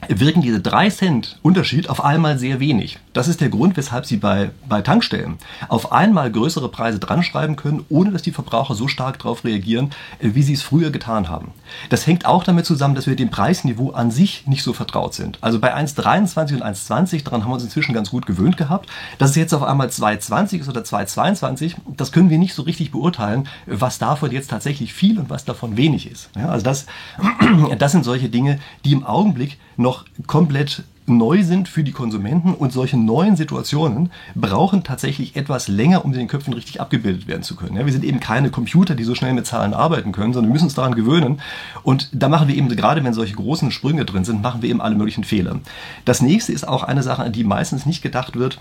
wirken 0.08 0.42
diese 0.42 0.60
3 0.60 0.90
Cent 0.90 1.38
Unterschied 1.42 1.88
auf 1.88 2.04
einmal 2.04 2.38
sehr 2.38 2.60
wenig. 2.60 2.98
Das 3.12 3.28
ist 3.28 3.40
der 3.40 3.50
Grund, 3.50 3.76
weshalb 3.76 4.06
Sie 4.06 4.16
bei, 4.16 4.50
bei 4.68 4.80
Tankstellen 4.80 5.36
auf 5.68 5.92
einmal 5.92 6.30
größere 6.30 6.68
Preise 6.68 6.98
dran 6.98 7.22
schreiben 7.22 7.56
können, 7.56 7.84
ohne 7.90 8.10
dass 8.10 8.22
die 8.22 8.32
Verbraucher 8.32 8.74
so 8.74 8.88
stark 8.88 9.18
darauf 9.18 9.44
reagieren, 9.44 9.90
äh, 10.18 10.30
wie 10.32 10.42
sie 10.42 10.54
es 10.54 10.62
früher 10.62 10.90
getan 10.90 11.28
haben. 11.28 11.52
Das 11.90 12.06
hängt 12.06 12.24
auch 12.24 12.44
damit 12.44 12.64
zusammen, 12.64 12.94
dass 12.94 13.06
wir 13.06 13.16
dem 13.16 13.30
Preisniveau 13.30 13.90
an 13.90 14.10
sich 14.10 14.46
nicht 14.46 14.62
so 14.62 14.72
vertraut 14.72 15.14
sind. 15.14 15.38
Also 15.42 15.58
bei 15.58 15.74
1,23 15.74 16.54
und 16.54 16.64
1,20, 16.64 17.24
daran 17.24 17.42
haben 17.42 17.50
wir 17.50 17.54
uns 17.54 17.64
inzwischen 17.64 17.92
ganz 17.92 18.10
gut 18.10 18.26
gewöhnt 18.26 18.56
gehabt. 18.56 18.88
Dass 19.18 19.30
es 19.30 19.36
jetzt 19.36 19.52
auf 19.52 19.62
einmal 19.62 19.88
2,20 19.88 20.60
ist 20.60 20.68
oder 20.68 20.80
2,22, 20.80 21.74
das 21.96 22.12
können 22.12 22.30
wir 22.30 22.38
nicht 22.38 22.54
so 22.54 22.62
richtig 22.62 22.92
beurteilen, 22.92 23.48
was 23.66 23.98
davon 23.98 24.30
jetzt 24.30 24.48
tatsächlich 24.48 24.94
viel 24.94 25.18
und 25.18 25.28
was 25.28 25.44
davon 25.44 25.76
wenig 25.76 26.10
ist. 26.10 26.30
Ja, 26.36 26.48
also 26.48 26.64
das, 26.64 26.86
das 27.78 27.92
sind 27.92 28.04
solche 28.04 28.30
Dinge, 28.30 28.58
die 28.84 28.92
im 28.92 29.04
Augenblick 29.04 29.58
noch 29.76 30.04
komplett 30.26 30.84
neu 31.06 31.42
sind 31.42 31.68
für 31.68 31.82
die 31.82 31.92
Konsumenten 31.92 32.54
und 32.54 32.72
solche 32.72 32.96
neuen 32.96 33.36
Situationen 33.36 34.10
brauchen 34.34 34.84
tatsächlich 34.84 35.36
etwas 35.36 35.68
länger, 35.68 36.04
um 36.04 36.12
in 36.12 36.18
den 36.18 36.28
Köpfen 36.28 36.52
richtig 36.52 36.80
abgebildet 36.80 37.26
werden 37.26 37.42
zu 37.42 37.56
können. 37.56 37.76
Ja, 37.76 37.84
wir 37.84 37.92
sind 37.92 38.04
eben 38.04 38.20
keine 38.20 38.50
Computer, 38.50 38.94
die 38.94 39.04
so 39.04 39.14
schnell 39.14 39.32
mit 39.32 39.46
Zahlen 39.46 39.74
arbeiten 39.74 40.12
können, 40.12 40.32
sondern 40.32 40.50
wir 40.50 40.54
müssen 40.54 40.66
uns 40.66 40.74
daran 40.74 40.94
gewöhnen. 40.94 41.40
Und 41.82 42.08
da 42.12 42.28
machen 42.28 42.48
wir 42.48 42.54
eben, 42.54 42.68
gerade 42.68 43.02
wenn 43.02 43.14
solche 43.14 43.34
großen 43.34 43.70
Sprünge 43.70 44.04
drin 44.04 44.24
sind, 44.24 44.42
machen 44.42 44.62
wir 44.62 44.70
eben 44.70 44.80
alle 44.80 44.94
möglichen 44.94 45.24
Fehler. 45.24 45.58
Das 46.04 46.22
nächste 46.22 46.52
ist 46.52 46.66
auch 46.66 46.84
eine 46.84 47.02
Sache, 47.02 47.22
an 47.22 47.32
die 47.32 47.44
meistens 47.44 47.84
nicht 47.86 48.02
gedacht 48.02 48.36
wird. 48.36 48.60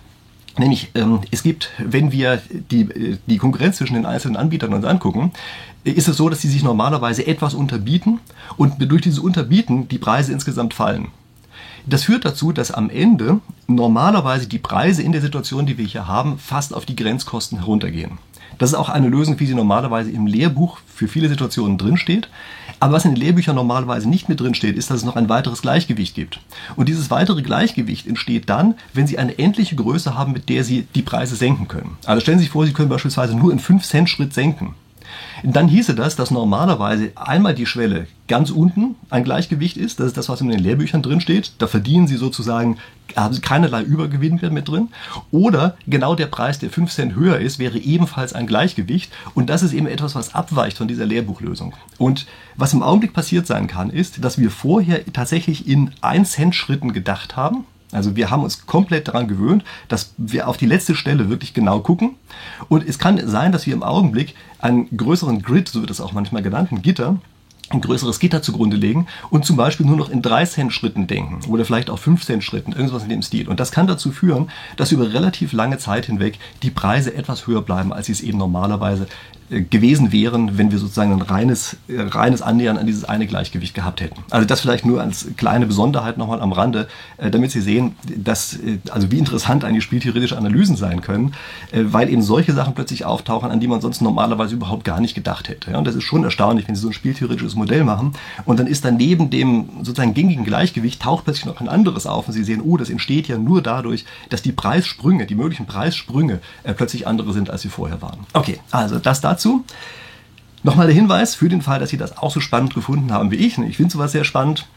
Nämlich, 0.58 0.92
ähm, 0.96 1.22
es 1.32 1.44
gibt, 1.44 1.70
wenn 1.78 2.12
wir 2.12 2.42
die, 2.72 3.18
die 3.26 3.38
Konkurrenz 3.38 3.78
zwischen 3.78 3.94
den 3.94 4.06
einzelnen 4.06 4.36
Anbietern 4.36 4.74
uns 4.74 4.84
angucken, 4.84 5.32
ist 5.84 6.08
es 6.08 6.18
so, 6.18 6.28
dass 6.30 6.42
sie 6.42 6.50
sich 6.50 6.64
normalerweise 6.64 7.26
etwas 7.26 7.54
unterbieten 7.54 8.20
und 8.58 8.76
durch 8.80 9.02
dieses 9.02 9.20
Unterbieten 9.20 9.88
die 9.88 9.98
Preise 9.98 10.34
insgesamt 10.34 10.74
fallen. 10.74 11.08
Das 11.86 12.04
führt 12.04 12.26
dazu, 12.26 12.52
dass 12.52 12.72
am 12.72 12.90
Ende 12.90 13.40
normalerweise 13.68 14.48
die 14.48 14.60
Preise 14.60 15.02
in 15.02 15.12
der 15.12 15.22
Situation, 15.22 15.66
die 15.66 15.78
wir 15.78 15.86
hier 15.86 16.08
haben, 16.08 16.38
fast 16.38 16.74
auf 16.74 16.86
die 16.86 16.96
Grenzkosten 16.96 17.60
heruntergehen. 17.60 18.20
Das 18.58 18.72
ist 18.72 18.76
auch 18.76 18.90
eine 18.90 19.10
Lösung, 19.10 19.40
wie 19.40 19.48
sie 19.48 19.56
normalerweise 19.56 20.12
im 20.12 20.28
Lehrbuch 20.28 20.78
für 20.86 21.08
viele 21.08 21.30
Situationen 21.30 21.80
drinsteht. 21.80 22.30
Aber 22.80 22.94
was 22.94 23.06
in 23.06 23.12
den 23.12 23.22
Lehrbüchern 23.22 23.56
normalerweise 23.56 24.10
nicht 24.10 24.30
mit 24.30 24.40
drinsteht, 24.40 24.76
ist, 24.76 24.90
dass 24.90 24.98
es 24.98 25.04
noch 25.04 25.16
ein 25.16 25.30
weiteres 25.30 25.62
Gleichgewicht 25.62 26.16
gibt. 26.16 26.40
Und 26.76 26.90
dieses 26.90 27.10
weitere 27.10 27.42
Gleichgewicht 27.42 28.08
entsteht 28.08 28.50
dann, 28.50 28.76
wenn 28.94 29.08
Sie 29.08 29.18
eine 29.18 29.38
endliche 29.40 29.76
Größe 29.76 30.16
haben, 30.16 30.32
mit 30.32 30.50
der 30.50 30.64
Sie 30.64 30.88
die 30.96 31.02
Preise 31.02 31.36
senken 31.36 31.68
können. 31.68 31.98
Also 32.06 32.22
stellen 32.22 32.38
Sie 32.38 32.46
sich 32.46 32.52
vor, 32.52 32.66
Sie 32.66 32.74
können 32.74 32.90
beispielsweise 32.90 33.36
nur 33.36 33.52
in 33.52 33.60
5 33.60 33.84
Cent 33.84 34.10
Schritt 34.10 34.34
senken. 34.34 34.76
Dann 35.44 35.68
hieße 35.68 35.96
das, 35.96 36.16
dass 36.16 36.32
normalerweise 36.32 37.12
einmal 37.16 37.56
die 37.56 37.66
Schwelle 37.66 38.08
ganz 38.28 38.50
unten 38.50 38.96
ein 39.10 39.24
Gleichgewicht 39.24 39.78
ist. 39.78 40.00
Das 40.00 40.08
ist 40.08 40.18
das, 40.18 40.30
was 40.30 40.42
in 40.42 40.50
den 40.50 40.60
Lehrbüchern 40.60 41.02
drin 41.02 41.22
steht. 41.22 41.54
Da 41.58 41.68
verdienen 41.68 42.08
Sie 42.08 42.16
sozusagen, 42.16 42.78
haben 43.16 43.34
Sie 43.34 43.42
keinerlei 43.42 43.82
Übergewinn 43.82 44.40
mehr 44.42 44.52
mit 44.52 44.68
drin. 44.68 44.90
Oder 45.32 45.76
genau 45.88 46.16
der 46.16 46.28
Preis, 46.28 46.60
der 46.60 46.70
5 46.70 46.92
Cent 46.92 47.16
höher 47.16 47.40
ist, 47.40 47.60
wäre 47.60 47.78
ebenfalls 47.78 48.34
ein 48.34 48.48
Gleichgewicht. 48.48 49.12
Und 49.34 49.50
das 49.50 49.64
ist 49.64 49.74
eben 49.74 49.88
etwas, 49.88 50.16
was 50.16 50.34
abweicht 50.34 50.78
von 50.78 50.88
dieser 50.88 51.06
Lehrbuchlösung. 51.06 51.74
Und 51.98 52.26
was 52.56 52.74
im 52.74 52.84
Augenblick 52.84 53.14
passiert 53.14 53.48
sein 53.48 53.68
kann, 53.68 53.90
ist, 53.90 54.24
dass 54.24 54.38
wir 54.38 54.52
vorher 54.52 55.06
tatsächlich 55.12 55.68
in 55.68 55.92
1 56.02 56.32
Cent 56.32 56.56
Schritten 56.56 56.94
gedacht 56.94 57.36
haben. 57.36 57.66
Also 57.92 58.16
wir 58.16 58.30
haben 58.30 58.44
uns 58.44 58.66
komplett 58.66 59.08
daran 59.08 59.28
gewöhnt, 59.28 59.64
dass 59.88 60.14
wir 60.18 60.48
auf 60.48 60.58
die 60.58 60.66
letzte 60.66 60.96
Stelle 60.96 61.30
wirklich 61.30 61.54
genau 61.54 61.80
gucken. 61.80 62.16
Und 62.70 62.88
es 62.88 63.00
kann 63.00 63.28
sein, 63.28 63.52
dass 63.52 63.66
wir 63.66 63.74
im 63.74 63.84
Augenblick 63.84 64.36
einen 64.60 64.96
größeren 64.96 65.42
Grid, 65.42 65.70
so 65.70 65.82
wird 65.82 65.92
es 65.92 66.02
auch 66.02 66.14
manchmal 66.14 66.42
genannt, 66.42 66.72
ein 66.72 66.82
Gitter, 66.82 67.18
ein 67.70 67.82
größeres 67.82 68.20
Gitter 68.20 68.42
zugrunde 68.42 68.76
legen 68.76 69.08
und 69.30 69.46
zum 69.46 69.56
Beispiel 69.56 69.86
nur 69.86 69.96
noch 69.96 70.10
in 70.10 70.22
3 70.22 70.46
Cent 70.46 70.74
Schritten 70.74 71.08
denken 71.08 71.40
oder 71.48 71.66
vielleicht 71.66 71.90
auch 71.90 72.00
5 72.00 72.26
Cent 72.26 72.44
Schritten, 72.44 72.74
irgendwas 72.74 73.04
in 73.04 73.10
dem 73.10 73.22
Stil. 73.22 73.48
Und 73.48 73.60
das 73.60 73.72
kann 73.72 73.88
dazu 73.88 74.12
führen, 74.12 74.50
dass 74.76 74.92
über 74.92 75.14
relativ 75.14 75.54
lange 75.54 75.78
Zeit 75.78 76.06
hinweg 76.06 76.38
die 76.64 76.70
Preise 76.70 77.14
etwas 77.14 77.48
höher 77.48 77.62
bleiben, 77.62 77.94
als 77.94 78.08
sie 78.08 78.12
es 78.12 78.22
eben 78.22 78.38
normalerweise 78.38 79.08
gewesen 79.52 80.14
wären, 80.14 80.58
wenn 80.58 80.72
wir 80.72 80.80
sozusagen 80.80 81.12
ein 81.12 81.22
reines, 81.22 81.76
äh, 81.90 82.00
reines 82.00 82.42
Annähern 82.42 82.78
an 82.78 82.86
dieses 82.86 83.04
eine 83.04 83.28
Gleichgewicht 83.28 83.74
gehabt 83.74 84.00
hätten. 84.00 84.24
Also 84.30 84.48
das 84.48 84.62
vielleicht 84.62 84.86
nur 84.86 85.02
als 85.02 85.28
kleine 85.36 85.66
Besonderheit 85.66 86.18
nochmal 86.18 86.40
am 86.42 86.54
Rande, 86.54 86.88
äh, 87.18 87.30
damit 87.30 87.52
Sie 87.52 87.60
sehen, 87.60 87.96
dass, 88.16 88.58
also 88.92 89.12
wie 89.12 89.20
interessant 89.20 89.66
eigentlich 89.66 89.84
spieltheoretische 89.84 90.38
Analysen 90.38 90.78
sein 90.78 91.02
können, 91.02 91.34
weil 91.74 92.10
eben 92.10 92.22
solche 92.22 92.54
Sachen 92.54 92.76
plötzlich 92.76 93.04
auftauchen, 93.04 93.52
an 93.52 93.60
die 93.60 93.68
man 93.68 93.82
sonst 93.82 94.02
normalerweise 94.02 94.56
überhaupt 94.56 94.86
gar 94.86 95.02
nicht 95.02 95.16
gedacht 95.16 95.50
hätte. 95.50 95.78
Und 95.78 95.86
das 95.86 95.96
ist 95.96 96.04
schon 96.04 96.24
erstaunlich, 96.24 96.68
wenn 96.68 96.76
Sie 96.76 96.82
so 96.82 96.88
ein 96.88 96.94
spieltheoretisches 96.94 97.56
Modell 97.56 97.84
machen 97.84 98.14
und 98.46 98.60
dann 98.60 98.68
ist 98.68 98.86
dann 98.86 98.96
neben 98.96 99.30
dem 99.30 99.70
sozusagen 99.80 100.14
gängigen 100.14 100.46
Gleichgewicht 100.46 101.02
taucht 101.02 101.26
plötzlich 101.26 101.46
noch 101.46 101.60
ein 101.60 101.68
anderes 101.70 102.06
auf 102.08 102.28
und 102.28 102.34
Sie 102.34 102.44
sehen, 102.44 102.62
oh, 102.62 102.78
das 102.78 102.90
entsteht 102.90 103.28
ja 103.28 103.38
nur 103.38 103.62
dadurch, 103.62 104.06
dass 104.30 104.42
die 104.42 104.54
Preissprünge, 104.54 105.26
die 105.26 105.36
möglichen 105.36 105.66
Preissprünge 105.66 106.40
plötzlich 106.78 107.06
andere 107.08 107.34
sind, 107.34 107.50
als 107.50 107.62
sie 107.62 107.70
vorher 107.70 108.02
waren. 108.02 108.20
Okay, 108.34 108.60
also 108.72 109.00
das 109.00 109.20
dazu. 109.20 109.41
Nochmal 110.64 110.88
der 110.88 110.96
Hinweis 110.96 111.36
für 111.36 111.50
den 111.50 111.62
Fall, 111.62 111.80
dass 111.80 111.90
Sie 111.90 111.98
das 111.98 112.18
auch 112.18 112.32
so 112.32 112.40
spannend 112.40 112.74
gefunden 112.76 113.12
haben 113.12 113.32
wie 113.32 113.36
ich. 113.36 113.58
Ich 113.58 113.78
finde 113.78 113.92
sowas 113.92 114.12
sehr 114.12 114.24
spannend. 114.24 114.68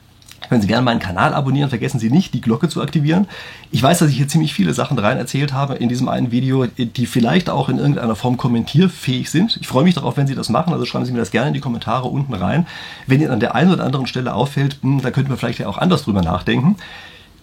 Können 0.48 0.60
Sie 0.60 0.68
gerne 0.68 0.84
meinen 0.84 1.00
Kanal 1.00 1.32
abonnieren, 1.32 1.70
vergessen 1.70 1.98
Sie 1.98 2.10
nicht, 2.10 2.34
die 2.34 2.40
Glocke 2.40 2.68
zu 2.68 2.82
aktivieren. 2.82 3.26
Ich 3.70 3.82
weiß, 3.82 3.98
dass 3.98 4.10
ich 4.10 4.16
hier 4.16 4.28
ziemlich 4.28 4.52
viele 4.52 4.74
Sachen 4.74 4.98
rein 4.98 5.16
erzählt 5.16 5.52
habe 5.52 5.74
in 5.74 5.88
diesem 5.88 6.08
einen 6.08 6.32
Video, 6.32 6.66
die 6.66 7.06
vielleicht 7.06 7.48
auch 7.48 7.68
in 7.68 7.78
irgendeiner 7.78 8.14
Form 8.14 8.36
kommentierfähig 8.36 9.30
sind. 9.30 9.56
Ich 9.60 9.68
freue 9.68 9.84
mich 9.84 9.94
darauf, 9.94 10.16
wenn 10.16 10.26
Sie 10.26 10.34
das 10.34 10.50
machen, 10.50 10.72
also 10.72 10.84
schreiben 10.84 11.06
Sie 11.06 11.12
mir 11.12 11.18
das 11.18 11.30
gerne 11.30 11.48
in 11.48 11.54
die 11.54 11.60
Kommentare 11.60 12.08
unten 12.08 12.34
rein. 12.34 12.66
Wenn 13.06 13.20
Ihnen 13.20 13.30
an 13.30 13.40
der 13.40 13.54
einen 13.54 13.72
oder 13.72 13.84
anderen 13.84 14.06
Stelle 14.06 14.34
auffällt, 14.34 14.78
hm, 14.82 15.00
da 15.00 15.10
könnten 15.10 15.30
wir 15.30 15.38
vielleicht 15.38 15.60
ja 15.60 15.68
auch 15.68 15.78
anders 15.78 16.04
drüber 16.04 16.20
nachdenken. 16.20 16.76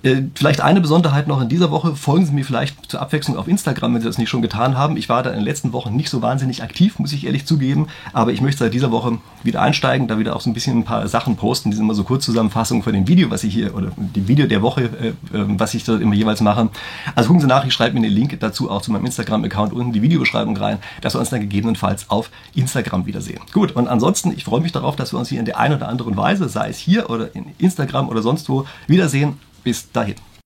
Äh, 0.04 0.24
vielleicht 0.34 0.62
eine 0.62 0.82
Besonderheit 0.82 1.28
noch 1.28 1.42
in 1.42 1.50
dieser 1.50 1.70
Woche. 1.70 1.96
Folgen 1.96 2.26
Sie 2.26 2.34
mir 2.34 2.44
vielleicht 2.44 2.90
zur 2.90 3.02
Abwechslung 3.02 3.38
auf 3.38 3.48
Instagram, 3.48 3.94
wenn 3.94 4.02
Sie 4.02 4.08
das 4.08 4.18
nicht 4.18 4.30
schon 4.30 4.42
getan 4.42 4.78
haben. 4.78 4.98
Ich 4.98 5.10
war 5.10 5.22
da 5.22 5.30
in 5.30 5.38
den 5.38 5.46
letzten 5.46 5.74
Wochen 5.74 5.96
nicht 5.96 6.10
so 6.10 6.22
wahnsinnig 6.22 6.64
aktiv, 6.64 6.98
muss 6.98 7.14
ich 7.14 7.26
ehrlich 7.26 7.46
zugeben. 7.46 7.88
Aber 8.14 8.32
ich 8.32 8.42
möchte 8.42 8.60
seit 8.60 8.74
dieser 8.74 8.92
Woche 8.92 9.20
wieder 9.44 9.62
einsteigen, 9.62 10.08
da 10.08 10.18
wieder 10.18 10.36
auch 10.36 10.42
so 10.42 10.50
ein 10.50 10.54
bisschen 10.54 10.80
ein 10.80 10.84
paar 10.86 11.08
Sachen 11.08 11.36
posten. 11.36 11.70
Die 11.70 11.78
sind 11.78 11.86
immer 11.86 11.94
so 11.94 12.04
Kurzzusammenfassungen 12.04 12.84
von 12.84 12.94
dem 12.94 13.08
Video, 13.08 13.30
was 13.30 13.44
ich 13.44 13.54
hier, 13.54 13.76
oder 13.76 13.92
dem 13.96 14.28
Video 14.28 14.48
der 14.48 14.62
Woche, 14.64 14.84
äh, 14.84 15.38
äh, 15.38 15.46
was 15.58 15.74
ich 15.76 15.84
dort 15.84 16.02
immer 16.02 16.16
jeweils 16.16 16.42
mache. 16.42 16.70
Also 17.14 17.28
gucken 17.28 17.42
Sie 17.42 17.48
nach, 17.48 17.66
ich 17.66 17.74
schreibe 17.74 17.94
mir 17.94 18.02
den 18.02 18.14
Link 18.14 18.40
dazu 18.40 18.72
auch 18.72 18.82
zu 18.82 18.92
meinem 18.92 19.06
Instagram-Account 19.06 19.74
unten 19.74 19.94
die 19.94 20.02
Videobeschreibung 20.02 20.58
rein, 20.58 20.80
dass 21.02 21.14
wir 21.14 21.20
uns 21.20 21.30
dann 21.30 21.42
gegebenenfalls 21.42 22.10
auf 22.10 22.32
Instagram 22.56 23.06
wiedersehen. 23.06 23.42
Gut, 23.54 23.74
und 23.74 23.88
ansonsten, 23.88 24.32
ich 24.32 24.46
freue 24.46 24.62
mich 24.62 24.72
darauf, 24.72 24.96
dass 24.96 25.14
wir 25.14 25.20
uns 25.20 25.30
hier 25.30 25.40
in 25.40 25.46
der 25.46 25.60
einen 25.60 25.76
oder 25.76 25.88
anderen 25.88 26.18
Weise, 26.18 26.50
sei 26.50 26.70
es 26.70 26.78
hier 26.78 27.10
oder 27.10 27.36
in 27.36 27.46
Instagram 27.60 28.10
oder 28.10 28.24
sonst 28.24 28.50
wo, 28.50 28.66
wiedersehen. 28.88 29.38
Bis 29.64 29.92
dahin. 29.92 30.16